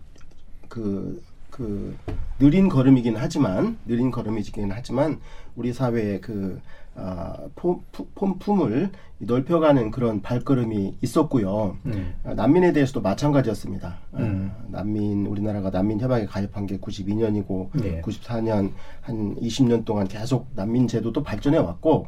그, 0.72 1.22
그, 1.50 1.98
느린 2.40 2.70
걸음이긴 2.70 3.18
하지만, 3.18 3.78
느린 3.86 4.10
걸음이긴 4.10 4.72
하지만, 4.72 5.20
우리 5.58 5.74
사회의 5.74 6.22
그, 6.22 6.62
아, 6.96 7.38
폼, 7.56 7.82
품- 8.16 8.38
품을 8.38 8.92
넓혀가는 9.20 9.92
그런 9.92 10.22
발걸음이 10.22 10.98
있었고요. 11.02 11.78
음. 11.86 12.14
아, 12.24 12.34
난민에 12.34 12.74
대해서도 12.74 13.02
마찬가지였습니다. 13.02 13.98
아, 14.12 14.18
음. 14.20 14.52
난민, 14.68 15.26
우리나라가 15.26 15.70
난민 15.70 16.00
협약에 16.02 16.26
가입한 16.26 16.66
게 16.68 16.78
92년이고, 16.80 17.70
네. 17.82 18.02
94년, 18.02 18.72
한 19.02 19.36
20년 19.36 19.86
동안 19.86 20.08
계속 20.08 20.48
난민 20.56 20.88
제도도 20.88 21.24
발전해 21.24 21.58
왔고, 21.60 22.08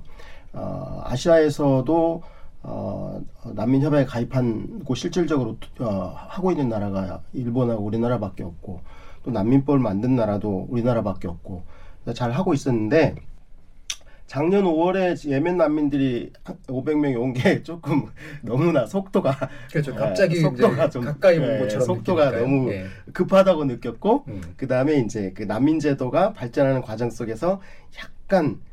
어, 0.54 1.02
아시아에서도 1.06 2.22
어, 2.66 3.22
난민 3.54 3.82
협약에 3.82 4.06
가입하고 4.06 4.96
실질적으로 4.96 5.58
어, 5.80 6.14
하고 6.16 6.52
있는 6.52 6.70
나라가 6.70 7.22
일본하고 7.34 7.84
우리나라밖에 7.84 8.44
없고 8.44 8.80
또 9.24 9.32
난민법을 9.32 9.80
만든 9.80 10.16
나라도 10.16 10.68
우리나라밖에 10.70 11.28
없고 11.28 11.64
잘 12.14 12.32
하고 12.32 12.54
있었는데 12.54 13.16
작년 14.34 14.64
5월에 14.64 15.30
예멘 15.30 15.58
난민들이 15.58 16.32
500명이 16.66 17.22
온 17.22 17.34
게 17.34 17.62
조금 17.62 18.08
너무나 18.42 18.84
속도가 18.88 19.38
그렇죠. 19.72 19.92
예, 19.92 19.96
갑자기 19.96 20.38
속도가 20.38 20.90
좀 20.90 21.06
가까이 21.06 21.38
온 21.38 21.44
예, 21.54 21.60
것처럼 21.60 21.86
속도가 21.86 22.32
느끼니까요. 22.32 22.48
너무 22.48 22.72
예. 22.74 22.86
급하다고 23.14 23.66
느꼈고 23.66 24.26
음. 24.30 24.42
그 24.58 24.68
다음에 24.68 24.96
이제 24.96 25.32
그 25.36 25.44
난민 25.44 25.80
제도가 25.80 26.34
발전하는 26.34 26.82
과정 26.82 27.12
속에서 27.12 27.62
약간 28.00 28.56
어, 28.56 28.73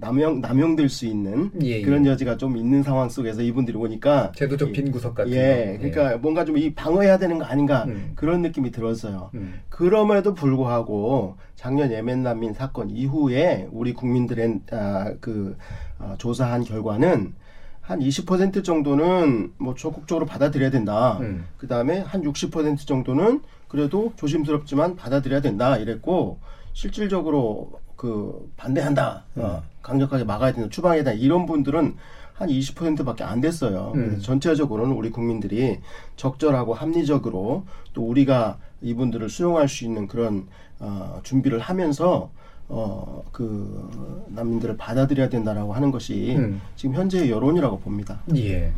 남용 0.00 0.40
남용될 0.40 0.88
수 0.88 1.06
있는 1.06 1.50
예, 1.62 1.66
예. 1.78 1.82
그런 1.82 2.04
여지가 2.06 2.36
좀 2.38 2.56
있는 2.56 2.82
상황 2.82 3.08
속에서 3.08 3.42
이분들이 3.42 3.76
오니까 3.76 4.32
제도적 4.34 4.70
이- 4.70 4.72
빈 4.72 4.90
구석 4.90 5.14
같은 5.14 5.32
예, 5.32 5.78
거. 5.80 5.88
그러니까 5.88 6.16
뭔가 6.18 6.44
좀 6.44 6.56
이 6.56 6.74
방어해야 6.74 7.18
되는 7.18 7.38
거 7.38 7.44
아닌가 7.44 7.84
음. 7.84 8.12
그런 8.14 8.42
느낌이 8.42 8.70
들었어요. 8.72 9.30
음. 9.34 9.60
그럼에도 9.68 10.34
불구하고 10.34 11.36
작년 11.56 11.90
예멘 11.92 12.22
난민 12.22 12.52
사건 12.52 12.90
이후에 12.90 13.68
우리 13.72 13.92
국민들의 13.94 14.60
아, 14.72 15.14
그 15.20 15.56
아, 15.98 16.14
조사한 16.18 16.64
결과는 16.64 17.34
한 17.80 17.98
20% 18.00 18.62
정도는 18.64 19.52
뭐 19.58 19.74
적극적으로 19.74 20.26
받아들여야 20.26 20.70
된다. 20.70 21.18
음. 21.20 21.44
그 21.56 21.66
다음에 21.66 22.00
한 22.00 22.22
60% 22.22 22.86
정도는 22.86 23.40
그래도 23.68 24.12
조심스럽지만 24.16 24.96
받아들여야 24.96 25.40
된다. 25.40 25.76
이랬고 25.76 26.38
실질적으로 26.74 27.72
그 28.02 28.50
반대한다. 28.56 29.22
어, 29.36 29.62
강력하게 29.80 30.24
막아야 30.24 30.50
된다. 30.52 30.68
추방해야 30.68 31.04
된다. 31.04 31.16
이런 31.16 31.46
분들은 31.46 31.94
한 32.34 32.48
20%밖에 32.48 33.22
안 33.22 33.40
됐어요. 33.40 33.92
음. 33.94 34.18
전체적으로는 34.20 34.96
우리 34.96 35.10
국민들이 35.10 35.78
적절하고 36.16 36.74
합리적으로 36.74 37.64
또 37.94 38.02
우리가 38.02 38.58
이분들을 38.80 39.28
수용할 39.30 39.68
수 39.68 39.84
있는 39.84 40.08
그런 40.08 40.48
어, 40.80 41.20
준비를 41.22 41.60
하면서 41.60 42.32
어, 42.66 43.22
그 43.30 44.26
난민들을 44.34 44.76
받아들여야 44.78 45.28
된다라고 45.28 45.72
하는 45.72 45.92
것이 45.92 46.34
음. 46.36 46.60
지금 46.74 46.96
현재의 46.96 47.30
여론이라고 47.30 47.78
봅니다. 47.78 48.20
예. 48.34 48.72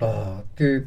아, 0.00 0.42
그, 0.54 0.86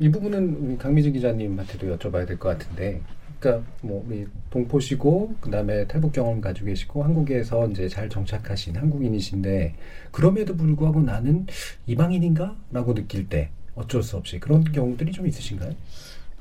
이 0.00 0.10
부분은 0.10 0.78
강미진 0.78 1.12
기자님한테도 1.12 1.96
여쭤봐야 1.96 2.26
될 2.26 2.36
것 2.38 2.48
같은데, 2.58 3.00
그러니까 3.38 3.70
뭐 3.82 4.04
우리 4.06 4.26
동포시고 4.50 5.36
그다음에 5.40 5.86
탈북 5.86 6.12
경험 6.12 6.40
가지고 6.40 6.66
계시고 6.66 7.04
한국에서 7.04 7.68
이제 7.68 7.88
잘 7.88 8.08
정착하신 8.08 8.76
한국인이신데 8.76 9.74
그럼에도 10.10 10.56
불구하고 10.56 11.02
나는 11.02 11.46
이방인인가라고 11.86 12.94
느낄 12.94 13.28
때 13.28 13.50
어쩔 13.74 14.02
수 14.02 14.16
없이 14.16 14.40
그런 14.40 14.64
경우들이 14.64 15.12
좀 15.12 15.26
있으신가요? 15.26 15.74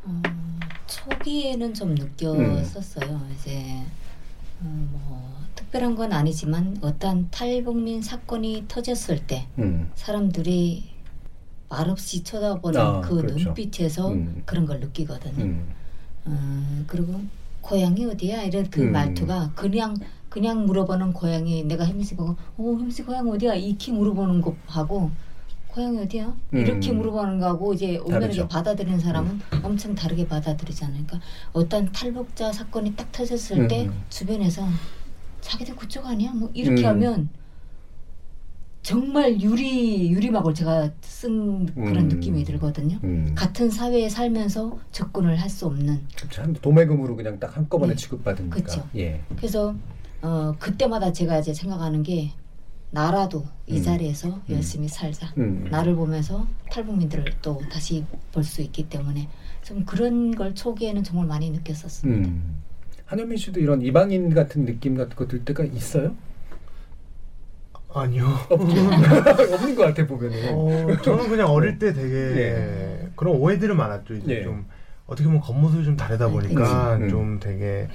어, 0.03 0.21
초기에는 0.87 1.73
좀 1.73 1.95
느꼈었어요. 1.95 3.21
이제 3.35 3.81
어, 4.61 4.63
뭐 4.63 5.35
특별한 5.55 5.95
건 5.95 6.13
아니지만 6.13 6.77
어떤 6.81 7.29
탈북민 7.29 8.01
사건이 8.01 8.65
터졌을 8.67 9.25
때 9.27 9.47
음. 9.57 9.91
사람들이 9.95 10.95
말없이 11.67 12.23
쳐다보는 12.23 12.79
아, 12.79 13.01
그 13.01 13.15
그렇죠. 13.15 13.35
눈빛에서 13.35 14.11
음. 14.11 14.43
그런 14.45 14.65
걸 14.65 14.79
느끼거든요. 14.79 15.43
음. 16.27 16.81
어, 16.81 16.83
그리고 16.87 17.21
고향이 17.61 18.05
어디야? 18.05 18.43
이런 18.43 18.69
그 18.69 18.81
음. 18.81 18.91
말투가 18.91 19.51
그냥 19.55 19.95
그냥 20.29 20.65
물어보는 20.65 21.13
고향이 21.13 21.63
내가 21.63 21.85
혜미씨 21.85 22.15
보고 22.15 22.35
어 22.57 22.77
혜미씨 22.77 23.03
고향 23.03 23.27
어디야? 23.29 23.55
이렇게 23.55 23.91
물어보는 23.91 24.41
거하고 24.41 25.09
고향이 25.69 25.99
어디야? 25.99 26.33
이렇게 26.51 26.91
음. 26.91 26.97
물어보는 26.97 27.39
거하고 27.39 27.73
이제. 27.73 27.97
음. 27.97 28.05
온전하게 28.05 28.47
받아들이는 28.47 28.99
사람은 28.99 29.41
엄청 29.63 29.93
다르게 29.95 30.27
받아들이잖아요. 30.27 31.03
그러니까 31.05 31.27
어떤 31.53 31.91
탈북자 31.91 32.51
사건이 32.51 32.95
딱 32.95 33.11
터졌을 33.11 33.67
때 33.67 33.85
음. 33.87 34.03
주변에서 34.09 34.65
자기들 35.41 35.75
그쪽 35.75 36.05
아니야? 36.05 36.31
뭐 36.33 36.49
이렇게 36.53 36.81
음. 36.83 36.87
하면 36.87 37.29
정말 38.95 39.41
유리 39.41 40.11
유리막을 40.11 40.53
제가 40.53 40.91
쓴 41.01 41.65
그런 41.73 41.97
음. 42.03 42.07
느낌이 42.07 42.43
들거든요. 42.43 42.99
음. 43.03 43.31
같은 43.33 43.71
사회에 43.71 44.09
살면서 44.09 44.77
접근을 44.91 45.41
할 45.41 45.49
수 45.49 45.65
없는 45.65 46.01
참 46.29 46.53
도매금으로 46.53 47.15
그냥 47.15 47.39
딱 47.39 47.57
한꺼번에 47.57 47.93
네. 47.93 47.97
취급받으니까. 47.97 48.55
그쵸. 48.57 48.87
예. 48.95 49.21
그래서 49.37 49.73
어 50.21 50.53
그때마다 50.59 51.11
제가 51.11 51.39
이제 51.39 51.51
생각하는 51.51 52.03
게 52.03 52.29
나라도 52.91 53.43
이 53.65 53.77
음. 53.77 53.81
자리에서 53.83 54.39
열심히 54.51 54.87
살자. 54.87 55.33
음. 55.39 55.67
나를 55.71 55.95
보면서 55.95 56.45
탈북민들을 56.71 57.25
또 57.41 57.59
다시 57.71 58.05
볼 58.31 58.43
수 58.43 58.61
있기 58.61 58.87
때문에 58.87 59.27
좀 59.63 59.83
그런 59.85 60.35
걸 60.35 60.53
초기에는 60.53 61.03
정말 61.03 61.25
많이 61.25 61.49
느꼈었습니다. 61.49 62.29
음. 62.29 62.61
한현민 63.05 63.37
씨도 63.37 63.59
이런 63.59 63.81
이방인 63.81 64.31
같은 64.35 64.65
느낌 64.65 64.95
같은 64.95 65.15
거 65.15 65.25
들 65.27 65.43
때가 65.43 65.63
있어요? 65.63 66.15
아니요. 68.01 68.25
없는 68.49 69.75
것 69.75 69.83
같아 69.83 70.05
보면은. 70.05 70.37
어, 70.53 70.97
저는 71.01 71.29
그냥 71.29 71.47
어릴 71.49 71.79
때 71.79 71.93
되게 71.93 72.09
네. 72.35 73.09
그런 73.15 73.35
오해들은 73.35 73.75
많았죠. 73.77 74.15
이제 74.15 74.35
네. 74.35 74.43
좀 74.43 74.65
어떻게 75.07 75.25
보면 75.27 75.41
겉모습이 75.41 75.83
좀 75.85 75.95
다르다 75.95 76.29
보니까 76.29 76.95
음, 76.95 77.03
음. 77.03 77.09
좀 77.09 77.39
되게 77.39 77.87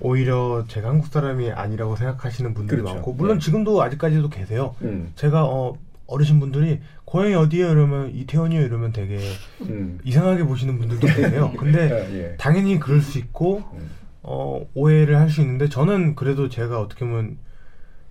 오히려 0.00 0.64
제가 0.68 0.88
한국 0.90 1.08
사람이 1.08 1.50
아니라고 1.50 1.96
생각하시는 1.96 2.54
분들이 2.54 2.78
그렇죠. 2.78 2.94
많고 2.94 3.12
물론 3.14 3.38
네. 3.38 3.44
지금도 3.44 3.82
아직까지도 3.82 4.28
계세요. 4.28 4.74
음. 4.82 5.12
제가 5.16 5.44
어 5.44 5.74
어르신 6.06 6.38
분들이 6.38 6.80
고향이 7.04 7.34
어디예요 7.34 7.70
이러면 7.72 8.10
이태원이요 8.14 8.60
이러면 8.62 8.92
되게 8.92 9.18
음. 9.62 9.98
이상하게 10.04 10.44
보시는 10.44 10.78
분들도 10.78 11.06
계세요. 11.06 11.52
근데 11.58 11.90
예. 12.12 12.36
당연히 12.36 12.78
그럴 12.78 13.00
수 13.00 13.18
있고 13.18 13.62
음. 13.74 13.90
어, 14.22 14.60
오해를 14.74 15.18
할 15.18 15.30
수 15.30 15.40
있는데 15.40 15.68
저는 15.68 16.14
그래도 16.14 16.48
제가 16.48 16.80
어떻게 16.80 17.04
보면 17.04 17.38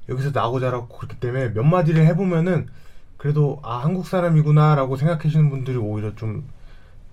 여기서 0.10 0.32
나고 0.32 0.60
자랐고 0.60 0.98
그렇기 0.98 1.20
때문에 1.20 1.54
몇 1.54 1.64
마디를 1.64 2.06
해보면은 2.08 2.68
그래도 3.18 3.60
아 3.64 3.78
한국 3.78 4.08
사람이구나라고 4.08 4.98
생각하시는 4.98 5.50
분들이 5.50 5.78
오히려 5.78 6.16
좀 6.16 6.48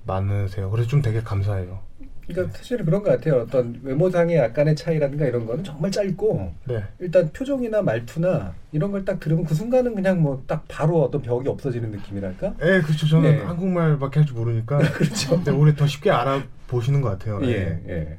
많으세요. 0.07 0.70
그래서 0.70 0.88
좀 0.88 1.01
되게 1.03 1.20
감사해요. 1.20 1.80
그러니까 2.26 2.57
사실은 2.57 2.84
그런 2.84 3.03
것 3.03 3.11
같아요. 3.11 3.43
어떤 3.43 3.80
외모상의 3.82 4.36
약간의 4.36 4.76
차이라든가 4.76 5.26
이런 5.26 5.45
거는 5.45 5.64
정말 5.64 5.90
짧고 5.90 6.53
네. 6.66 6.84
일단 7.01 7.30
표정이나 7.32 7.82
말투나 7.82 8.55
이런 8.72 8.93
걸 8.93 9.05
딱 9.05 9.18
들으면 9.20 9.45
그 9.45 9.55
순간은 9.55 9.95
그냥 9.95 10.22
뭐 10.22 10.43
딱 10.47 10.64
바로 10.68 11.03
어떤 11.03 11.20
벽이 11.22 11.49
없어지는 11.49 11.90
느낌이랄까? 11.90 12.55
예, 12.62 12.80
그렇죠. 12.80 13.09
저는 13.09 13.38
네. 13.38 13.43
한국말밖에 13.43 14.20
할 14.20 14.26
줄 14.26 14.36
모르니까 14.36 14.78
그렇죠. 14.93 15.30
근데 15.36 15.51
오히려 15.51 15.76
더 15.76 15.86
쉽게 15.86 16.11
알아보시는 16.11 17.01
것 17.01 17.11
같아요. 17.11 17.40
예, 17.45 17.80
예. 17.88 18.18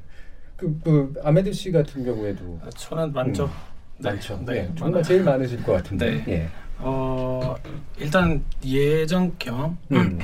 그, 0.57 0.79
그 0.83 1.13
아메드 1.23 1.51
씨 1.53 1.71
같은 1.71 2.03
경우에도 2.05 2.59
아, 2.63 2.69
저는 2.75 3.13
많죠. 3.13 3.45
음. 3.45 3.72
네, 4.03 4.09
많죠. 4.11 4.37
네, 4.45 4.53
네, 4.53 4.65
정말 4.75 4.89
많아요. 4.91 5.03
제일 5.03 5.23
많으실 5.23 5.63
것 5.63 5.73
같은데. 5.73 6.23
네. 6.25 6.33
예. 6.33 6.49
어 6.79 7.55
일단 7.97 8.43
예전 8.65 9.33
경험 9.39 9.77
음. 9.91 10.19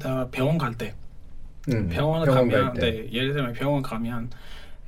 나 0.00 0.26
병원 0.30 0.58
갈 0.58 0.74
때 0.74 0.94
음. 1.72 1.88
병원을 1.88 2.26
병원 2.26 2.48
가면. 2.50 2.74
네, 2.74 3.08
예를 3.12 3.32
들면 3.34 3.52
병원 3.52 3.82
가면 3.82 4.30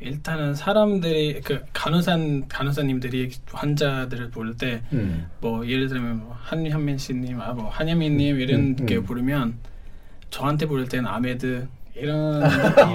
일단은 0.01 0.55
사람들이 0.57 1.43
그 1.45 1.63
간호사 1.73 2.19
간호사님들이 2.49 3.31
환자들을 3.53 4.31
볼 4.31 4.57
때뭐 4.57 4.83
음. 4.95 5.29
예를 5.65 5.89
들면 5.89 6.19
뭐 6.19 6.37
한현민 6.41 6.99
씨님, 6.99 7.41
아뭐 7.41 7.69
한현민님 7.69 8.41
이런 8.41 8.61
음, 8.81 8.87
게 8.87 8.97
음. 8.97 9.05
부르면 9.05 9.59
저한테 10.31 10.67
부를 10.67 10.89
때는 10.89 11.07
아메드 11.09 11.69
이런 11.95 12.43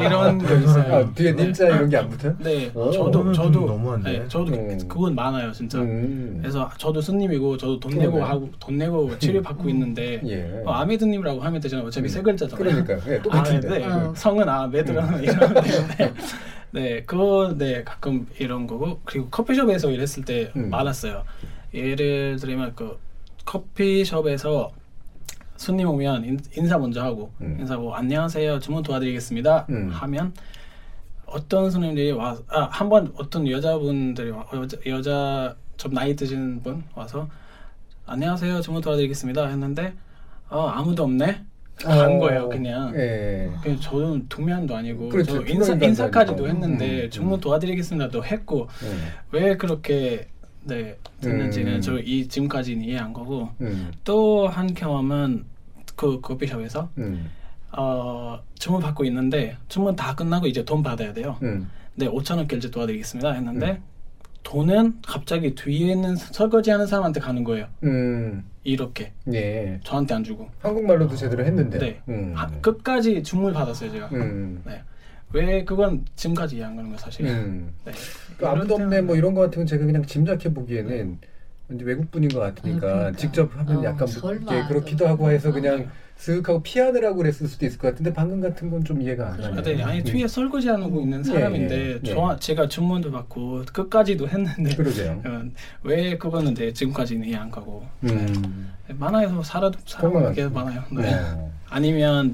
이런 0.01 0.37
거 0.39 0.55
있어요. 0.57 0.95
아, 0.95 1.13
뒤에 1.13 1.31
네. 1.35 1.43
님자 1.43 1.67
이런 1.67 1.87
게 1.89 1.97
안 1.97 2.09
붙어요? 2.09 2.35
네, 2.39 2.71
오, 2.73 2.91
저도 2.91 3.11
그거는 3.11 3.33
좀 3.33 3.53
저도 3.53 3.65
너무한데. 3.67 4.11
네, 4.19 4.27
저도 4.27 4.53
음. 4.53 4.77
그건 4.87 5.13
많아요 5.13 5.51
진짜. 5.51 5.79
음. 5.79 6.39
그래서 6.41 6.69
저도 6.77 6.99
손님이고 7.01 7.57
저도 7.57 7.79
돈 7.79 7.91
내고 7.97 8.13
그러네. 8.13 8.29
하고 8.29 8.49
돈 8.59 8.77
내고 8.77 9.17
치료 9.19 9.41
받고 9.41 9.69
있는데 9.69 10.19
예. 10.25 10.63
어, 10.65 10.71
아메드님이라고 10.71 11.39
하면 11.41 11.61
되잖아요. 11.61 11.87
어차피 11.87 12.07
음. 12.07 12.09
세 12.09 12.21
글자잖아요. 12.23 12.57
그러니까요. 12.85 13.13
예, 13.13 13.21
똑같은데. 13.21 13.67
아, 13.67 13.77
네. 13.77 13.85
어. 13.85 14.13
성은 14.15 14.49
아메드라는 14.49 15.23
이러면 15.23 15.53
되는데 15.63 16.13
네 16.71 17.03
그거 17.05 17.53
네 17.57 17.83
가끔 17.83 18.25
이런 18.39 18.65
거고 18.67 18.99
그리고 19.05 19.27
커피숍에서 19.29 19.91
일했을 19.91 20.25
때 20.25 20.51
음. 20.55 20.69
많았어요. 20.71 21.23
예를 21.73 22.37
들면 22.41 22.73
그 22.75 22.97
커피숍에서 23.45 24.71
손님 25.57 25.89
오면 25.89 26.23
인, 26.23 26.39
인사 26.55 26.77
먼저 26.77 27.03
하고 27.03 27.31
음. 27.41 27.57
인사 27.59 27.75
뭐 27.75 27.95
안녕하세요 27.95 28.59
주문 28.59 28.83
도와드리겠습니다 28.83 29.65
음. 29.69 29.89
하면 29.91 30.33
어떤 31.25 31.69
손님들이 31.69 32.11
와아한 32.11 32.89
번 32.89 33.11
어떤 33.17 33.49
여자분들이 33.49 34.29
와, 34.29 34.45
여자, 34.53 34.77
여자 34.85 35.55
좀 35.75 35.93
나이 35.93 36.15
드신 36.15 36.61
분 36.61 36.83
와서 36.95 37.27
안녕하세요 38.05 38.61
주문 38.61 38.81
도와드리겠습니다 38.81 39.47
했는데 39.47 39.93
어 40.49 40.67
아무도 40.67 41.03
없네 41.03 41.43
간 41.83 42.15
어, 42.15 42.19
거예요 42.19 42.49
그냥 42.49 42.93
예. 42.95 43.51
그냥 43.61 43.79
저는 43.79 44.27
두면도 44.29 44.75
아니고 44.75 45.09
그렇죠. 45.09 45.45
저 45.45 45.51
인사, 45.51 45.73
인사까지도 45.73 46.45
아니고. 46.45 46.47
했는데 46.47 47.03
음, 47.03 47.09
주문 47.09 47.33
음. 47.33 47.39
도와드리겠습니다도 47.39 48.23
했고 48.25 48.67
음. 48.83 49.07
왜 49.31 49.57
그렇게 49.57 50.27
네 50.67 50.97
됐는지는 51.21 51.75
음. 51.75 51.81
저이 51.81 52.27
지금까지는 52.27 52.83
이해 52.83 52.97
안 52.97 53.13
거고 53.13 53.49
음. 53.61 53.91
또한 54.03 54.73
경험은 54.73 55.45
그 55.95 56.19
커피숍에서 56.21 56.89
음. 56.97 57.29
어 57.71 58.39
주문 58.55 58.81
받고 58.81 59.05
있는데 59.05 59.57
주문 59.67 59.95
다 59.95 60.13
끝나고 60.15 60.47
이제 60.47 60.63
돈 60.63 60.83
받아야 60.83 61.13
돼요. 61.13 61.37
음. 61.43 61.69
네 61.95 62.07
5천 62.07 62.37
원 62.37 62.47
결제 62.47 62.69
도와드리겠습니다 62.69 63.31
했는데 63.31 63.81
돈은 64.43 64.99
갑자기 65.05 65.55
뒤에 65.55 65.91
있는 65.93 66.15
설거지 66.15 66.69
하는 66.71 66.85
사람한테 66.85 67.19
가는 67.19 67.43
거예요. 67.43 67.67
음. 67.83 68.45
이렇게 68.63 69.11
예. 69.33 69.79
저한테 69.83 70.13
안 70.13 70.23
주고 70.23 70.49
한국말로도 70.61 71.15
제대로 71.15 71.43
했는데. 71.45 71.79
네 71.79 72.01
음. 72.09 72.33
하- 72.35 72.47
끝까지 72.61 73.23
주문을 73.23 73.53
받았어요 73.53 73.91
제가. 73.91 74.07
음. 74.13 74.61
네. 74.65 74.81
왜 75.33 75.63
그건 75.65 76.05
지금까지 76.15 76.55
이해 76.57 76.65
안 76.65 76.75
가는 76.75 76.89
거예요 76.89 76.97
사실. 76.99 77.25
음. 77.27 77.73
네. 77.85 77.91
그 78.37 78.47
아무도 78.47 78.75
없네 78.75 79.01
뭐 79.01 79.15
이런 79.15 79.33
거 79.33 79.41
같은 79.41 79.59
건 79.61 79.67
제가 79.67 79.85
그냥 79.85 80.05
짐작해 80.05 80.53
보기에는 80.53 81.19
왠지 81.69 81.83
외국 81.83 82.09
분인 82.11 82.29
것 82.29 82.39
같으니까 82.39 82.87
아, 82.87 82.91
그러니까. 82.93 83.17
직접 83.17 83.57
하면 83.57 83.77
어, 83.77 83.83
약간 83.83 84.07
예, 84.51 84.63
그렇기도 84.67 84.99
또. 85.05 85.07
하고 85.09 85.29
해서 85.29 85.49
어. 85.49 85.51
그냥 85.51 85.89
쓱 86.17 86.43
하고 86.47 86.63
피하느라고 86.63 87.17
그랬을 87.17 87.47
수도 87.47 87.65
있을 87.65 87.77
것 87.77 87.89
같은데 87.89 88.11
방금 88.13 88.39
같은 88.41 88.71
건 88.71 88.83
좀 88.83 89.01
이해가 89.01 89.33
안 89.33 89.41
가네요. 89.41 89.61
네, 89.61 89.83
아니 89.83 90.03
뒤에 90.03 90.27
설거지 90.27 90.69
하고 90.69 91.01
있는 91.01 91.21
사람인데 91.23 91.75
예, 91.75 91.99
예. 92.03 92.13
저 92.13 92.35
제가 92.39 92.67
주문도 92.69 93.11
받고 93.11 93.63
끝까지도 93.73 94.27
했는데 94.29 94.75
그러게요. 94.75 95.21
어, 95.27 95.43
왜 95.83 96.17
그거는 96.17 96.53
네, 96.53 96.71
지금까지는 96.71 97.27
이해 97.27 97.35
안 97.35 97.51
가고 97.51 97.85
음. 98.03 98.71
네, 98.87 98.93
많아요 98.97 99.43
살아도 99.43 99.77
사람 99.85 100.33
계속 100.33 100.53
많아요. 100.53 100.83
네. 100.91 101.13
어. 101.35 101.51
아니면 101.69 102.33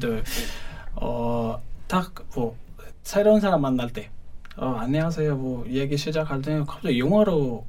어딱뭐 0.95 2.55
새로운 3.03 3.39
사람 3.39 3.61
만날 3.61 3.89
때 3.91 4.09
어, 4.55 4.75
안녕하세요 4.79 5.35
뭐 5.35 5.65
얘기 5.67 5.97
시작할 5.97 6.41
때 6.41 6.63
갑자기 6.67 6.99
영어로 6.99 7.65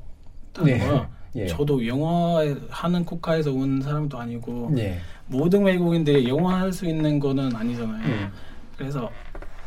하는 0.57 0.73
네. 0.73 0.87
거야. 0.87 1.11
예. 1.37 1.47
저도 1.49 1.85
영어 1.89 2.41
하는 2.71 3.05
국가에서 3.05 3.53
온 3.53 3.83
사람도 3.83 4.17
아니고 4.17 4.71
예. 4.79 4.99
모든 5.27 5.65
외국인들이 5.65 6.29
영어 6.29 6.51
할 6.51 6.73
수 6.73 6.87
있는 6.87 7.19
거는 7.19 7.57
아니잖아요. 7.57 8.05
음. 8.07 8.33
그래서 8.79 9.11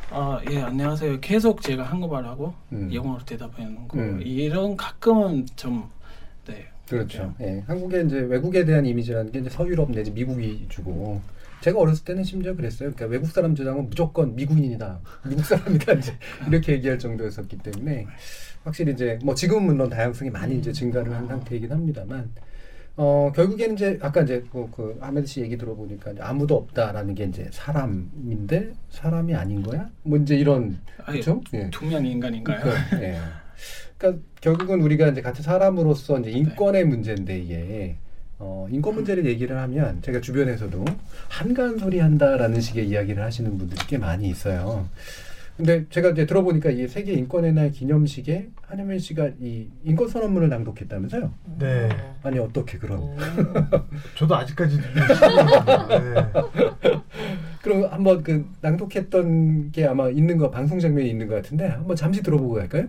아, 0.09 0.39
예, 0.49 0.61
안녕하세요. 0.61 1.19
계속 1.19 1.61
제가 1.61 1.83
한국말 1.83 2.23
하고 2.25 2.53
음. 2.71 2.89
영어로 2.93 3.19
대답하는 3.25 3.85
거. 3.89 3.97
음. 3.97 4.21
이런 4.23 4.77
가끔은 4.77 5.45
좀 5.57 5.89
네. 6.47 6.65
그렇죠. 6.87 7.33
예. 7.41 7.61
한국의 7.67 8.05
이제 8.05 8.19
외국에 8.19 8.63
대한 8.63 8.85
이미지라는 8.85 9.33
게 9.33 9.39
이제 9.39 9.49
서유럽 9.49 9.91
내지 9.91 10.11
미국이 10.11 10.65
주고 10.69 11.19
제가 11.61 11.79
어렸을 11.79 12.05
때는 12.05 12.23
심지어 12.23 12.55
그랬어요. 12.55 12.91
그러니까 12.91 13.05
외국 13.07 13.27
사람 13.27 13.55
주장은 13.55 13.89
무조건 13.89 14.35
미국인이다, 14.35 14.99
미국 15.27 15.45
사람이다 15.45 15.93
이제 15.93 16.13
이렇게 16.47 16.73
얘기할 16.73 16.99
정도였었기 16.99 17.57
때문에 17.57 18.05
확실히 18.63 18.93
이제 18.93 19.17
뭐 19.23 19.33
지금은 19.33 19.65
물론 19.65 19.89
다양성이 19.89 20.29
많이 20.29 20.57
이제 20.57 20.71
증가를 20.71 21.13
한 21.13 21.27
상태이긴 21.27 21.71
합니다만 21.71 22.31
어 22.95 23.31
결국에는 23.35 23.75
이제 23.75 23.99
아까 24.01 24.21
이제 24.21 24.43
그, 24.51 24.69
그 24.71 24.97
아메드 24.99 25.27
씨 25.27 25.41
얘기 25.41 25.55
들어보니까 25.57 26.13
아무도 26.19 26.55
없다라는 26.55 27.13
게 27.13 27.25
이제 27.25 27.47
사람인데 27.51 28.73
사람이 28.89 29.35
아닌 29.35 29.61
거야? 29.61 29.89
뭐 30.03 30.17
이제 30.17 30.35
이런 30.35 30.79
그렇죠? 31.05 31.41
예. 31.53 31.69
투명 31.69 32.05
인간인가요? 32.05 32.59
그러니까, 32.59 33.03
예. 33.03 33.19
그러니까 33.97 34.23
결국은 34.41 34.81
우리가 34.81 35.09
이제 35.09 35.21
같은 35.21 35.43
사람으로서 35.43 36.19
이제 36.19 36.31
인권의 36.31 36.85
문제인데 36.85 37.39
이게 37.39 37.97
어, 38.39 38.67
인권 38.69 38.95
문제를 38.95 39.25
얘기를 39.25 39.57
하면 39.57 40.01
제가 40.01 40.21
주변에서도 40.21 40.85
한가한 41.29 41.77
소리 41.79 41.99
한다라는 41.99 42.61
식의 42.61 42.87
이야기를 42.87 43.23
하시는 43.23 43.57
분들이 43.57 43.79
꽤 43.87 43.97
많이 43.97 44.29
있어요. 44.29 44.87
근데 45.57 45.85
제가 45.89 46.09
이제 46.11 46.27
들어보니까 46.27 46.69
이 46.69 46.87
세계 46.87 47.13
인권의 47.13 47.53
날 47.53 47.71
기념식에 47.71 48.49
한현민 48.61 48.99
씨가 48.99 49.31
이 49.41 49.67
인권 49.83 50.07
선언문을 50.07 50.49
낭독했다면서요? 50.49 51.33
네. 51.57 51.89
아니 52.21 52.37
어떻게 52.37 52.77
그런? 52.77 53.01
저도 54.15 54.35
아직까지 54.35 54.77
네. 55.97 56.31
그럼 57.63 57.91
한번 57.91 58.21
그 58.21 58.45
낭독했던 58.61 59.71
게 59.71 59.87
아마 59.87 60.09
있는 60.09 60.37
거 60.37 60.51
방송 60.51 60.79
장면이 60.79 61.09
있는 61.09 61.27
것 61.27 61.33
같은데 61.33 61.65
한번 61.69 61.95
잠시 61.95 62.21
들어보고 62.21 62.53
갈까요? 62.53 62.87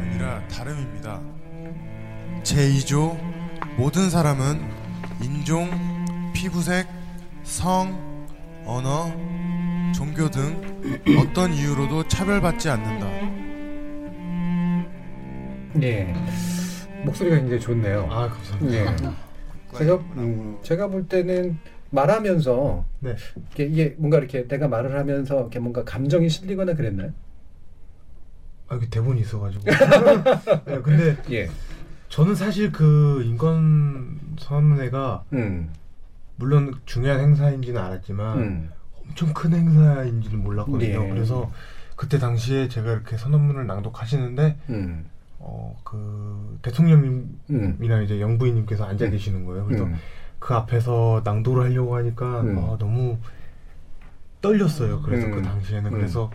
아니라 0.00 0.48
다름입니다. 0.48 1.39
제2조 2.42 3.18
모든 3.76 4.10
사람은 4.10 4.60
인종, 5.22 5.70
피부색, 6.34 6.86
성, 7.42 8.26
언어, 8.64 9.12
종교 9.94 10.30
등 10.30 10.60
어떤 11.18 11.52
이유로도 11.52 12.08
차별받지 12.08 12.70
않는다. 12.70 13.06
네. 15.74 16.14
목소리가 17.04 17.36
굉장히 17.36 17.60
좋네요. 17.60 18.06
아 18.10 18.28
감사합니다. 18.28 18.74
예. 18.74 18.96
제가 19.78 19.94
음, 20.16 20.58
제가 20.62 20.88
볼 20.88 21.06
때는 21.06 21.58
말하면서 21.90 22.84
네. 23.00 23.16
이게, 23.52 23.64
이게 23.64 23.94
뭔가 23.98 24.18
이렇게 24.18 24.46
내가 24.46 24.68
말을 24.68 24.98
하면서 24.98 25.40
이렇게 25.40 25.58
뭔가 25.58 25.84
감정이 25.84 26.28
실리거나 26.28 26.74
그랬나요? 26.74 27.12
아 28.68 28.76
이게 28.76 28.88
대본이 28.88 29.20
있어가지고. 29.20 29.64
네, 30.66 30.80
근데 30.82 31.16
예. 31.30 31.48
저는 32.10 32.34
사실 32.34 32.72
그 32.72 33.22
인권 33.24 34.18
선언회가 34.38 35.24
음. 35.32 35.70
물론 36.36 36.74
중요한 36.84 37.20
행사인지는 37.20 37.80
알았지만 37.80 38.38
음. 38.38 38.70
엄청 39.00 39.32
큰 39.32 39.54
행사인지는 39.54 40.42
몰랐거든요. 40.42 41.02
네. 41.04 41.08
그래서 41.08 41.50
그때 41.96 42.18
당시에 42.18 42.68
제가 42.68 42.92
이렇게 42.92 43.16
선언문을 43.16 43.66
낭독하시는데 43.66 44.58
음. 44.70 45.06
어, 45.38 45.78
그 45.84 46.58
대통령님이나 46.62 48.02
이제 48.02 48.20
영부인님께서 48.20 48.84
앉아 48.84 49.06
음. 49.06 49.10
계시는 49.12 49.44
거예요. 49.46 49.64
그래서 49.66 49.84
음. 49.84 49.94
그 50.40 50.54
앞에서 50.54 51.22
낭독을 51.24 51.62
하려고 51.62 51.94
하니까 51.96 52.40
음. 52.40 52.58
아, 52.58 52.76
너무 52.78 53.18
떨렸어요. 54.40 55.02
그래서 55.02 55.26
음. 55.26 55.32
그 55.32 55.42
당시에는 55.42 55.92
음. 55.92 55.96
그래서 55.96 56.30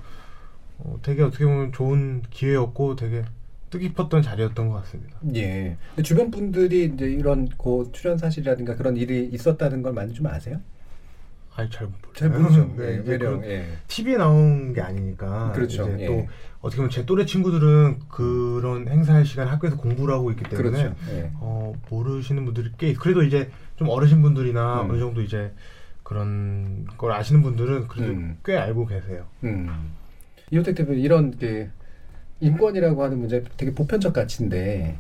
어, 0.78 0.98
되게 1.02 1.22
어떻게 1.22 1.46
보면 1.46 1.74
좋은 1.74 2.22
기회였고 2.30 2.96
되게 2.96 3.26
뜻깊었던 3.70 4.22
자리였던 4.22 4.70
것 4.70 4.76
같습니다. 4.84 5.18
예. 5.36 5.78
근데 5.90 6.04
주변 6.04 6.32
분들이 6.32 6.86
이제 6.86 7.06
이런 7.06 7.48
고 7.58 7.92
출연 7.92 8.18
사실이라든가 8.18 8.76
그런 8.76 8.96
일이 8.96 9.26
있었다는 9.32 9.82
걸 9.82 9.94
많이 9.94 10.14
좀 10.14 10.28
아세요? 10.28 10.60
아니 11.56 11.70
잘 11.70 11.88
몰라요. 11.88 12.02
잘 12.14 12.30
모르죠. 12.30 12.74
네, 12.78 13.02
외령. 13.06 13.40
그런 13.40 13.46
예. 13.46 13.66
TV에 13.88 14.18
나온 14.18 14.74
게 14.74 14.82
아니니까 14.82 15.52
그렇죠. 15.54 15.84
이제 15.94 16.04
예. 16.04 16.06
또 16.08 16.28
어떻게 16.62 16.78
보면 16.78 16.90
제 16.90 17.06
또래 17.06 17.26
친구들은 17.26 18.00
그런 18.10 18.88
행사할 18.88 19.26
시간 19.26 19.48
학교에서 19.48 19.78
공부를 19.78 20.14
하고 20.14 20.32
있기 20.32 20.44
때문에 20.44 20.70
그렇죠. 20.72 20.96
예. 21.12 21.32
어, 21.36 21.74
모르시는 21.90 22.44
분들이 22.46 22.72
꽤 22.78 22.90
있- 22.90 23.00
그래도 23.00 23.24
이제 23.24 23.50
좀 23.78 23.90
어르신 23.90 24.22
분들이나 24.22 24.82
음. 24.84 24.90
어느 24.92 25.00
정도 25.00 25.22
이제 25.22 25.54
그런 26.04 26.86
걸 26.98 27.12
아시는 27.14 27.42
분들은 27.42 27.88
그래도 27.88 28.12
음. 28.14 28.38
꽤 28.46 28.56
알고 28.58 28.86
계세요. 28.86 29.26
음. 29.44 29.70
이호택 30.52 30.76
대표님 30.76 31.04
이런 31.04 31.38
그 31.38 31.70
인권이라고 32.46 33.04
하는 33.04 33.20
문제 33.20 33.44
되게 33.58 33.74
보편적 33.74 34.14
가치인데 34.14 34.98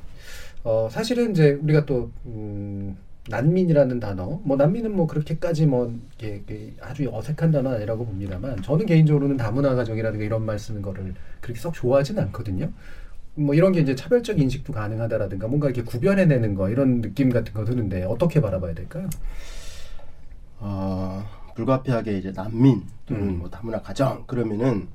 어 0.63 0.87
사실은 0.91 1.31
이제 1.31 1.51
우리가 1.61 1.85
또 1.85 2.11
음, 2.25 2.97
난민이라는 3.29 3.99
단어 3.99 4.39
뭐 4.43 4.55
난민은 4.57 4.95
뭐 4.95 5.07
그렇게까지 5.07 5.65
뭐 5.65 5.93
이렇게, 6.19 6.35
이렇게 6.35 6.73
아주 6.81 7.09
어색한 7.11 7.51
단어는 7.51 7.77
아니라고 7.77 8.05
봅니다만 8.05 8.61
저는 8.61 8.85
개인적으로는 8.85 9.37
다문화 9.37 9.75
가정이라든가 9.75 10.23
이런 10.25 10.45
말 10.45 10.59
쓰는 10.59 10.81
거를 10.81 11.13
그렇게 11.41 11.59
썩 11.59 11.73
좋아하지는 11.73 12.23
않거든요. 12.25 12.71
뭐 13.35 13.53
이런 13.53 13.73
게 13.73 13.81
이제 13.81 13.95
차별적 13.95 14.39
인식도 14.39 14.73
가능하다라든가 14.73 15.47
뭔가 15.47 15.67
이렇게 15.67 15.83
구별해내는 15.83 16.55
거 16.55 16.69
이런 16.69 17.01
느낌 17.01 17.29
같은 17.29 17.53
거 17.53 17.65
드는데 17.65 18.03
어떻게 18.03 18.39
바라봐야 18.41 18.73
될까요? 18.73 19.09
어, 20.59 21.23
불가피하게 21.55 22.17
이제 22.17 22.31
난민 22.31 22.83
또는 23.05 23.23
음. 23.23 23.39
뭐 23.39 23.49
다문화 23.49 23.81
가정 23.81 24.23
그러면은 24.25 24.87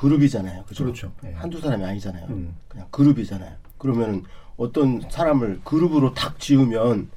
그룹이잖아요. 0.00 0.64
그죠? 0.64 0.84
그렇죠. 0.84 1.12
예. 1.26 1.32
한두 1.32 1.60
사람이 1.60 1.84
아니잖아요. 1.84 2.26
음. 2.30 2.56
그냥 2.68 2.86
그룹이잖아요. 2.90 3.54
그러면은 3.76 4.24
어떤 4.56 5.02
사람을 5.10 5.60
그룹으로 5.62 6.14
탁 6.14 6.40
지으면 6.40 7.10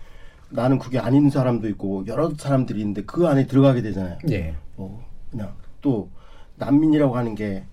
나는 0.49 0.79
그게 0.79 0.99
아닌 0.99 1.29
사람도 1.29 1.69
있고 1.69 2.03
여러 2.07 2.33
사람들이 2.35 2.79
있는데 2.81 3.03
그 3.03 3.25
안에 3.25 3.47
들어가게 3.47 3.81
되잖아요. 3.81 4.17
예. 4.31 4.55
뭐 4.75 5.01
그냥 5.31 5.53
또 5.81 6.09
난민이라고 6.57 7.15
하는 7.15 7.35
게 7.35 7.63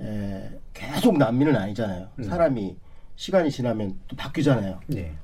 에, 0.00 0.50
계속 0.72 1.18
난민은 1.18 1.54
아니잖아요. 1.54 2.08
음. 2.18 2.24
사람이 2.24 2.76
시간이 3.16 3.50
지나면 3.50 3.98
또 4.08 4.16
바뀌잖아요. 4.16 4.80
예. 4.94 5.00
에, 5.00 5.14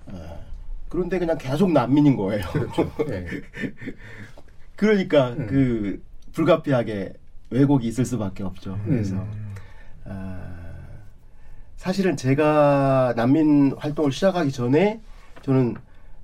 그런데 0.90 1.18
그냥 1.18 1.38
계속 1.38 1.72
난민인 1.72 2.16
거예요. 2.18 2.44
그렇죠. 2.52 2.92
예. 3.08 3.26
그러니까 4.76 5.30
음. 5.30 5.46
그 5.46 6.02
불가피하게 6.32 7.14
왜곡이 7.52 7.86
있을 7.86 8.04
수밖에 8.04 8.42
없죠. 8.42 8.78
그래서 8.84 9.14
음. 9.16 9.54
아, 10.04 10.48
사실은 11.76 12.16
제가 12.16 13.14
난민 13.16 13.74
활동을 13.78 14.12
시작하기 14.12 14.50
전에 14.52 15.00
저는 15.42 15.76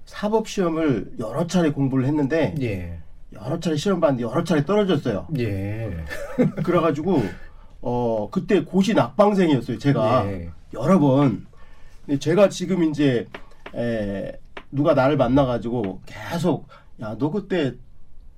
사법 0.04 0.48
시험을 0.48 1.12
여러 1.18 1.46
차례 1.46 1.70
공부를 1.70 2.06
했는데 2.06 2.54
예. 2.60 2.98
여러 3.32 3.60
차례 3.60 3.76
시험 3.76 4.00
봤는데 4.00 4.22
여러 4.24 4.42
차례 4.42 4.64
떨어졌어요. 4.64 5.26
예. 5.38 6.04
그래가지고 6.64 7.22
어 7.82 8.28
그때 8.30 8.64
고시 8.64 8.94
낙방생이었어요. 8.94 9.78
제가 9.78 10.26
예. 10.26 10.50
여러 10.72 10.98
번. 10.98 11.46
근데 12.06 12.18
제가 12.18 12.48
지금 12.48 12.84
이제 12.84 13.26
에, 13.74 14.32
누가 14.70 14.94
나를 14.94 15.16
만나가지고 15.18 16.00
계속 16.06 16.66
야 17.00 17.14
너 17.18 17.30
그때 17.30 17.74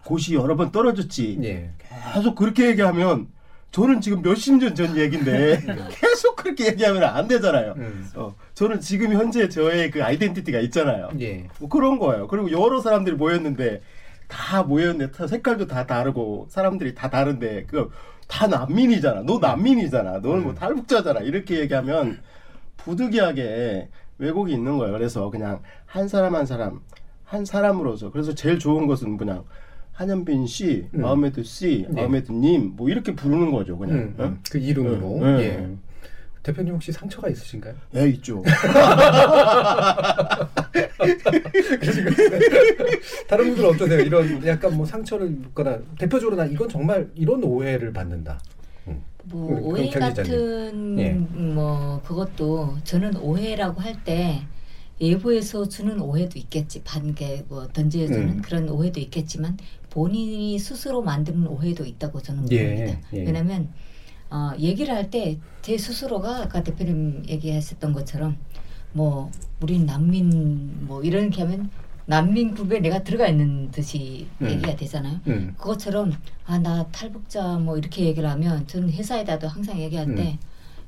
고시 0.05 0.35
여러 0.35 0.57
번 0.57 0.73
떨어졌지. 0.73 1.39
예. 1.43 1.71
계속 2.15 2.35
그렇게 2.35 2.69
얘기하면 2.69 3.29
저는 3.71 4.01
지금 4.01 4.23
몇십 4.23 4.59
년 4.59 4.75
전 4.75 4.97
얘기인데 4.97 5.61
계속 6.01 6.35
그렇게 6.37 6.67
얘기하면 6.69 7.05
안 7.05 7.29
되잖아요. 7.29 7.75
음. 7.77 8.09
어, 8.17 8.35
저는 8.55 8.81
지금 8.81 9.13
현재 9.13 9.49
저의 9.49 9.91
그 9.91 10.03
아이덴티티가 10.03 10.59
있잖아요. 10.61 11.11
예. 11.21 11.47
뭐 11.61 11.69
그런 11.69 11.99
거예요. 11.99 12.27
그리고 12.27 12.51
여러 12.51 12.81
사람들이 12.81 13.15
모였는데 13.17 13.81
다 14.27 14.63
모였는데 14.63 15.13
다 15.13 15.27
색깔도 15.27 15.67
다 15.67 15.87
다르고 15.87 16.47
사람들이 16.51 16.95
다 16.95 17.09
다른데 17.11 17.67
그 17.67 17.91
다 18.31 18.47
난민이잖아. 18.47 19.25
너 19.27 19.41
난민이잖아. 19.41 20.19
너는 20.21 20.45
뭐 20.45 20.55
탈북자잖아. 20.55 21.19
이렇게 21.19 21.59
얘기하면 21.59 22.21
부득이하게 22.77 23.89
왜곡이 24.19 24.53
있는 24.53 24.79
거예요. 24.79 24.93
그래서 24.93 25.31
그냥 25.31 25.63
한 25.85 26.07
사람 26.09 26.37
한 26.37 26.47
사람 26.47 26.81
한 27.25 27.45
사람으로서 27.45 28.13
그래서 28.13 28.33
제일 28.35 28.59
좋은 28.61 28.87
것은 28.87 29.17
그냥 29.17 29.45
한현빈 30.01 30.47
씨, 30.47 30.87
음. 30.95 31.03
마음에드 31.03 31.45
씨, 31.45 31.85
네. 31.91 32.01
마음에드 32.01 32.33
님, 32.33 32.73
뭐 32.75 32.89
이렇게 32.89 33.15
부르는 33.15 33.53
거죠, 33.53 33.77
그냥. 33.77 33.99
음, 33.99 34.15
어? 34.17 34.35
그 34.51 34.57
이름으로. 34.57 35.19
음, 35.19 35.23
음. 35.23 35.41
예. 35.41 35.69
대표님 36.43 36.73
혹시 36.73 36.91
상처가 36.91 37.29
있으신가요? 37.29 37.75
예, 37.97 38.09
있죠. 38.09 38.43
다른 43.29 43.49
분들 43.49 43.63
은 43.63 43.69
어떠세요? 43.69 44.01
이런 44.01 44.47
약간 44.47 44.75
뭐 44.75 44.87
상처를 44.87 45.33
입거나 45.33 45.79
대표적으로 45.99 46.35
나 46.35 46.47
이건 46.47 46.67
정말 46.71 47.11
이런 47.15 47.45
오해를 47.45 47.93
받는다. 47.93 48.41
뭐 49.25 49.49
그럼 49.49 49.63
오해. 49.65 49.91
같은 49.91 50.99
예. 50.99 51.11
뭐 51.13 52.01
그것도 52.07 52.79
저는 52.85 53.19
오해라고 53.19 53.83
할때 53.83 54.41
예보에서 55.01 55.69
주는 55.69 56.01
오해도 56.01 56.39
있겠지 56.39 56.83
반개 56.85 57.45
뭐 57.49 57.67
던져주는 57.69 58.29
음. 58.29 58.43
그런 58.43 58.69
오해도 58.69 59.01
있겠지만 59.01 59.57
본인이 59.89 60.59
스스로 60.59 61.03
만드는 61.03 61.47
오해도 61.47 61.85
있다고 61.87 62.21
저는 62.21 62.51
예, 62.53 62.75
봅니다. 62.75 63.01
예. 63.15 63.19
왜냐하면 63.25 63.69
어, 64.31 64.53
얘기를 64.59 64.95
할 64.95 65.11
때 65.11 65.39
제 65.63 65.77
스스로가 65.77 66.45
아까 66.45 66.63
대표님 66.63 67.25
얘기하셨던 67.29 67.93
것처럼 67.93 68.37
뭐 68.93 69.31
우린 69.61 69.85
난민 69.87 70.87
뭐 70.87 71.03
이렇게 71.03 71.43
하면 71.43 71.71
난민 72.07 72.55
그룹에 72.55 72.81
내가 72.81 73.03
들어가 73.05 73.29
있는 73.29 73.71
듯이 73.71 74.27
음. 74.41 74.49
얘기가 74.51 74.75
되잖아요. 74.77 75.21
음. 75.29 75.55
그것처럼 75.59 76.13
아 76.47 76.59
나 76.59 76.87
탈북자 76.89 77.59
뭐 77.59 77.77
이렇게 77.79 78.05
얘기를 78.07 78.29
하면 78.31 78.67
저는 78.67 78.91
회사에다도 78.91 79.49
항상 79.49 79.79
얘기할 79.81 80.15
때 80.15 80.39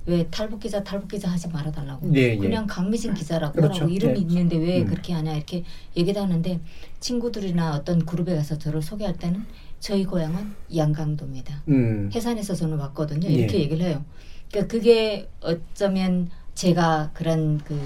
왜 0.06 0.26
탈북 0.30 0.60
기자 0.60 0.82
탈북 0.82 1.08
기자 1.08 1.30
하지 1.30 1.48
말아달라고 1.48 2.06
음. 2.06 2.16
예, 2.16 2.32
예. 2.32 2.36
그냥 2.36 2.66
강미신 2.66 3.14
기자라고 3.14 3.54
그렇죠. 3.54 3.74
하라고 3.74 3.92
이름이 3.92 4.14
예. 4.16 4.20
있는데 4.20 4.56
왜 4.56 4.82
음. 4.82 4.86
그렇게 4.86 5.12
하냐 5.12 5.34
이렇게 5.34 5.64
얘기도 5.96 6.20
하는데 6.20 6.60
친구들이나 7.00 7.76
어떤 7.76 8.04
그룹에 8.04 8.34
가서 8.34 8.58
저를 8.58 8.82
소개할 8.82 9.16
때는 9.16 9.44
저희 9.78 10.04
고향은 10.04 10.52
양강도입니다. 10.74 11.62
음. 11.68 12.10
해산에서 12.14 12.54
저는 12.54 12.78
왔거든요. 12.78 13.28
예. 13.28 13.32
이렇게 13.32 13.60
얘기를 13.60 13.84
해요. 13.86 14.04
그러니까 14.50 14.70
그게 14.72 15.28
어쩌면 15.40 16.30
제가 16.54 17.10
그런 17.14 17.58
그 17.58 17.78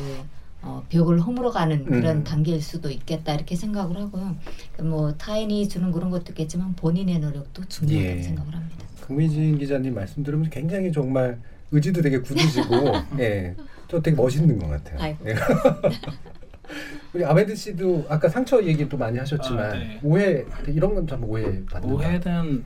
어, 0.62 0.84
벽을 0.88 1.20
허물어 1.20 1.50
가는 1.52 1.84
그런 1.84 2.18
음. 2.18 2.24
단계일 2.24 2.60
수도 2.60 2.90
있겠다 2.90 3.34
이렇게 3.34 3.54
생각을 3.54 3.96
하고요. 3.98 4.36
그뭐 4.76 5.14
타인이 5.14 5.68
주는 5.68 5.92
그런 5.92 6.10
것도 6.10 6.32
있겠지만 6.32 6.74
본인의 6.74 7.20
노력도 7.20 7.64
중요하다고 7.66 8.18
예. 8.18 8.22
생각을 8.22 8.54
합니다. 8.54 8.86
강민진 9.02 9.58
기자님 9.58 9.94
말씀 9.94 10.24
들으면 10.24 10.50
굉장히 10.50 10.90
정말 10.90 11.38
의지도 11.72 12.00
되게 12.02 12.18
굳으시고 12.20 12.92
예. 13.20 13.54
또 13.88 14.00
되게 14.02 14.16
멋있는 14.16 14.58
것 14.58 14.68
같아요. 14.68 15.16
예. 15.26 15.34
우리 17.12 17.24
아베드 17.24 17.54
씨도 17.54 18.06
아까 18.08 18.28
상처 18.28 18.62
얘기 18.64 18.88
또 18.88 18.96
많이 18.96 19.18
하셨지만 19.18 19.64
아, 19.64 19.72
네. 19.74 20.00
오해 20.02 20.44
이런 20.66 20.94
건 20.94 21.06
참 21.06 21.22
오해 21.24 21.44
받는다. 21.66 21.86
오해는 21.94 22.64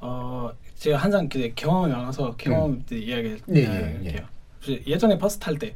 어 0.00 0.50
제가 0.76 0.98
항상 0.98 1.28
그 1.28 1.50
경험이 1.54 1.92
많아서 1.92 2.34
경험 2.36 2.82
때 2.84 2.98
이야기 2.98 3.36
예, 3.54 3.60
예, 3.60 3.66
할게요. 3.66 4.26
예전에 4.86 5.18
버스 5.18 5.38
탈 5.38 5.58
때 5.58 5.74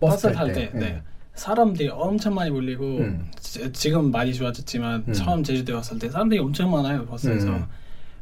버스 0.00 0.22
버스 0.28 0.32
탈 0.36 0.52
때, 0.52 0.70
네. 0.74 0.86
예. 0.86 1.02
사람들이 1.34 1.88
엄청 1.90 2.34
많이 2.34 2.50
몰리고 2.50 2.84
음. 2.98 3.30
지, 3.38 3.70
지금 3.72 4.10
많이 4.10 4.32
좋아졌지만 4.34 5.04
음. 5.08 5.12
처음 5.12 5.42
제주도에 5.44 5.76
왔을 5.76 5.98
때 5.98 6.08
사람들이 6.08 6.40
엄청 6.40 6.70
많아요 6.70 7.04
버스에서 7.06 7.48
음. 7.48 7.66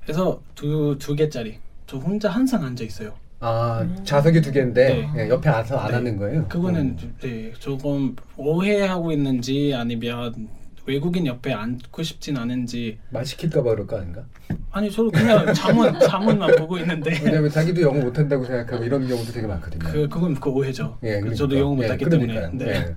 그래서 0.03 0.43
두 0.55 0.97
두 0.99 1.15
개짜리 1.15 1.59
저 1.87 1.97
혼자 1.99 2.29
항상 2.31 2.65
앉아 2.65 2.85
있어요. 2.85 3.15
아 3.41 3.87
좌석이 4.05 4.41
두 4.41 4.51
개인데 4.51 5.11
네. 5.15 5.25
예, 5.25 5.29
옆에 5.29 5.49
앉아서 5.49 5.79
안 5.79 5.89
네. 5.89 5.95
하는 5.95 6.17
거예요. 6.17 6.49
그거는 6.49 6.97
음. 7.01 7.15
네, 7.21 7.53
조금 7.59 8.17
오해하고 8.37 9.13
있는지 9.13 9.73
아니면 9.77 10.49
외국인 10.87 11.27
옆에 11.27 11.53
앉고 11.53 12.03
싶진 12.03 12.37
않은지 12.37 12.99
말 13.11 13.25
시킬까봐 13.25 13.71
그럴 13.71 13.87
거 13.87 13.99
아닌가? 13.99 14.25
아니 14.73 14.91
저도 14.91 15.11
그냥 15.11 15.53
자문 15.55 16.01
자문만 16.01 16.57
보고 16.57 16.79
있는데 16.79 17.21
왜냐면 17.23 17.49
자기도 17.51 17.83
영어 17.83 18.01
못한다고 18.01 18.45
생각하고 18.45 18.83
이런 18.85 19.07
경우도 19.07 19.31
되게 19.33 19.47
많거든요. 19.47 19.85
그 19.85 20.09
그건 20.09 20.35
그 20.35 20.51
오해죠. 20.51 20.99
예, 21.05 21.21
그 21.21 21.33
저도 21.35 21.51
그러니까. 21.51 21.61
영어 21.61 21.75
못하기 21.77 22.05
예, 22.07 22.09
때문에. 22.09 22.51
네. 22.55 22.67
예. 22.67 22.73
네, 22.75 22.97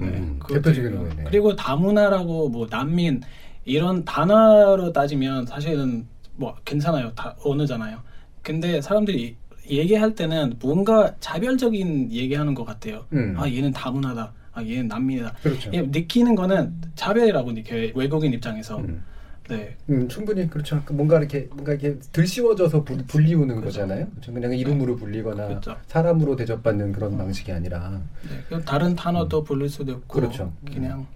음, 0.00 0.36
그것도 0.40 0.60
대표적인. 0.62 0.98
오해네. 0.98 1.24
그리고 1.24 1.56
다문화라고 1.56 2.50
뭐 2.50 2.66
난민 2.68 3.22
이런 3.64 4.04
단어로 4.04 4.92
따지면 4.92 5.46
사실은 5.46 6.06
뭐 6.36 6.54
괜찮아요. 6.66 7.12
다 7.14 7.34
언어잖아요. 7.44 7.98
근데 8.42 8.80
사람들이 8.82 9.36
얘기할 9.70 10.14
때는 10.14 10.54
뭔가 10.60 11.14
자별적인 11.20 12.12
얘기하는 12.12 12.54
것 12.54 12.64
같아요. 12.64 13.04
음. 13.12 13.34
아 13.38 13.48
얘는 13.48 13.72
다문화다. 13.72 14.32
아 14.52 14.62
얘는 14.62 14.88
난민이다. 14.88 15.34
그렇죠. 15.42 15.70
예, 15.72 15.82
느끼는 15.82 16.34
거는 16.34 16.74
차별이라고 16.94 17.52
느껴요. 17.52 17.92
외국인 17.94 18.32
입장에서. 18.32 18.78
음. 18.78 19.02
네. 19.48 19.76
음, 19.88 20.08
충분히 20.08 20.48
그렇죠. 20.48 20.80
그 20.84 20.92
뭔가 20.92 21.18
이렇게 21.18 21.48
뭔가 21.50 21.72
이렇게 21.72 21.98
들씌워져서 22.12 22.84
부, 22.84 22.96
불리우는 22.98 23.60
거잖아요. 23.60 24.06
그렇죠. 24.10 24.32
그냥 24.32 24.56
이름으로 24.56 24.94
불리거나 24.96 25.48
그렇죠. 25.48 25.76
사람으로 25.88 26.36
대접받는 26.36 26.92
그런 26.92 27.18
방식이 27.18 27.50
아니라. 27.50 28.00
네. 28.22 28.36
그럼 28.46 28.62
다른 28.64 28.94
단어도 28.94 29.42
부를 29.42 29.68
수도 29.68 29.92
있고 29.92 30.18
음. 30.18 30.20
그렇죠. 30.20 30.52
그냥 30.72 31.06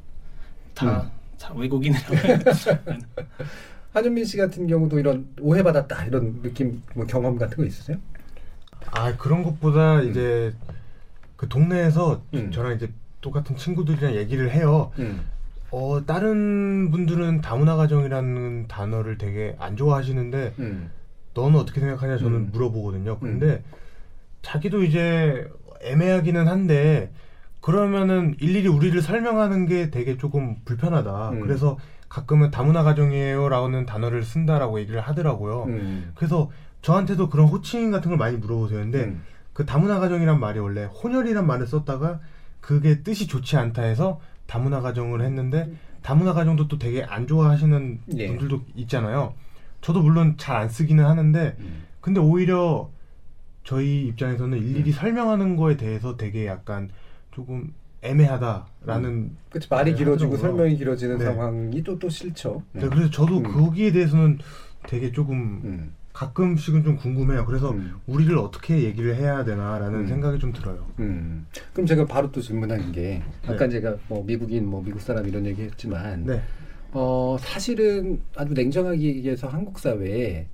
다, 0.74 1.02
음. 1.02 1.10
다 1.38 1.54
외국인이라고 1.54 2.14
한윤민 3.94 4.24
씨 4.24 4.36
같은 4.36 4.66
경우도 4.66 4.98
이런 4.98 5.28
오해받았다 5.40 6.06
이런 6.06 6.42
느낌 6.42 6.82
뭐 6.94 7.06
경험 7.06 7.38
같은 7.38 7.56
거 7.56 7.64
있으세요? 7.64 7.96
아 8.94 9.16
그런 9.16 9.42
것보다 9.42 10.00
이제 10.02 10.54
그 11.36 11.48
동네에서 11.48 12.22
음. 12.34 12.50
저랑 12.52 12.76
이제 12.76 12.90
똑같은 13.20 13.56
친구들이랑 13.56 14.14
얘기를 14.14 14.50
해요. 14.50 14.92
음. 14.98 15.22
어 15.70 16.02
다른 16.06 16.90
분들은 16.90 17.40
다문화 17.40 17.76
가정이라는 17.76 18.68
단어를 18.68 19.18
되게 19.18 19.56
안 19.58 19.76
좋아하시는데 19.76 20.54
음. 20.60 20.90
너는 21.34 21.58
어떻게 21.58 21.80
생각하냐 21.80 22.18
저는 22.18 22.32
음. 22.34 22.50
물어보거든요. 22.52 23.18
근데 23.18 23.62
자기도 24.42 24.84
이제 24.84 25.48
애매하기는 25.82 26.46
한데 26.46 27.10
그러면은 27.60 28.36
일일이 28.40 28.68
우리를 28.68 29.00
설명하는 29.02 29.66
게 29.66 29.90
되게 29.90 30.16
조금 30.16 30.56
불편하다. 30.64 31.30
음. 31.30 31.40
그래서 31.40 31.78
가끔은 32.08 32.52
다문화 32.52 32.84
가정이에요라는 32.84 33.86
단어를 33.86 34.22
쓴다라고 34.22 34.78
얘기를 34.78 35.00
하더라고요. 35.00 35.64
음. 35.64 36.12
그래서 36.14 36.50
저한테도 36.84 37.30
그런 37.30 37.46
호칭 37.48 37.90
같은 37.90 38.10
걸 38.10 38.18
많이 38.18 38.36
물어보세요. 38.36 38.78
근데 38.80 39.04
음. 39.04 39.22
그 39.54 39.64
다문화 39.64 39.98
가정이란 40.00 40.38
말이 40.38 40.58
원래 40.58 40.84
혼혈이란 40.84 41.46
말을 41.46 41.66
썼다가 41.66 42.20
그게 42.60 43.02
뜻이 43.02 43.26
좋지 43.26 43.56
않다 43.56 43.82
해서 43.82 44.20
다문화 44.46 44.82
가정을 44.82 45.22
했는데 45.22 45.72
다문화 46.02 46.34
가정도 46.34 46.68
또 46.68 46.78
되게 46.78 47.02
안 47.02 47.26
좋아하시는 47.26 48.00
예. 48.18 48.28
분들도 48.28 48.60
있잖아요. 48.76 49.32
저도 49.80 50.02
물론 50.02 50.34
잘 50.36 50.56
안 50.56 50.68
쓰기는 50.68 51.02
하는데 51.02 51.56
음. 51.58 51.84
근데 52.02 52.20
오히려 52.20 52.90
저희 53.64 54.06
입장에서는 54.08 54.58
일일이 54.58 54.92
설명하는 54.92 55.56
거에 55.56 55.78
대해서 55.78 56.18
되게 56.18 56.46
약간 56.46 56.90
조금 57.30 57.72
애매하다라는 58.02 59.36
그치 59.48 59.68
말이 59.70 59.92
네, 59.92 59.96
길어지고 59.96 60.34
하더라고요. 60.34 60.58
설명이 60.58 60.76
길어지는 60.76 61.16
네. 61.16 61.24
상황이 61.24 61.82
또 61.82 61.98
또 61.98 62.10
싫죠. 62.10 62.62
네, 62.72 62.86
그래서 62.90 63.08
저도 63.10 63.38
음. 63.38 63.42
거기에 63.44 63.90
대해서는 63.92 64.38
되게 64.86 65.10
조금 65.12 65.62
음. 65.64 65.94
가끔씩은 66.14 66.84
좀 66.84 66.96
궁금해요. 66.96 67.44
그래서 67.44 67.72
음. 67.72 67.96
우리를 68.06 68.38
어떻게 68.38 68.84
얘기를 68.84 69.16
해야 69.16 69.44
되나라는 69.44 70.00
음. 70.00 70.06
생각이 70.06 70.38
좀 70.38 70.52
들어요. 70.52 70.86
음. 71.00 71.46
그럼 71.72 71.86
제가 71.86 72.06
바로 72.06 72.30
또 72.30 72.40
질문하는 72.40 72.92
게 72.92 73.20
아까 73.42 73.66
네. 73.66 73.70
제가 73.70 73.96
뭐 74.08 74.24
미국인 74.24 74.64
뭐 74.64 74.80
미국 74.82 75.00
사람 75.00 75.26
이런 75.28 75.44
얘기했지만 75.44 76.24
네. 76.24 76.40
어 76.92 77.36
사실은 77.40 78.20
아주 78.36 78.54
냉정하게 78.54 79.02
얘기해서 79.02 79.48
한국 79.48 79.80
사회에 79.80 80.46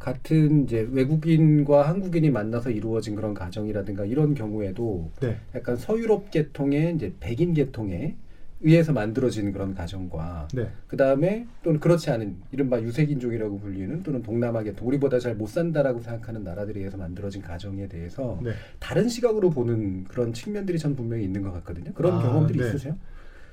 같은 0.00 0.64
이제 0.64 0.86
외국인과 0.90 1.88
한국인이 1.88 2.28
만나서 2.30 2.70
이루어진 2.70 3.14
그런 3.14 3.32
가정이라든가 3.32 4.04
이런 4.04 4.34
경우에도 4.34 5.12
네. 5.20 5.36
약간 5.54 5.76
서유럽 5.76 6.32
계통의 6.32 6.96
이제 6.96 7.14
백인 7.20 7.54
계통에 7.54 8.16
의해서 8.60 8.92
만들어진 8.92 9.52
그런 9.52 9.74
가정과 9.74 10.48
네. 10.54 10.70
그 10.86 10.96
다음에 10.96 11.46
또는 11.62 11.78
그렇지 11.78 12.10
않은 12.10 12.36
이른바 12.52 12.80
유색인종이라고 12.80 13.58
불리는 13.58 14.02
또는 14.02 14.22
동남아 14.22 14.62
계통 14.62 14.88
우리보다 14.88 15.18
잘 15.18 15.36
못 15.36 15.48
산다라고 15.48 16.00
생각하는 16.00 16.42
나라들에 16.42 16.80
의해서 16.80 16.96
만들어진 16.96 17.42
가정에 17.42 17.86
대해서 17.88 18.40
네. 18.42 18.52
다른 18.78 19.08
시각으로 19.08 19.50
보는 19.50 20.04
그런 20.04 20.32
측면들이 20.32 20.78
전 20.78 20.96
분명히 20.96 21.24
있는 21.24 21.42
것 21.42 21.52
같거든요. 21.52 21.92
그런 21.92 22.14
아, 22.14 22.22
경험들이 22.22 22.58
네. 22.58 22.68
있으세요? 22.68 22.96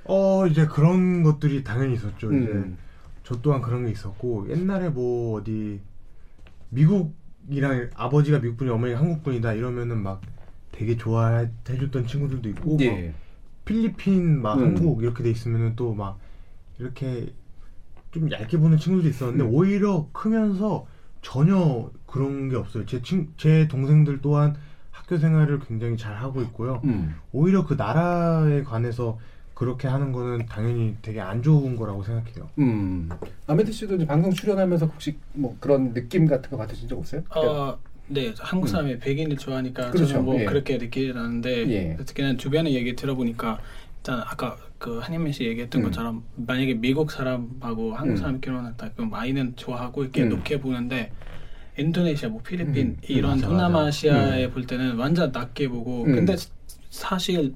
어 0.06 0.48
이제 0.48 0.66
그런 0.66 1.24
것들이 1.24 1.64
당연히 1.64 1.96
있었죠. 1.96 2.32
이제 2.32 2.52
음. 2.52 2.78
저 3.24 3.42
또한 3.42 3.62
그런 3.62 3.86
게 3.86 3.92
있었고 3.92 4.50
옛날에 4.50 4.90
뭐 4.90 5.40
어디 5.40 5.82
미국이랑 6.70 7.90
아버지가 7.96 8.40
미국 8.40 8.58
분이 8.58 8.70
어머니가 8.70 9.00
한국 9.00 9.24
분이다 9.24 9.54
이러면은 9.54 10.02
막 10.02 10.22
되게 10.72 10.96
좋아해 10.98 11.50
줬던 11.66 12.08
친구들도 12.08 12.50
있고 12.50 12.72
막 12.76 12.82
예. 12.82 13.14
필리핀 13.66 14.42
막 14.42 14.56
음. 14.58 14.64
한국 14.64 15.04
이렇게 15.04 15.24
돼 15.24 15.30
있으면은 15.32 15.76
또 15.76 15.94
막 15.94 16.20
이렇게 16.80 17.34
좀 18.12 18.32
얇게 18.32 18.58
보는 18.58 18.78
친구들도 18.78 19.10
있었는데 19.10 19.44
음. 19.44 19.50
오히려 19.54 20.08
크면서 20.12 20.86
전혀 21.22 21.90
그런 22.06 22.50
게 22.50 22.56
없어요. 22.56 22.86
제 22.86 23.02
친, 23.02 23.34
제 23.38 23.68
동생들 23.68 24.22
또한 24.22 24.56
학교 24.92 25.18
생활을 25.18 25.60
굉장히 25.62 25.98
잘 25.98 26.16
하고 26.16 26.42
있고요. 26.44 26.82
음. 26.84 27.16
오히려 27.32 27.66
그 27.66 27.74
나라에 27.76 28.64
관해서 28.64 29.18
그렇게 29.54 29.88
하는 29.88 30.12
거는 30.12 30.46
당연히 30.48 30.98
되게 31.02 31.22
안 31.22 31.42
좋은 31.42 31.76
거라고 31.76 32.04
생각해요. 32.04 32.50
음. 32.60 33.10
아메드 33.48 33.72
씨도 33.72 33.96
이제 33.96 34.06
방송 34.06 34.32
출연하면서 34.32 34.88
혹시 34.88 35.18
뭐 35.34 35.56
그런 35.60 35.94
느낌 35.94 36.26
같은 36.28 36.50
거 36.50 36.58
받으신 36.58 36.88
적 36.90 36.98
없어요? 37.00 37.22
어, 37.36 37.78
네, 38.08 38.34
한국 38.38 38.68
사람이 38.68 39.00
백인을 39.00 39.38
좋아하니까 39.38 39.88
음. 39.88 39.92
그렇죠, 39.92 40.08
저는 40.08 40.26
뭐 40.26 40.40
예. 40.40 40.46
그렇게 40.46 40.78
느끼지 40.78 41.12
않는데 41.16 41.70
예. 41.72 41.98
특히나 42.06 42.36
주변의 42.38 42.74
얘기 42.76 42.96
들어보니까 42.96 43.60
일단 43.98 44.20
아까 44.20 44.58
그 44.78 45.00
한현민 45.00 45.32
씨 45.32 45.46
얘기했던 45.46 45.82
음. 45.82 45.86
것처럼 45.86 46.24
만약에 46.36 46.74
미국 46.76 47.12
사람하고 47.12 47.94
한국 47.96 48.14
음. 48.14 48.18
사람 48.18 48.42
결혼했다 48.42 48.92
그럼 48.96 49.14
아이는 49.14 49.54
좋아하고 49.56 50.04
이렇게 50.04 50.24
음. 50.24 50.30
높게 50.30 50.60
보는데 50.60 51.12
인도네시아, 51.78 52.30
뭐 52.30 52.42
필리핀 52.44 52.88
음. 52.88 52.98
이런 53.08 53.32
맞아, 53.38 53.48
동남아시아에 53.48 54.50
볼 54.52 54.68
때는 54.68 54.96
완전 54.98 55.32
낮게 55.32 55.70
보고 55.70 56.04
음. 56.04 56.14
근데 56.16 56.36
사실 56.90 57.56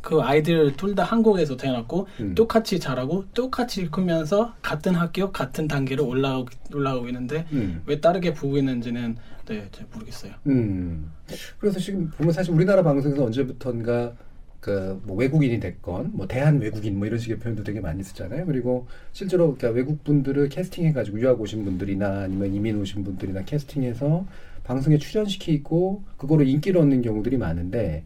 그 0.00 0.20
아이들 0.20 0.74
둘 0.76 0.94
다 0.94 1.04
한국에서 1.04 1.56
태어났고 1.56 2.08
음. 2.20 2.34
똑같이 2.34 2.80
자라고 2.80 3.24
똑같이 3.32 3.86
크면서 3.90 4.54
같은 4.60 4.94
학교 4.94 5.30
같은 5.30 5.68
단계로 5.68 6.06
올라오고 6.06 6.48
올라오고 6.74 7.06
있는데 7.08 7.46
음. 7.52 7.82
왜 7.86 8.00
다르게 8.00 8.32
보고 8.34 8.58
있는지는 8.58 9.16
네, 9.46 9.68
잘 9.70 9.86
모르겠어요. 9.92 10.32
음. 10.46 11.10
그래서 11.58 11.78
지금 11.78 12.10
보면 12.10 12.32
사실 12.32 12.52
우리나라 12.52 12.82
방송에서 12.82 13.24
언제부턴가 13.24 14.14
그뭐 14.60 15.14
외국인이 15.16 15.60
됐건 15.60 16.12
뭐 16.14 16.26
대한 16.26 16.58
외국인 16.58 16.96
뭐 16.96 17.06
이런 17.06 17.18
식의 17.18 17.38
표현도 17.38 17.64
되게 17.64 17.80
많이 17.80 18.02
쓰잖아요. 18.02 18.46
그리고 18.46 18.86
실제로 19.12 19.54
그러니까 19.54 19.76
외국 19.76 20.02
분들을 20.04 20.48
캐스팅해 20.48 20.92
가지고 20.92 21.20
유학 21.20 21.38
오신 21.38 21.64
분들이나 21.64 22.22
아니면 22.22 22.54
이민 22.54 22.80
오신 22.80 23.04
분들이나 23.04 23.44
캐스팅해서 23.44 24.26
방송에 24.64 24.96
출연시키고 24.96 26.02
그거로 26.16 26.44
인기를 26.44 26.80
얻는 26.80 27.02
경우들이 27.02 27.36
많은데 27.36 28.04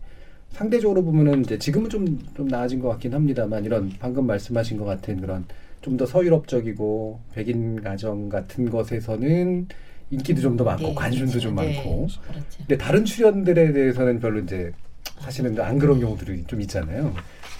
상대적으로 0.50 1.04
보면은 1.04 1.42
이제 1.42 1.58
지금은 1.58 1.90
좀, 1.90 2.18
좀 2.34 2.48
나아진 2.48 2.80
것 2.80 2.88
같긴 2.88 3.14
합니다만 3.14 3.64
이런 3.64 3.92
방금 4.00 4.26
말씀하신 4.26 4.78
것 4.78 4.84
같은 4.84 5.20
그런 5.20 5.44
좀 5.80 5.96
더 5.96 6.06
서유럽적이고 6.06 7.20
백인 7.32 7.80
가정 7.82 8.28
같은 8.28 8.68
것에서는 8.70 9.68
인기도 10.10 10.40
좀 10.40 10.56
더 10.56 10.64
많고 10.64 10.88
네, 10.88 10.94
관심도 10.94 11.38
좀 11.38 11.54
네, 11.56 11.74
많고 11.76 12.08
그렇죠. 12.26 12.58
근데 12.58 12.76
다른 12.78 13.04
출연들에 13.04 13.72
대해서는 13.72 14.20
별로 14.20 14.40
이제 14.40 14.72
사실은 15.20 15.58
안 15.60 15.78
그런 15.78 16.00
경우들이 16.00 16.44
좀 16.46 16.60
있잖아요. 16.62 17.14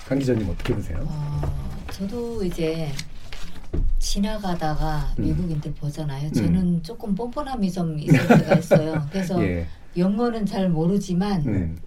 강 0.07 0.19
기자님 0.19 0.49
어떻게 0.49 0.75
보세요? 0.75 0.99
어, 1.03 1.43
저도 1.91 2.43
이제 2.45 2.89
지나가다가 3.99 5.13
음. 5.19 5.25
미국인들 5.25 5.75
보잖아요. 5.75 6.31
저는 6.33 6.83
조금 6.83 7.15
뻔뻔함이 7.15 7.71
좀 7.71 7.99
있을 7.99 8.27
때가 8.27 8.55
있어요. 8.57 9.07
그래서 9.13 9.43
예. 9.43 9.67
영어는 9.97 10.47
잘 10.47 10.69
모르지만 10.71 11.43
음. 11.47 11.79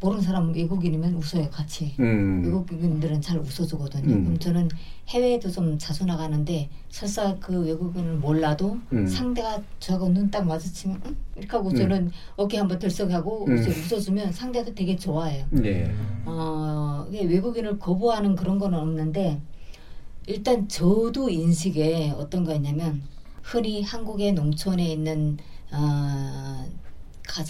모르는 0.00 0.22
사람 0.22 0.52
외국인이면 0.52 1.14
웃어요 1.14 1.50
같이. 1.50 1.94
음. 1.98 2.42
외국인들은 2.44 3.20
잘 3.20 3.38
웃어주거든요. 3.38 4.14
음. 4.14 4.24
그럼 4.24 4.38
저는 4.38 4.68
해외에도 5.08 5.50
좀 5.50 5.76
자주 5.78 6.04
나가는데 6.04 6.68
설사 6.88 7.34
그 7.40 7.64
외국인을 7.64 8.14
몰라도 8.16 8.78
음. 8.92 9.06
상대가 9.06 9.60
저하고 9.80 10.08
눈 10.10 10.30
딱 10.30 10.46
마주치면 10.46 11.00
응? 11.06 11.16
이렇게 11.36 11.56
하고 11.56 11.70
음. 11.70 11.76
저는 11.76 12.10
어깨 12.36 12.58
한번 12.58 12.78
들썩하고 12.78 13.46
음. 13.46 13.56
웃어- 13.56 13.92
웃어주면 13.92 14.32
상대도 14.32 14.74
되게 14.74 14.94
좋아해요. 14.96 15.46
예. 15.64 15.90
어, 16.26 17.06
외국인을 17.10 17.78
거부하는 17.78 18.36
그런 18.36 18.58
건 18.58 18.74
없는데 18.74 19.40
일단 20.26 20.68
저도 20.68 21.28
인식에 21.30 22.10
어떤 22.16 22.44
거였냐면 22.44 23.02
흔히 23.42 23.82
한국의 23.82 24.34
농촌에 24.34 24.86
있는 24.92 25.38
어, 25.72 26.64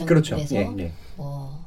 그렇죠. 0.07 0.37
가정에서 0.37 0.57
예, 0.57 0.75
예. 0.79 0.93
뭐 1.17 1.67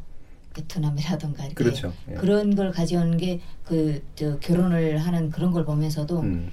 베트남이라든가 0.53 1.45
이렇게 1.45 1.55
그렇죠. 1.55 1.93
예. 2.09 2.15
그런 2.15 2.55
걸 2.55 2.71
가져오는 2.71 3.17
게그저 3.17 4.39
결혼을 4.39 4.97
하는 4.97 5.29
그런 5.29 5.51
걸 5.51 5.65
보면서도 5.65 6.19
음. 6.21 6.51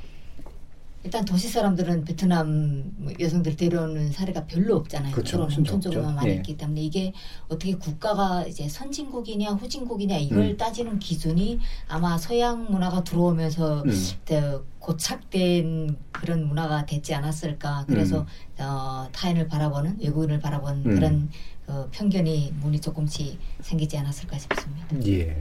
일단 1.05 1.25
도시 1.25 1.49
사람들은 1.49 2.05
베트남 2.05 2.93
뭐 2.97 3.13
여성들 3.19 3.57
데려오는 3.57 4.11
사례가 4.11 4.47
별로 4.47 4.77
없잖아요. 4.77 5.13
그렇죠. 5.13 5.39
농촌적으로만 5.39 6.11
없죠. 6.11 6.17
많이 6.17 6.31
예. 6.31 6.35
있기 6.37 6.57
때문에 6.57 6.83
이게 6.83 7.13
어떻게 7.47 7.75
국가가 7.77 8.45
이제 8.47 8.69
선진국이냐 8.69 9.53
후진국이냐 9.53 10.17
이걸 10.19 10.39
음. 10.41 10.57
따지는 10.57 10.99
기준이 10.99 11.61
아마 11.87 12.19
서양 12.19 12.67
문화가 12.71 13.05
들어오면서 13.05 13.85
음. 13.85 13.91
저 14.25 14.65
고착된 14.81 15.97
그런 16.13 16.47
문화가 16.47 16.85
됐지 16.85 17.15
않았을까. 17.15 17.85
그래서 17.87 18.27
어, 18.59 19.09
타인을 19.13 19.47
바라보는 19.47 19.99
외국인을 20.01 20.41
바라보는 20.41 20.85
음. 20.85 20.95
그런 20.95 21.31
어, 21.69 21.89
편견이 21.93 22.55
문이 22.63 22.81
조금씩 22.81 23.39
생기지 23.61 23.97
않았을까 23.99 24.39
싶습니다. 24.39 24.87
예. 25.07 25.39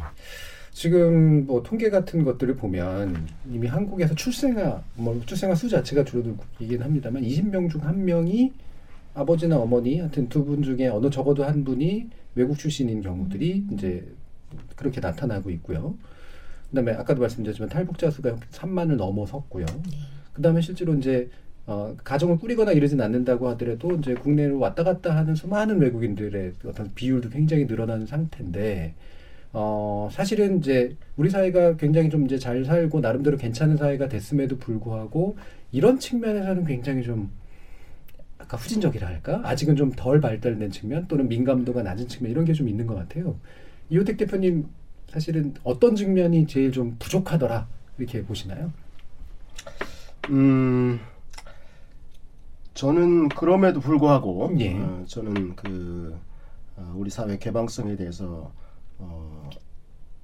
지금 0.74 1.48
뭐 1.48 1.64
통계 1.64 1.90
같은 1.90 2.24
것들을 2.24 2.56
보면 2.58 3.28
이미 3.52 3.66
한국에서 3.68 4.14
출생아 4.14 4.84
뭐 4.96 5.20
출생아 5.26 5.56
수 5.56 5.68
자체가 5.70 6.04
줄어들고 6.04 6.44
있긴 6.60 6.84
합니다만 6.84 7.24
20명 7.24 7.72
중 7.72 7.82
한 7.84 8.06
명이 8.06 8.54
아버지나 9.16 9.58
어머니 9.58 10.00
하여튼 10.00 10.30
두 10.30 10.46
분 10.46 10.62
중에 10.62 10.88
어느 10.88 11.10
적어도 11.10 11.44
한 11.46 11.64
분이 11.64 12.10
외국 12.36 12.60
출신인 12.60 13.02
경우들이 13.02 13.66
이제 13.74 14.08
그렇게 14.76 15.00
나타나고 15.00 15.50
있고요. 15.52 15.96
그다음에 16.70 16.92
아까도 16.92 17.22
말씀드렸지만 17.22 17.70
탈북자 17.70 18.12
수가 18.12 18.36
3만을 18.52 18.98
넘어섰고요. 18.98 19.66
네. 19.66 19.98
그다음에 20.34 20.62
실제로 20.62 20.94
이제 20.94 21.30
어, 21.68 21.96
가정을 22.04 22.38
꾸리거나 22.38 22.72
이러진 22.72 23.02
않는다고 23.02 23.50
하더라도 23.50 23.92
이제 23.96 24.14
국내로 24.14 24.58
왔다 24.58 24.84
갔다 24.84 25.16
하는 25.16 25.36
수많은 25.36 25.80
외국인들의 25.82 26.54
어떤 26.66 26.94
비율도 26.96 27.30
굉장히 27.30 27.66
늘어나는 27.66 28.06
상태인데 28.06 28.96
어, 29.54 30.08
사실은 30.12 30.60
이제 30.60 30.96
우리 31.18 31.30
사회가 31.30 31.76
굉장히 31.78 32.10
좀 32.10 32.26
이제 32.26 32.38
잘 32.38 32.64
살고 32.64 33.02
나름대로 33.02 33.38
괜찮은 33.38 33.76
사회가 33.78 34.08
됐음에도 34.08 34.58
불구하고 34.58 35.38
이런 35.72 36.00
측면에서는 36.00 36.66
굉장히 36.66 37.04
좀 37.04 37.32
아까 38.38 38.56
후진적이라 38.56 39.06
할까? 39.08 39.42
아직은 39.44 39.76
좀 39.76 39.92
덜 39.96 40.22
발달된 40.22 40.72
측면 40.72 41.06
또는 41.08 41.28
민감도가 41.28 41.84
낮은 41.84 42.08
측면 42.08 42.32
이런 42.32 42.46
게 42.46 42.54
좀 42.54 42.70
있는 42.70 42.88
것 42.88 42.96
같아요. 42.96 43.38
이호택 43.90 44.16
대표님 44.18 44.68
사실은 45.10 45.54
어떤 45.64 45.96
측면이 45.96 46.48
제일 46.48 46.72
좀 46.72 46.96
부족하더라 47.00 47.68
이렇게 47.98 48.24
보시나요? 48.24 48.72
음, 50.30 51.00
저는 52.78 53.30
그럼에도 53.30 53.80
불구하고 53.80 54.54
예. 54.60 54.76
어, 54.76 55.04
저는 55.08 55.56
그 55.56 56.16
어, 56.76 56.94
우리 56.96 57.10
사회 57.10 57.36
개방성에 57.40 57.96
대해서 57.96 58.52
어, 59.00 59.50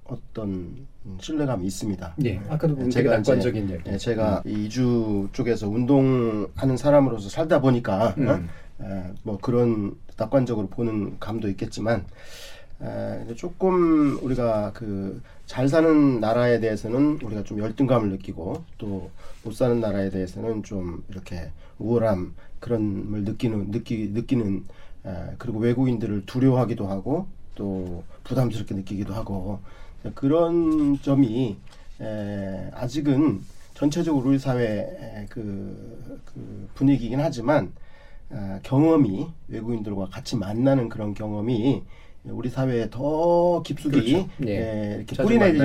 어떤 0.04 0.86
신뢰감이 1.20 1.66
있습니다. 1.66 2.16
예, 2.26 2.38
아까도 2.50 2.76
보면 2.76 2.92
되게 2.92 3.10
제가 3.10 3.18
이제, 3.18 3.32
낙관적인 3.32 3.70
이야기. 3.70 3.90
예, 3.90 3.98
제가 3.98 4.44
이 4.46 4.66
이주 4.66 5.30
쪽에서 5.32 5.68
운동하는 5.68 6.78
사람으로서 6.78 7.28
살다 7.28 7.60
보니까 7.60 8.14
음. 8.20 8.28
어? 8.28 8.86
에, 8.86 9.04
뭐 9.24 9.40
그런 9.42 9.96
낙관적으로 10.16 10.68
보는 10.68 11.18
감도 11.20 11.50
있겠지만 11.50 12.06
에, 12.82 13.34
조금 13.36 14.18
우리가 14.24 14.72
그 14.74 15.22
잘 15.46 15.68
사는 15.68 16.20
나라에 16.20 16.60
대해서는 16.60 17.20
우리가 17.22 17.44
좀 17.44 17.60
열등감을 17.60 18.10
느끼고 18.10 18.64
또 18.78 19.12
못 19.44 19.54
사는 19.54 19.82
나라에 19.82 20.10
대해서는 20.10 20.64
좀 20.64 21.04
이렇게 21.10 21.52
우월함 21.78 22.34
그런 22.62 23.12
걸 23.12 23.24
느끼는 23.26 23.72
느끼 23.72 24.08
느끼는 24.14 24.64
에, 25.06 25.36
그리고 25.38 25.60
외국인들을 25.60 26.26
두려워하기도 26.26 26.88
하고 26.88 27.28
또 27.56 28.04
부담스럽게 28.24 28.74
느끼기도 28.74 29.14
하고 29.14 29.60
그런 30.16 30.98
점이 31.02 31.58
에, 32.00 32.70
아직은 32.74 33.42
전체적으로 33.74 34.30
우리 34.30 34.40
사회 34.40 35.26
그, 35.30 36.22
그 36.24 36.70
분위기이긴 36.76 37.20
하지만 37.20 37.74
아, 38.32 38.60
경험이 38.64 39.28
외국인들과 39.50 40.08
같이 40.08 40.38
만나는 40.38 40.88
그런 40.88 41.14
경험이 41.14 41.84
우리 42.26 42.50
사회에 42.50 42.90
더 42.90 43.62
깊숙이 43.64 44.14
그렇죠. 44.14 44.30
예. 44.48 44.50
예, 44.50 44.96
이렇게 44.98 45.16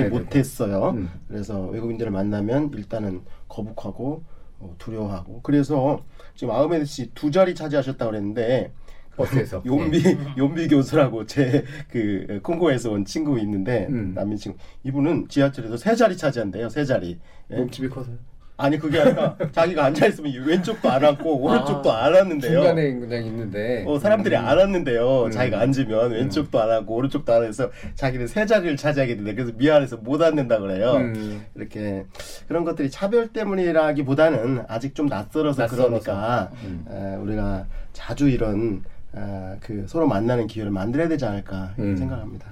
되고. 0.03 0.19
못했어요. 0.19 0.89
음. 0.89 1.09
그래서 1.27 1.61
외국인들을 1.67 2.11
만나면 2.11 2.71
일단은 2.75 3.21
거북하고 3.47 4.23
어, 4.59 4.75
두려워하고 4.77 5.39
그래서 5.41 6.03
지금 6.35 6.53
아흐메드 6.53 6.83
씨 6.85 7.11
두 7.13 7.31
자리 7.31 7.55
차지하셨다 7.55 8.05
그랬는데 8.05 8.73
버스에서. 9.15 9.61
용비 9.65 10.03
용비 10.37 10.67
교수라고 10.67 11.25
제 11.25 11.63
그 11.89 12.39
콩고에서 12.43 12.91
온 12.91 13.05
친구 13.05 13.39
있는데 13.39 13.87
음. 13.89 14.13
남민 14.13 14.37
친구 14.37 14.57
이분은 14.83 15.27
지하철에서 15.29 15.77
세 15.77 15.95
자리 15.95 16.15
차지한대요 16.17 16.67
세 16.69 16.83
자리 16.83 17.19
예? 17.51 17.55
몸집이 17.55 17.87
커서요. 17.89 18.17
아니 18.59 18.77
그게 18.77 18.99
아니라 18.99 19.37
자기가 19.53 19.85
앉아 19.85 20.07
있으면 20.07 20.33
왼쪽도 20.45 20.89
안 20.89 21.05
앉고 21.05 21.41
오른쪽도 21.41 21.93
안 21.93 22.13
앉는데요. 22.13 22.59
중간에 22.59 22.93
그냥 22.93 23.25
있는데. 23.25 23.85
어, 23.87 23.97
사람들이 23.97 24.35
음. 24.35 24.45
안 24.45 24.59
앉는데요. 24.59 25.23
음. 25.27 25.31
자기가 25.31 25.61
앉으면 25.61 26.11
왼쪽도 26.11 26.59
안 26.61 26.69
앉고 26.69 26.93
오른쪽도 26.93 27.33
안 27.33 27.41
앉아서 27.43 27.71
자기는 27.95 28.27
세 28.27 28.45
자리를 28.45 28.75
차지하게 28.75 29.15
된대. 29.15 29.33
그래서 29.33 29.53
미안해서 29.55 29.97
못 29.97 30.21
앉는다 30.21 30.59
그래요. 30.59 30.91
음. 30.97 31.45
이렇게 31.55 32.05
그런 32.49 32.65
것들이 32.65 32.91
차별 32.91 33.29
때문이라기보다는 33.29 34.65
아직 34.67 34.93
좀 34.93 35.05
낯설어서, 35.07 35.61
낯설어서. 35.61 35.87
그러니까 35.87 36.51
음. 36.65 36.85
에, 36.91 37.15
우리가 37.15 37.65
자주 37.93 38.27
이런 38.27 38.83
아, 39.13 39.55
그 39.61 39.85
서로 39.87 40.05
만나는 40.05 40.47
기회를 40.47 40.69
만들어야 40.69 41.07
되지 41.07 41.23
않을까 41.23 41.75
음. 41.79 41.95
생각합니다. 41.95 42.45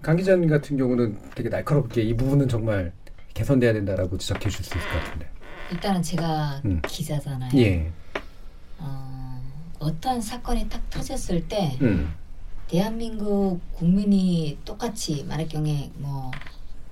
강 0.00 0.14
기자님 0.14 0.48
같은 0.48 0.76
경우는 0.76 1.18
되게 1.34 1.48
날카롭게 1.48 2.02
이 2.02 2.16
부분은 2.16 2.46
정말 2.48 2.92
개선돼야 3.34 3.72
된다라고 3.72 4.16
지적해 4.16 4.48
주실 4.48 4.64
수 4.64 4.78
있을 4.78 4.88
것 4.90 5.04
같은데. 5.04 5.39
일단은 5.70 6.02
제가 6.02 6.60
음. 6.64 6.80
기자잖아요. 6.86 7.50
예. 7.60 7.90
어, 8.78 9.40
어떤 9.78 10.20
사건이 10.20 10.68
딱 10.68 10.88
터졌을 10.90 11.46
때 11.48 11.76
음. 11.82 12.12
대한민국 12.68 13.60
국민이 13.72 14.58
똑같이 14.64 15.24
만약 15.24 15.48
경에 15.48 15.90
뭐 15.96 16.30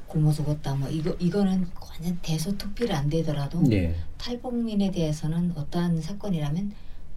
굶어 0.06 0.32
죽었다 0.32 0.74
뭐 0.74 0.88
이거 0.88 1.14
이거는 1.18 1.66
완전 1.80 2.18
대소특필이 2.22 2.92
안 2.92 3.08
되더라도 3.08 3.62
예. 3.72 3.94
탈북민에 4.16 4.90
대해서는 4.90 5.52
어떠한 5.56 6.00
사건이라면 6.00 6.72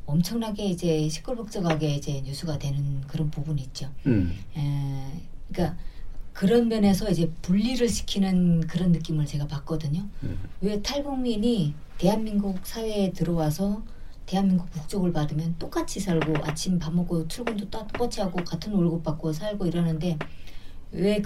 엄청나게 0.05 0.65
이제 0.65 1.07
시끌벅적하게 1.07 1.95
이제 1.95 2.21
뉴스가 2.25 2.57
되는 2.59 3.01
그런 3.07 3.29
부분이 3.31 3.61
있죠. 3.63 3.89
음. 4.07 4.37
에, 4.57 5.21
그러니까 5.51 5.77
그런 6.33 6.67
면에서 6.69 7.09
이제 7.09 7.29
분리를 7.41 7.87
시키는 7.87 8.61
그런 8.67 8.91
느낌을 8.91 9.25
제가 9.25 9.47
받거든요. 9.47 10.07
음. 10.23 10.37
왜 10.61 10.81
탈북민이 10.81 11.73
대한민국 11.97 12.59
사회에 12.63 13.11
들어와서 13.11 13.83
대한민국 14.25 14.71
국적을 14.71 15.11
받으면 15.11 15.55
똑같이 15.59 15.99
살고 15.99 16.33
아침 16.43 16.79
밥 16.79 16.93
먹고 16.93 17.27
출근도 17.27 17.69
똑같이 17.69 18.21
하고 18.21 18.43
같은 18.43 18.71
월급 18.73 19.03
받고 19.03 19.33
살고 19.33 19.65
이러는데 19.65 20.17
왜 20.93 21.21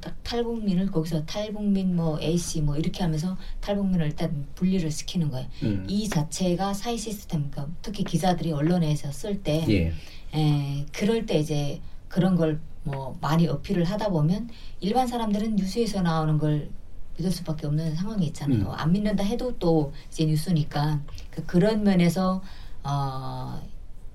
타- 0.00 0.14
탈북민을 0.22 0.86
거기서 0.90 1.24
탈북민 1.26 1.96
뭐 1.96 2.18
A 2.20 2.36
씨 2.36 2.60
뭐 2.62 2.76
이렇게 2.76 3.02
하면서 3.02 3.36
탈북민을 3.60 4.06
일단 4.06 4.46
분리를 4.54 4.90
시키는 4.90 5.30
거예요. 5.30 5.48
음. 5.62 5.84
이 5.88 6.08
자체가 6.08 6.72
사회 6.74 6.96
시스템, 6.96 7.50
그러니까 7.50 7.74
특히 7.82 8.04
기자들이 8.04 8.52
언론에서 8.52 9.10
쓸때 9.12 9.64
예. 9.68 9.92
에, 10.34 10.86
그럴 10.92 11.26
때 11.26 11.38
이제 11.38 11.80
그런 12.08 12.36
걸 12.36 12.60
뭐 12.84 13.16
많이 13.20 13.46
어필을 13.46 13.84
하다 13.84 14.08
보면 14.10 14.48
일반 14.80 15.06
사람들은 15.06 15.56
뉴스에서 15.56 16.02
나오는 16.02 16.38
걸 16.38 16.70
믿을 17.16 17.30
수밖에 17.30 17.66
없는 17.66 17.94
상황이 17.94 18.26
있잖아요. 18.26 18.60
음. 18.60 18.70
안 18.70 18.92
믿는다 18.92 19.22
해도 19.22 19.56
또 19.58 19.92
이제 20.10 20.24
뉴스니까 20.24 21.00
그 21.30 21.44
그런 21.44 21.84
면에서 21.84 22.42
어, 22.82 23.60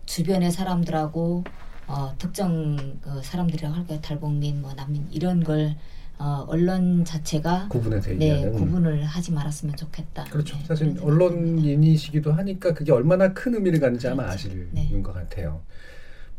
주변의 0.05 0.51
사람들하고 0.51 1.43
어, 1.87 2.13
특정 2.17 2.99
그 3.01 3.21
사람들이라고 3.23 3.75
할까요? 3.75 3.99
탈북민, 4.01 4.61
뭐 4.61 4.73
난민 4.73 5.07
이런 5.11 5.43
걸 5.43 5.75
어, 6.19 6.45
언론 6.47 7.05
자체가 7.05 7.67
구분해서 7.69 8.09
네 8.11 8.31
얘기하는. 8.31 8.53
구분을 8.53 9.05
하지 9.05 9.31
말았으면 9.31 9.75
좋겠다. 9.75 10.25
그렇죠. 10.25 10.57
네, 10.57 10.65
사실. 10.65 10.97
언론인이시기도 10.99 12.33
하니까 12.33 12.73
그게 12.73 12.91
얼마나 12.91 13.31
큰 13.33 13.53
의미를 13.53 13.79
갖는지 13.79 14.07
아마 14.07 14.23
그렇죠. 14.23 14.49
아시는 14.49 14.69
네. 14.71 15.01
것 15.01 15.13
같아요. 15.13 15.61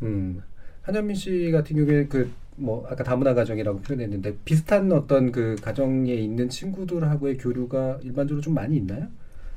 음. 0.03 0.43
한현민 0.89 1.15
씨 1.15 1.51
같은 1.53 1.77
경우에 1.77 2.07
그뭐 2.07 2.87
아까 2.91 3.05
다문화 3.05 3.35
가정이라고 3.35 3.83
표현했는데 3.83 4.39
비슷한 4.47 4.91
어떤 4.91 5.31
그 5.31 5.55
가정에 5.61 6.15
있는 6.15 6.49
친구들하고의 6.49 7.37
교류가 7.37 7.99
일반적으로 8.03 8.41
좀 8.41 8.55
많이 8.55 8.79
있나요? 8.79 9.07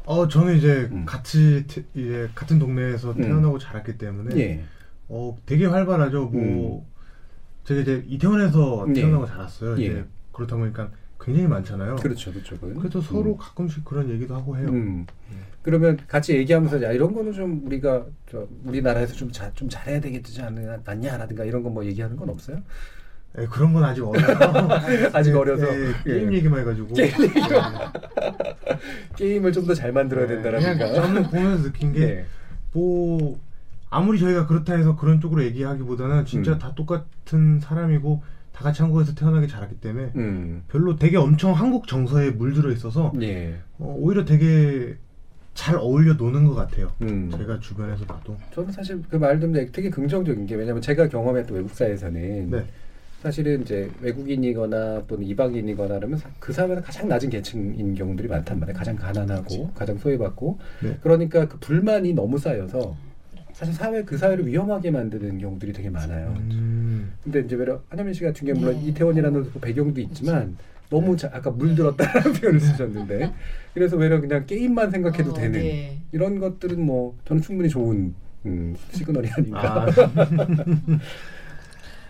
어 0.06 0.28
저는 0.28 0.58
이제 0.58 0.90
음. 0.92 1.06
같이 1.06 1.64
태, 1.68 1.84
이제 1.94 2.30
같은 2.36 2.60
동네에서 2.60 3.12
음. 3.12 3.22
태어나고 3.22 3.60
자랐기 3.60 3.98
때문에 3.98 4.38
예. 4.38 4.64
어 5.08 5.38
되게 5.46 5.66
활발하죠. 5.66 6.26
뭐 6.26 6.86
제가 7.64 7.80
이제 7.80 8.04
이태원에서 8.10 8.88
예. 8.90 8.94
태어나고 8.94 9.26
자랐어요. 9.26 9.80
예. 9.82 9.86
이제 9.86 10.06
그렇다 10.34 10.58
보니까 10.58 10.92
굉장히 11.18 11.48
많잖아요. 11.48 11.96
그렇죠, 11.96 12.34
그쪽은. 12.34 12.76
그래서 12.76 13.00
서로 13.00 13.34
음. 13.34 13.38
가끔씩 13.38 13.86
그런 13.86 14.10
얘기도 14.10 14.36
하고 14.36 14.58
해요. 14.58 14.68
음. 14.68 15.06
그러면 15.64 15.98
같이 16.08 16.36
얘기하면서 16.36 16.82
야 16.82 16.92
이런 16.92 17.14
거는 17.14 17.34
좀 17.34 17.62
우리가 17.66 18.06
저 18.30 18.48
우리나라에서 18.66 19.14
좀, 19.14 19.32
자, 19.32 19.52
좀 19.54 19.70
잘해야 19.70 20.00
되겠지 20.00 20.42
않느- 20.42 20.82
않냐라든가 20.88 21.46
이런 21.46 21.64
거 21.64 21.70
뭐 21.70 21.86
얘기하는 21.86 22.16
건 22.18 22.30
없어요? 22.30 22.58
예, 23.38 23.46
그런 23.46 23.72
건 23.72 23.84
아직 23.86 24.04
어려서 24.04 24.28
아직 25.18 25.34
어려서 25.36 25.66
예, 25.74 25.88
예. 25.90 25.94
게임 26.04 26.34
얘기만 26.34 26.60
해가지고 26.62 26.94
게임 26.94 27.12
게임 29.16 29.46
을 29.46 29.52
좀 29.54 29.66
더 29.66 29.74
잘 29.74 29.92
만들어야 29.94 30.28
된다라니까. 30.28 30.74
그냥 30.74 30.96
저는 30.96 31.24
보면서 31.30 31.64
느낀 31.64 31.94
게뭐 31.94 33.36
예. 33.36 33.40
아무리 33.90 34.20
저희가 34.20 34.48
그렇다 34.48 34.76
해서 34.76 34.96
그런 34.96 35.20
쪽으로 35.22 35.44
얘기하기보다는 35.44 36.26
진짜 36.26 36.54
음. 36.54 36.60
다 36.60 36.74
똑같은 36.76 37.60
사람이고 37.60 38.24
다 38.54 38.64
같이 38.64 38.82
한국에서 38.82 39.16
태어나기 39.16 39.48
자랐기 39.48 39.76
때문에 39.80 40.12
음. 40.16 40.64
별로 40.68 40.96
되게 40.98 41.18
엄청 41.18 41.54
한국 41.54 41.88
정서에 41.88 42.32
물들어 42.32 42.72
있어서 42.72 43.12
예. 43.22 43.60
어, 43.80 43.96
오히려 43.98 44.26
되게 44.26 44.98
잘 45.54 45.76
어울려 45.76 46.14
노는 46.14 46.46
것 46.46 46.56
같아요. 46.56 46.92
음. 47.02 47.30
제가 47.36 47.60
주변에서 47.60 48.06
봐도. 48.06 48.36
저는 48.54 48.72
사실 48.72 49.02
그 49.10 49.18
말도 49.18 49.52
되게 49.72 49.90
긍정적인 49.90 50.46
게 50.46 50.56
왜냐면 50.56 50.82
제가 50.82 51.08
경험했던 51.10 51.56
외국 51.58 51.72
사회에서는 51.72 52.50
네. 52.50 52.66
사실은 53.22 53.62
이제 53.62 53.90
외국인이거나 54.02 55.04
또는 55.08 55.24
이방인이거나 55.26 55.96
그러면 56.00 56.18
사- 56.18 56.30
그 56.40 56.52
사회에서 56.54 56.82
가장 56.82 57.08
낮은 57.08 57.30
계층인 57.30 57.94
경우들이 57.94 58.28
많단 58.28 58.60
말이에요. 58.60 58.76
가장 58.78 58.96
가난하고 58.96 59.72
가장 59.74 59.98
소외받고 59.98 60.58
네. 60.84 60.98
그러니까 61.04 61.48
그 61.48 61.58
불만이 61.60 62.14
너무 62.14 62.40
쌓여서 62.40 62.96
사실 63.54 63.74
사회 63.76 64.02
그 64.04 64.18
사회를 64.18 64.48
위험하게 64.48 64.90
만드는 64.90 65.38
경우들이 65.38 65.74
되게 65.74 65.90
많아요. 65.92 66.34
음. 66.40 67.12
근데 67.24 67.42
이제 67.42 67.56
외로 67.56 67.82
한현민 67.90 68.14
씨 68.16 68.24
같은 68.24 68.48
경우 68.48 68.60
물론 68.60 68.76
네. 68.82 68.88
이태원이라는 68.88 69.52
그 69.52 69.60
배경도 69.60 70.02
있지만 70.02 70.58
너무 70.92 71.16
자, 71.16 71.32
아까 71.34 71.50
물들었다라는 71.50 72.34
표현을 72.34 72.60
쓰셨는데 72.60 73.34
그래서 73.74 73.96
외려 73.96 74.20
그냥 74.20 74.46
게임만 74.46 74.92
생각해도 74.92 75.32
어, 75.32 75.34
되는 75.34 75.60
네. 75.60 76.02
이런 76.12 76.38
것들은 76.38 76.86
뭐 76.86 77.18
저는 77.26 77.42
충분히 77.42 77.70
좋은 77.70 78.14
음, 78.46 78.76
시그널이 78.92 79.30
아닌가. 79.30 79.86
아, 79.86 79.88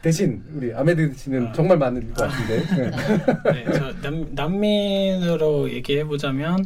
대신 0.01 0.41
우리 0.55 0.73
아메드 0.73 1.13
씨는 1.13 1.47
아. 1.47 1.51
정말 1.51 1.77
많을 1.77 2.11
것 2.11 2.27
같은데. 2.27 2.63
네. 3.53 3.65
네, 3.65 3.71
저 3.73 3.93
남, 4.01 4.27
난민으로 4.33 5.71
얘기해 5.71 6.05
보자면 6.05 6.65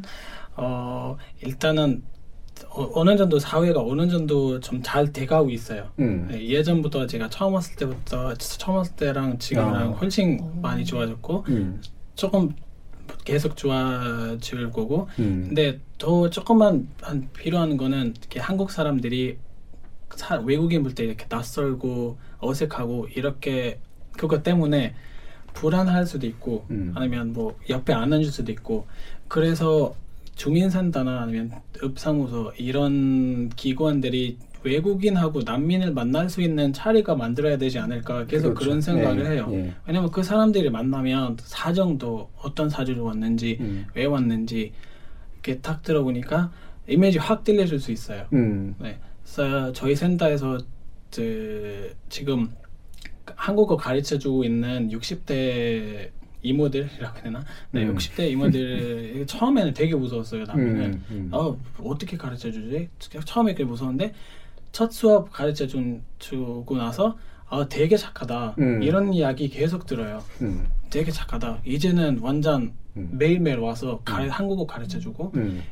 어 0.55 1.18
일단은 1.41 2.01
어, 2.70 2.89
어느 2.93 3.18
정도 3.18 3.38
사회가 3.39 3.82
어느 3.82 4.07
정도 4.07 4.61
좀 4.61 4.82
잘 4.82 5.11
돼가고 5.11 5.49
있어요. 5.49 5.89
음. 5.99 6.30
네, 6.32 6.47
예전부터 6.47 7.07
제가 7.07 7.28
처음 7.30 7.55
왔을 7.55 7.76
때부터 7.76 8.34
처음 8.36 8.78
왔을 8.78 8.95
때랑 8.95 9.38
지금이랑 9.38 9.76
아. 9.76 9.86
훨씬 9.97 10.39
많이 10.61 10.86
좋아졌고 10.86 11.43
음. 11.49 11.82
조금 12.16 12.55
계속 13.24 13.55
좋아질 13.55 14.72
거고 14.72 15.07
음. 15.20 15.45
근데 15.47 15.80
더 15.97 16.30
조금만 16.30 16.88
한 17.01 17.30
필요한 17.34 17.78
거는 17.78 18.13
이렇게 18.20 18.39
한국 18.39 18.72
사람들이 18.72 19.38
사- 20.16 20.39
외국인 20.39 20.82
볼 20.84 20.93
때 20.95 21.03
이렇게 21.05 21.26
낯설고 21.30 22.18
어색하고 22.39 23.07
이렇게 23.16 23.80
그것 24.18 24.43
때문에 24.43 24.95
불안할 25.53 26.05
수도 26.05 26.26
있고 26.28 26.66
음. 26.72 26.91
아니면 26.95 27.34
뭐 27.34 27.57
옆에 27.70 27.93
안 27.93 28.11
앉을 28.13 28.26
수도 28.26 28.51
있고 28.51 28.88
그래서 29.28 29.95
주민센터나 30.36 31.22
아니면 31.22 31.51
읍사무소 31.82 32.53
이런 32.57 33.49
기관들이 33.49 34.38
외국인하고 34.66 35.43
난민을 35.43 35.93
만날 35.93 36.28
수 36.28 36.41
있는 36.41 36.74
자리가 36.74 37.16
만들어야 37.16 37.57
되지 37.57 37.78
않을까 37.78 38.26
계속 38.26 38.55
그렇죠. 38.55 38.59
그런 38.59 38.82
생각을 38.82 39.24
네, 39.24 39.30
해요. 39.32 39.47
예. 39.51 39.74
왜냐면 39.86 40.09
그 40.09 40.24
사람들이 40.24 40.72
만나면 40.72 41.38
사정도 41.39 42.30
어떤 42.41 42.70
사주로 42.70 43.05
왔는지 43.05 43.57
음. 43.61 43.86
왜 43.93 44.05
왔는지 44.05 44.74
이렇게 45.34 45.61
딱 45.61 45.84
들어보니까 45.84 46.51
이미지 46.88 47.20
확 47.20 47.43
들려줄 47.43 47.80
수 47.80 47.91
있어요. 47.91 48.26
음. 48.34 48.76
네. 48.80 48.97
그래서 49.24 49.72
저희 49.74 49.95
센터에서 49.95 50.57
그 51.13 51.95
지금 52.09 52.51
한국어 53.26 53.78
가르쳐 53.78 54.18
주고 54.18 54.43
있는 54.43 54.89
60대 54.89 56.09
이모들이라고 56.41 57.16
해야 57.16 57.24
되나? 57.24 57.43
네, 57.72 57.84
음. 57.84 57.95
60대 57.95 58.30
이모들 58.32 59.26
처음에는 59.28 59.74
되게 59.74 59.95
무서웠어요. 59.95 60.43
남미는. 60.45 60.86
음, 60.86 61.05
음. 61.09 61.30
어, 61.32 61.57
어떻게 61.84 62.18
가르쳐 62.18 62.51
주지? 62.51 62.89
처음에 62.99 63.53
그게 63.53 63.63
무서웠는데 63.63 64.13
첫 64.76 64.91
수업 64.91 65.32
가르쳐 65.32 65.67
준, 65.67 66.03
주고 66.19 66.76
나서 66.76 67.17
아, 67.47 67.65
되게 67.69 67.95
착하다. 67.95 68.55
음. 68.59 68.84
이런 68.84 69.13
이야기 69.13 69.47
계속 69.47 69.86
들어요. 69.86 70.21
음. 70.41 70.67
되게 70.89 71.11
착하다. 71.11 71.61
이제는 71.63 72.19
완전 72.19 72.73
음. 72.97 73.09
매일매일 73.13 73.59
와서 73.59 74.01
가, 74.03 74.28
한국어 74.28 74.67
가르쳐 74.67 74.99
주고 74.99 75.32
음. 75.36 75.63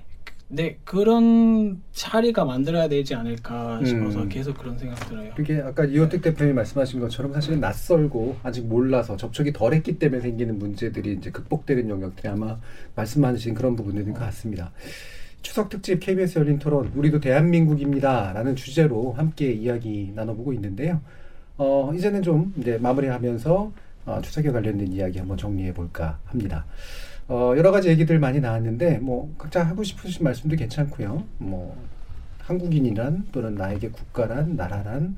네 0.47 0.78
그런 0.86 1.82
자리가 1.91 2.45
만들어야 2.45 2.88
되지 2.88 3.14
않을까 3.14 3.84
싶어서 3.84 4.22
음. 4.22 4.30
계속 4.30 4.58
그런 4.58 4.78
생각 4.78 4.95
들어요. 5.10 5.34
그게 5.36 5.60
아까 5.60 5.84
이호택 5.84 6.22
대표님이 6.22 6.56
말씀하신 6.56 7.01
것처럼 7.01 7.34
사실은 7.34 7.60
낯설고 7.60 8.38
아직 8.41 8.66
몰라서 8.66 9.18
접촉이 9.18 9.51
덜했기 9.51 9.99
때문에 9.99 10.22
생기는 10.22 10.58
문제들이 10.58 11.16
이제 11.16 11.30
극복되는 11.30 11.89
영역들이 11.89 12.30
아마 12.30 12.58
말씀하신 12.95 13.54
그런 13.54 13.76
부분들인 13.76 14.14
것 14.14 14.22
같습니다. 14.22 14.72
추석 15.44 15.70
특집 15.70 16.00
KBS 16.00 16.39
열린 16.39 16.58
토론 16.58 16.91
우리도 16.96 17.20
대한민국입니다라는 17.20 18.56
주제로 18.56 19.12
함께 19.12 19.52
이야기 19.52 20.12
나눠보고 20.16 20.54
있는데요. 20.54 21.02
어, 21.58 21.91
이제는 21.94 22.24
좀 22.24 22.54
이제 22.58 22.78
마무리하면서 22.80 23.72
어, 24.06 24.22
추석에 24.24 24.52
관련된 24.52 24.91
이야기 24.91 25.20
한번 25.20 25.38
정리해 25.38 25.74
볼까 25.74 26.18
합니다. 26.26 26.66
어, 27.28 27.54
여러 27.58 27.72
가지 27.72 27.89
얘기들 27.89 28.20
많이 28.20 28.39
나왔는데 28.39 29.00
뭐 29.00 29.34
각자 29.38 29.64
하고 29.64 29.84
싶으신 29.84 30.24
말씀도 30.24 30.56
괜찮고요. 30.56 31.24
뭐 31.38 31.78
한국인이란 32.39 33.28
또는 33.34 33.56
나에게 33.56 33.89
국가란 33.89 34.56
나라란 34.56 35.18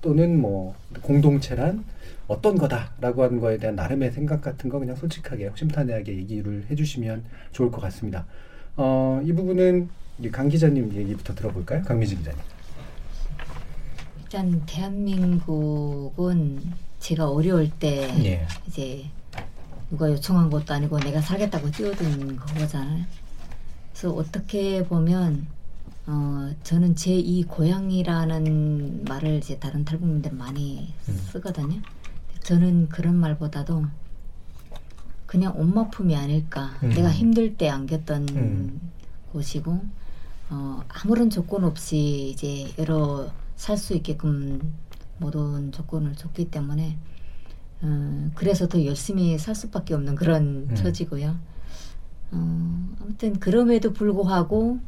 또는 0.00 0.40
뭐 0.40 0.74
공동체란 1.02 1.84
어떤 2.28 2.56
거다라고 2.56 3.24
하는 3.24 3.40
거에 3.40 3.58
대한 3.58 3.74
나름의 3.74 4.12
생각 4.12 4.40
같은 4.40 4.70
거 4.70 4.78
그냥 4.78 4.94
솔직하게 4.94 5.48
허심탄회하게 5.48 6.16
얘기를 6.16 6.64
해주시면 6.70 7.24
좋을 7.52 7.70
것 7.70 7.80
같습니다. 7.80 8.24
어, 8.76 9.20
이 9.24 9.32
부분은 9.32 9.88
이강 10.20 10.48
기자님 10.48 10.92
얘기부터 10.94 11.34
들어볼까요? 11.34 11.82
강미진 11.82 12.18
기자님. 12.18 12.40
일단 14.22 14.62
대한민국은 14.66 16.60
제가 16.98 17.30
어려울 17.30 17.70
때 17.70 18.08
예. 18.24 18.46
이제 18.66 19.04
누가 19.90 20.10
요청한 20.10 20.50
것도 20.50 20.74
아니고 20.74 20.98
내가 20.98 21.20
살겠다고 21.20 21.70
뛰어든 21.70 22.36
거잖아요. 22.36 23.04
그래서 23.92 24.10
어떻게 24.12 24.84
보면 24.84 25.46
어 26.06 26.50
저는 26.64 26.96
제 26.96 27.12
이 27.14 27.44
고향이라는 27.44 29.04
말을 29.04 29.36
이제 29.36 29.58
다른 29.58 29.84
탈북민들은 29.84 30.36
많이 30.36 30.92
쓰거든요. 31.30 31.80
저는 32.42 32.88
그런 32.88 33.14
말보다도 33.16 33.84
그냥 35.34 35.52
엄마 35.58 35.88
품이 35.90 36.14
아닐까. 36.14 36.70
음. 36.84 36.90
내가 36.90 37.10
힘들 37.10 37.56
때 37.56 37.68
안겼던 37.68 38.28
음. 38.36 38.80
곳이고 39.32 39.80
어 40.50 40.80
아무런 40.88 41.28
조건 41.28 41.64
없이 41.64 42.30
이제 42.30 42.72
여러 42.78 43.28
살 43.56 43.76
수 43.76 43.94
있게끔 43.94 44.60
모든 45.18 45.72
조건을 45.72 46.14
줬기 46.14 46.52
때문에 46.52 46.96
어, 47.82 48.30
그래서 48.36 48.68
더 48.68 48.84
열심히 48.84 49.36
살 49.36 49.56
수밖에 49.56 49.94
없는 49.94 50.14
그런 50.14 50.68
음. 50.70 50.74
처지고요. 50.76 51.34
어, 52.30 52.88
아무튼 53.02 53.40
그럼에도 53.40 53.92
불구하고 53.92 54.78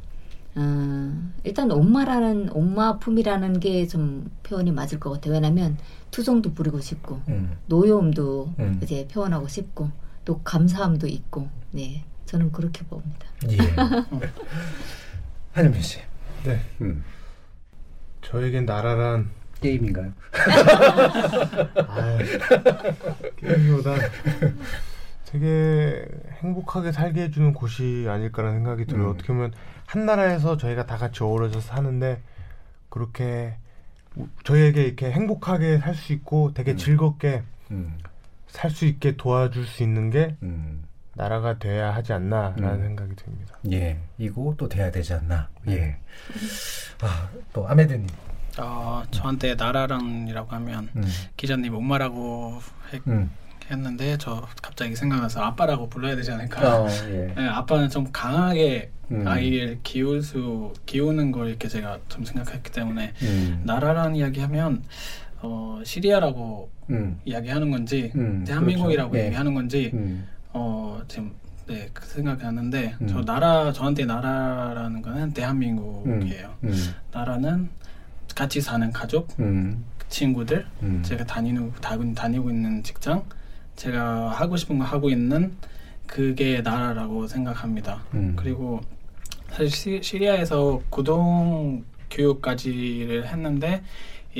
어, 0.54 1.22
일단 1.42 1.72
엄마라는 1.72 2.50
엄마 2.54 2.98
품이라는 3.00 3.58
게 3.58 3.88
좀 3.88 4.30
표현이 4.44 4.70
맞을 4.70 5.00
것 5.00 5.10
같아요. 5.10 5.34
왜냐하면 5.34 5.76
투정도 6.12 6.54
부리고 6.54 6.80
싶고 6.80 7.20
음. 7.30 7.56
노여움도 7.66 8.54
음. 8.60 8.78
이제 8.80 9.08
표현하고 9.10 9.48
싶고 9.48 9.90
또 10.26 10.42
감사함도 10.42 11.06
있고 11.06 11.48
네 11.70 12.04
저는 12.26 12.52
그렇게 12.52 12.84
봅니다. 12.84 13.26
예. 13.48 13.56
한현민 15.54 15.80
씨. 15.80 16.00
네. 16.44 16.60
음. 16.82 17.02
저에겐 18.20 18.66
나라란 18.66 19.30
게임인가요? 19.60 20.12
아, 21.86 22.18
게임보다 23.36 23.94
되게 25.26 26.04
행복하게 26.42 26.92
살게 26.92 27.22
해주는 27.22 27.52
곳이 27.54 28.06
아닐까라는 28.08 28.58
생각이 28.58 28.86
들어요. 28.86 29.06
음. 29.06 29.10
어떻게 29.14 29.28
보면 29.28 29.52
한 29.86 30.04
나라에서 30.06 30.56
저희가 30.56 30.86
다 30.86 30.96
같이 30.96 31.22
어우러져 31.22 31.60
사는데 31.60 32.20
그렇게 32.88 33.56
우- 34.16 34.28
저희에게 34.44 34.82
이렇게 34.84 35.10
행복하게 35.12 35.78
살 35.78 35.94
수 35.94 36.12
있고 36.12 36.52
되게 36.52 36.72
음. 36.72 36.76
즐겁게 36.76 37.42
음. 37.70 37.96
살 38.48 38.70
수 38.70 38.86
있게 38.86 39.16
도와줄 39.16 39.66
수 39.66 39.82
있는 39.82 40.10
게 40.10 40.36
음. 40.42 40.84
나라가 41.14 41.58
돼야 41.58 41.94
하지 41.94 42.12
않나라는 42.12 42.64
음. 42.64 42.82
생각이 42.82 43.16
듭니다. 43.16 43.56
예. 43.72 43.98
이고 44.18 44.54
또 44.56 44.68
돼야 44.68 44.90
되지 44.90 45.14
않나. 45.14 45.48
예. 45.68 45.96
아, 47.00 47.28
또 47.52 47.66
아메드님. 47.68 48.06
어, 48.58 49.02
저한테 49.10 49.54
나라랑이라고 49.54 50.50
하면 50.56 50.88
음. 50.96 51.04
기자님 51.36 51.74
엄마라고 51.74 52.60
해, 52.92 53.00
음. 53.06 53.30
했는데 53.70 54.16
저 54.18 54.46
갑자기 54.62 54.94
생각나서 54.94 55.42
아빠라고 55.42 55.88
불러야 55.88 56.16
되지 56.16 56.30
않을까. 56.32 56.82
어, 56.82 56.88
예. 57.08 57.32
네, 57.36 57.46
아빠는 57.48 57.88
좀 57.90 58.06
강하게 58.12 58.90
음. 59.10 59.26
아이를 59.26 59.80
키울 59.82 60.22
수 60.22 60.72
키우는 60.86 61.32
걸 61.32 61.48
이렇게 61.48 61.68
제가 61.68 61.98
좀 62.08 62.24
생각했기 62.24 62.72
때문에 62.72 63.12
음. 63.22 63.62
나라라는 63.64 64.16
이야기하면 64.16 64.82
어, 65.48 65.80
시리아라고 65.84 66.68
음. 66.90 67.20
이야기하는 67.24 67.70
건지 67.70 68.10
음, 68.16 68.44
대한민국이라고 68.46 69.10
그렇죠. 69.10 69.22
예. 69.22 69.26
얘기하는 69.28 69.54
건지 69.54 69.90
음. 69.94 70.26
어 70.52 71.00
지금 71.08 71.32
네, 71.68 71.88
그 71.92 72.04
생각이 72.06 72.42
나는데 72.42 72.94
음. 73.00 73.06
저 73.08 73.22
나라 73.24 73.72
저한테 73.72 74.04
나라라는 74.04 75.02
거는 75.02 75.32
대한민국이에요. 75.32 76.54
음. 76.64 76.72
나라는 77.12 77.68
같이 78.34 78.60
사는 78.60 78.90
가족, 78.92 79.28
음. 79.40 79.84
친구들, 80.08 80.66
음. 80.82 81.02
제가 81.04 81.24
다니는 81.24 81.72
다- 81.80 81.96
다니고 82.14 82.50
있는 82.50 82.82
직장, 82.82 83.24
제가 83.76 84.30
하고 84.30 84.56
싶은 84.56 84.78
거 84.78 84.84
하고 84.84 85.10
있는 85.10 85.54
그게 86.06 86.60
나라라고 86.60 87.26
생각합니다. 87.26 88.02
음. 88.14 88.34
그리고 88.36 88.80
사실 89.50 89.70
시, 89.70 90.00
시리아에서 90.02 90.82
고등 90.90 91.84
교육까지를 92.10 93.26
했는데 93.26 93.82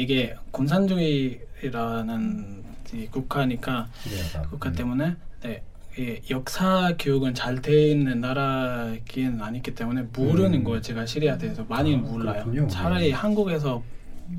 이게 0.00 0.34
공산주의라는 0.50 2.64
이 2.92 3.06
국가니까 3.06 3.88
시리아가. 4.02 4.42
국가 4.50 4.68
음. 4.68 4.74
때문에 4.74 5.16
네, 5.42 5.62
이 5.98 6.18
역사 6.30 6.94
교육은 6.98 7.32
잘 7.34 7.60
돼 7.62 7.88
있는 7.90 8.20
나라긴 8.20 9.40
아니기 9.40 9.74
때문에 9.74 10.02
모르는 10.14 10.60
음. 10.60 10.64
거예요. 10.64 10.80
제가 10.82 11.06
시리아에 11.06 11.38
대해서 11.38 11.64
많이 11.68 11.94
아, 11.94 11.98
몰라요. 11.98 12.44
그렇군요. 12.44 12.68
차라리 12.68 13.06
네. 13.08 13.12
한국에서 13.12 13.82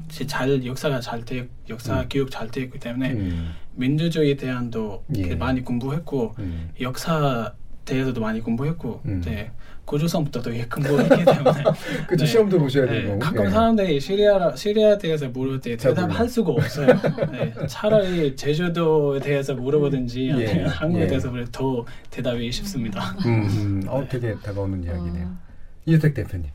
지- 0.09 0.27
잘 0.27 0.63
역사가 0.65 0.99
잘 1.01 1.25
돼, 1.25 1.47
역사 1.69 2.01
음. 2.01 2.05
교육 2.09 2.29
잘 2.29 2.49
돼 2.51 2.61
있기 2.61 2.77
때문에 2.79 3.13
음. 3.13 3.53
민주주의에 3.75 4.35
대한도 4.35 5.03
예. 5.15 5.33
많이 5.35 5.63
공부했고 5.63 6.35
음. 6.39 6.69
역사 6.79 7.53
대해서도 7.87 8.21
많이 8.21 8.39
공부했고 8.41 9.01
음. 9.05 9.21
네, 9.25 9.49
고조선부터 9.85 10.41
되게 10.41 10.65
공부했기 10.67 11.25
때문에 11.25 11.63
그쵸 12.07 12.25
네. 12.25 12.31
시험도 12.31 12.59
보셔야 12.59 12.85
네, 12.85 13.01
되고. 13.05 13.17
가끔 13.17 13.45
예. 13.45 13.49
사람들이 13.49 13.99
시리아 13.99 14.55
시리아에 14.55 14.97
대해서 14.99 15.27
모를 15.29 15.59
때잘 15.59 15.95
대답할. 15.95 16.27
수가 16.29 16.51
없어요. 16.51 16.87
네, 17.31 17.53
차라리 17.67 18.35
제주도에 18.35 19.19
대해서 19.21 19.55
물어보든지 19.55 20.27
예, 20.37 20.47
아니면 20.47 20.67
한국에 20.67 21.03
예. 21.03 21.07
대해서 21.07 21.31
더 21.51 21.85
대답이 22.11 22.51
쉽습니다. 22.51 23.15
음, 23.25 23.43
음. 23.45 23.83
어, 23.87 24.05
되게 24.07 24.35
다가오는 24.43 24.83
이야기네요. 24.83 25.25
어. 25.25 25.37
이유택 25.85 26.13
대표님. 26.13 26.47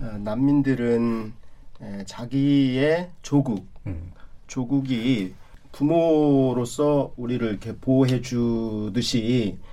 어, 0.00 0.18
난민들은 0.22 1.32
에, 1.82 2.04
자기의 2.04 3.08
조국, 3.22 3.66
음. 3.86 4.12
조국이 4.46 5.32
부모로서 5.72 7.12
우리를 7.16 7.46
이렇게 7.48 7.74
보호해 7.80 8.20
주듯이 8.20 9.56
에, 9.58 9.69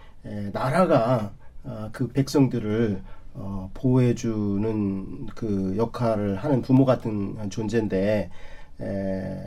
나라가 0.54 1.32
어, 1.64 1.90
그 1.92 2.08
백성들을 2.08 3.02
어, 3.34 3.70
보호해 3.74 4.16
주는 4.16 5.28
그 5.36 5.76
역할을 5.78 6.38
하는 6.38 6.62
부모 6.62 6.86
같은 6.86 7.50
존재인데 7.50 8.30
에, 8.82 9.38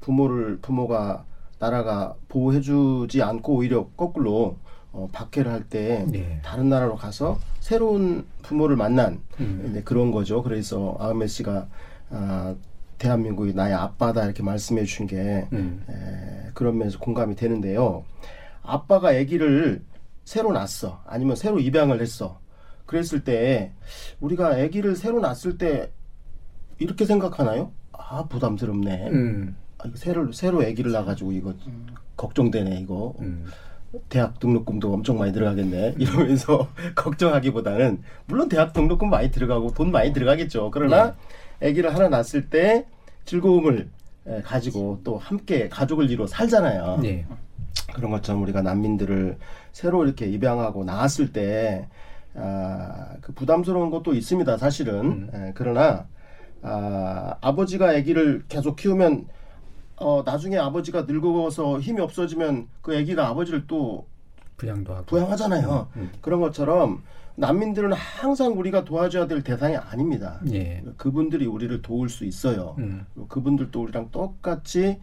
부모를 0.00 0.58
부모가 0.60 1.24
나라가 1.58 2.14
보호해 2.28 2.60
주지 2.60 3.22
않고 3.22 3.54
오히려 3.56 3.88
거꾸로 3.96 4.56
어, 4.92 5.08
박해를 5.12 5.52
할때 5.52 6.06
예. 6.14 6.40
다른 6.42 6.68
나라로 6.68 6.96
가서 6.96 7.38
새로운 7.60 8.24
부모를 8.42 8.76
만난 8.76 9.20
음. 9.40 9.72
네, 9.74 9.82
그런 9.82 10.10
거죠. 10.10 10.42
그래서 10.42 10.96
아흐메 10.98 11.26
씨가 11.26 11.68
아, 12.10 12.54
대한민국이 12.96 13.52
나의 13.52 13.74
아빠다 13.74 14.24
이렇게 14.24 14.42
말씀해 14.42 14.84
주신 14.84 15.06
게 15.06 15.46
음. 15.52 15.84
에, 15.88 16.50
그런 16.54 16.78
면에서 16.78 16.98
공감이 16.98 17.36
되는데요. 17.36 18.04
아빠가 18.62 19.10
아기를 19.10 19.82
새로 20.28 20.52
낳았어. 20.52 21.00
아니면 21.06 21.36
새로 21.36 21.58
입양을 21.58 22.02
했어. 22.02 22.38
그랬을 22.84 23.24
때 23.24 23.72
우리가 24.20 24.48
아기를 24.56 24.94
새로 24.94 25.20
낳았을 25.20 25.56
때 25.56 25.90
이렇게 26.78 27.06
생각하나요? 27.06 27.72
아 27.92 28.26
부담스럽네. 28.28 29.08
음. 29.08 29.56
아, 29.78 29.84
이거 29.86 29.96
새로 29.96 30.30
새로 30.32 30.60
아기를 30.60 30.92
낳아가지고 30.92 31.32
이거 31.32 31.54
걱정되네 32.18 32.78
이거. 32.78 33.14
음. 33.20 33.46
대학 34.10 34.38
등록금도 34.38 34.92
엄청 34.92 35.16
많이 35.16 35.32
들어가겠네 35.32 35.94
이러면서 35.96 36.68
걱정하기보다는 36.94 38.02
물론 38.26 38.50
대학 38.50 38.74
등록금 38.74 39.08
많이 39.08 39.30
들어가고 39.30 39.72
돈 39.72 39.90
많이 39.90 40.12
들어가겠죠 40.12 40.70
그러나 40.70 41.16
아기를 41.62 41.94
하나 41.94 42.06
낳았을 42.10 42.50
때 42.50 42.86
즐거움을 43.24 43.88
에, 44.26 44.42
가지고 44.42 45.00
또 45.04 45.16
함께 45.16 45.70
가족을 45.70 46.10
이루어 46.10 46.26
살잖아요 46.26 46.98
네. 47.00 47.24
그런 47.98 48.12
것처럼 48.12 48.42
우리가 48.42 48.62
난민들을 48.62 49.36
새로 49.72 50.04
이렇게 50.04 50.26
입양하고 50.26 50.84
나왔을 50.84 51.32
때, 51.32 51.88
아, 52.34 53.16
그 53.20 53.32
부담스러운 53.32 53.90
것도 53.90 54.14
있습니다, 54.14 54.56
사실은. 54.56 54.94
음. 54.94 55.30
에, 55.34 55.52
그러나, 55.54 56.06
아, 56.62 57.34
아버지가 57.40 57.90
아기를 57.90 58.44
계속 58.48 58.76
키우면, 58.76 59.26
어, 59.96 60.22
나중에 60.24 60.56
아버지가 60.56 61.02
늙어서 61.08 61.80
힘이 61.80 62.00
없어지면 62.00 62.68
그 62.82 62.96
아기가 62.96 63.26
아버지를 63.28 63.66
또 63.66 64.06
부양도 64.56 64.94
하고. 64.94 65.04
부양하잖아요. 65.06 65.88
음. 65.96 66.10
그런 66.20 66.40
것처럼 66.40 67.02
난민들은 67.34 67.92
항상 67.92 68.58
우리가 68.58 68.84
도와줘야 68.84 69.26
될 69.26 69.42
대상이 69.42 69.76
아닙니다. 69.76 70.40
예. 70.52 70.84
그분들이 70.96 71.46
우리를 71.46 71.82
도울 71.82 72.08
수 72.08 72.24
있어요. 72.24 72.76
음. 72.78 73.06
그분들도 73.28 73.80
우리랑 73.80 74.10
똑같이 74.10 74.84
에, 74.84 75.00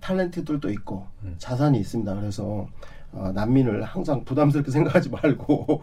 탤런트들도 0.00 0.70
있고 0.72 1.06
음. 1.22 1.34
자산이 1.38 1.78
있습니다. 1.80 2.14
그래서 2.16 2.68
어, 3.12 3.30
난민을 3.34 3.82
항상 3.82 4.24
부담스럽게 4.24 4.70
생각하지 4.72 5.10
말고 5.10 5.82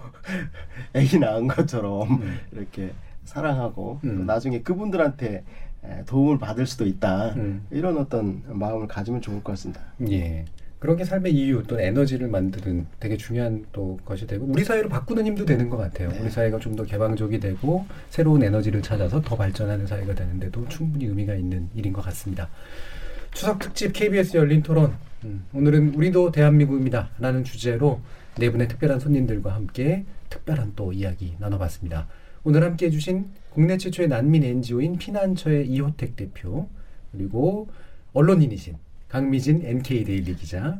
애기 0.94 1.20
낳은 1.20 1.48
것처럼 1.48 2.22
음. 2.22 2.40
이렇게 2.52 2.92
사랑하고 3.26 4.00
음. 4.04 4.18
또 4.18 4.24
나중에 4.24 4.62
그분들한테 4.62 5.44
에, 5.84 6.04
도움을 6.06 6.40
받을 6.40 6.66
수도 6.66 6.86
있다. 6.86 7.34
음. 7.36 7.66
이런 7.72 7.98
어떤 7.98 8.44
마음을 8.48 8.88
가지면 8.88 9.22
좋을 9.22 9.44
것 9.44 9.54
같습니다. 9.54 9.82
예. 10.10 10.46
그런 10.80 10.96
게 10.96 11.04
삶의 11.04 11.34
이유 11.36 11.64
또 11.68 11.80
에너지를 11.80 12.30
만드는 12.30 12.88
되게 13.02 13.18
중요한 13.18 13.66
또 13.74 13.98
것이 14.06 14.26
되고 14.26 14.46
우리 14.46 14.64
사회를 14.64 14.88
바꾸는 14.90 15.26
힘도 15.26 15.44
되는 15.46 15.70
것 15.70 15.76
같아요. 15.78 16.10
네. 16.10 16.20
우리 16.20 16.30
사회가 16.30 16.58
좀 16.60 16.76
더 16.78 16.84
개방적이 16.86 17.40
되고 17.42 17.86
새로운 18.10 18.42
에너지를 18.44 18.82
찾아서 18.82 19.22
더 19.22 19.36
발전하는 19.36 19.86
사회가 19.86 20.16
되는데도 20.16 20.66
충분히 20.70 21.06
의미가 21.06 21.36
있는 21.36 21.68
일인 21.76 21.92
것 21.92 22.02
같습니다. 22.06 22.48
추석 23.34 23.60
특집 23.60 23.94
KBS 23.94 24.38
열린 24.38 24.62
토론. 24.62 24.94
음, 25.24 25.46
오늘은 25.54 25.96
우리도 25.96 26.32
대한민국입니다. 26.32 27.10
라는 27.20 27.44
주제로 27.44 28.02
네 28.38 28.50
분의 28.50 28.68
특별한 28.68 29.00
손님들과 29.00 29.54
함께 29.54 30.06
특별한 30.30 30.74
또 30.76 30.92
이야기 30.92 31.36
나눠봤습니다. 31.40 32.08
오늘 32.44 32.64
함께 32.64 32.88
해주신 32.88 33.30
국내 33.50 33.78
최초의 33.78 34.08
난민 34.08 34.44
NGO인 34.44 34.98
피난처의 34.98 35.68
이호택 35.68 36.16
대표 36.16 36.70
그리고 37.12 37.68
언론인이신 38.14 38.76
강미진 39.08 39.66
NK 39.66 40.04
Daily 40.06 40.36
기자 40.36 40.80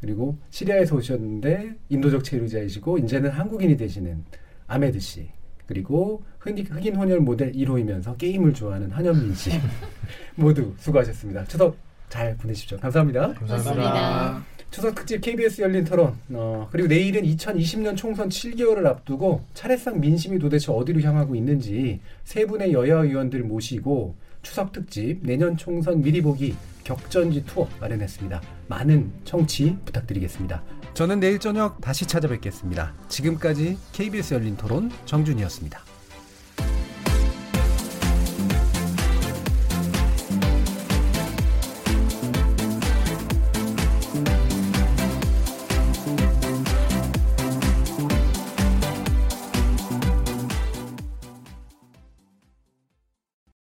그리고 0.00 0.38
시리아에서 0.50 0.96
오셨는데 0.96 1.74
인도적 1.88 2.24
체류자이시고 2.24 2.98
이제는 2.98 3.30
한국인이 3.30 3.76
되시는 3.76 4.24
아메드 4.66 5.00
씨 5.00 5.28
그리고 5.66 6.22
흑인 6.38 6.96
혼혈 6.96 7.20
모델 7.20 7.52
1호이면서 7.52 8.16
게임을 8.18 8.54
좋아하는 8.54 8.90
한현민 8.90 9.34
씨 9.34 9.50
모두 10.36 10.74
수고하셨습니다. 10.78 11.44
추석 11.44 11.76
잘 12.10 12.36
보내십시오. 12.36 12.76
감사합니다. 12.78 13.32
고맙습니다. 13.34 14.44
추석 14.70 14.94
특집 14.94 15.20
KBS 15.20 15.62
열린 15.62 15.84
토론. 15.84 16.14
어, 16.30 16.68
그리고 16.70 16.88
내일은 16.88 17.22
2020년 17.22 17.96
총선 17.96 18.28
7개월을 18.28 18.86
앞두고 18.86 19.42
차례상 19.54 20.00
민심이 20.00 20.38
도대체 20.38 20.70
어디로 20.70 21.00
향하고 21.00 21.34
있는지 21.34 22.00
세 22.24 22.44
분의 22.44 22.72
여야 22.72 22.96
의원들 23.02 23.42
모시고 23.42 24.14
추석 24.42 24.72
특집 24.72 25.20
내년 25.22 25.56
총선 25.56 26.02
미리 26.02 26.20
보기 26.20 26.54
격전지 26.84 27.44
투어 27.46 27.68
마련했습니다. 27.80 28.40
많은 28.68 29.10
청취 29.24 29.76
부탁드리겠습니다. 29.84 30.62
저는 30.94 31.20
내일 31.20 31.38
저녁 31.38 31.80
다시 31.80 32.06
찾아뵙겠습니다. 32.06 32.94
지금까지 33.08 33.76
KBS 33.92 34.34
열린 34.34 34.56
토론 34.56 34.90
정준이었습니다. 35.04 35.89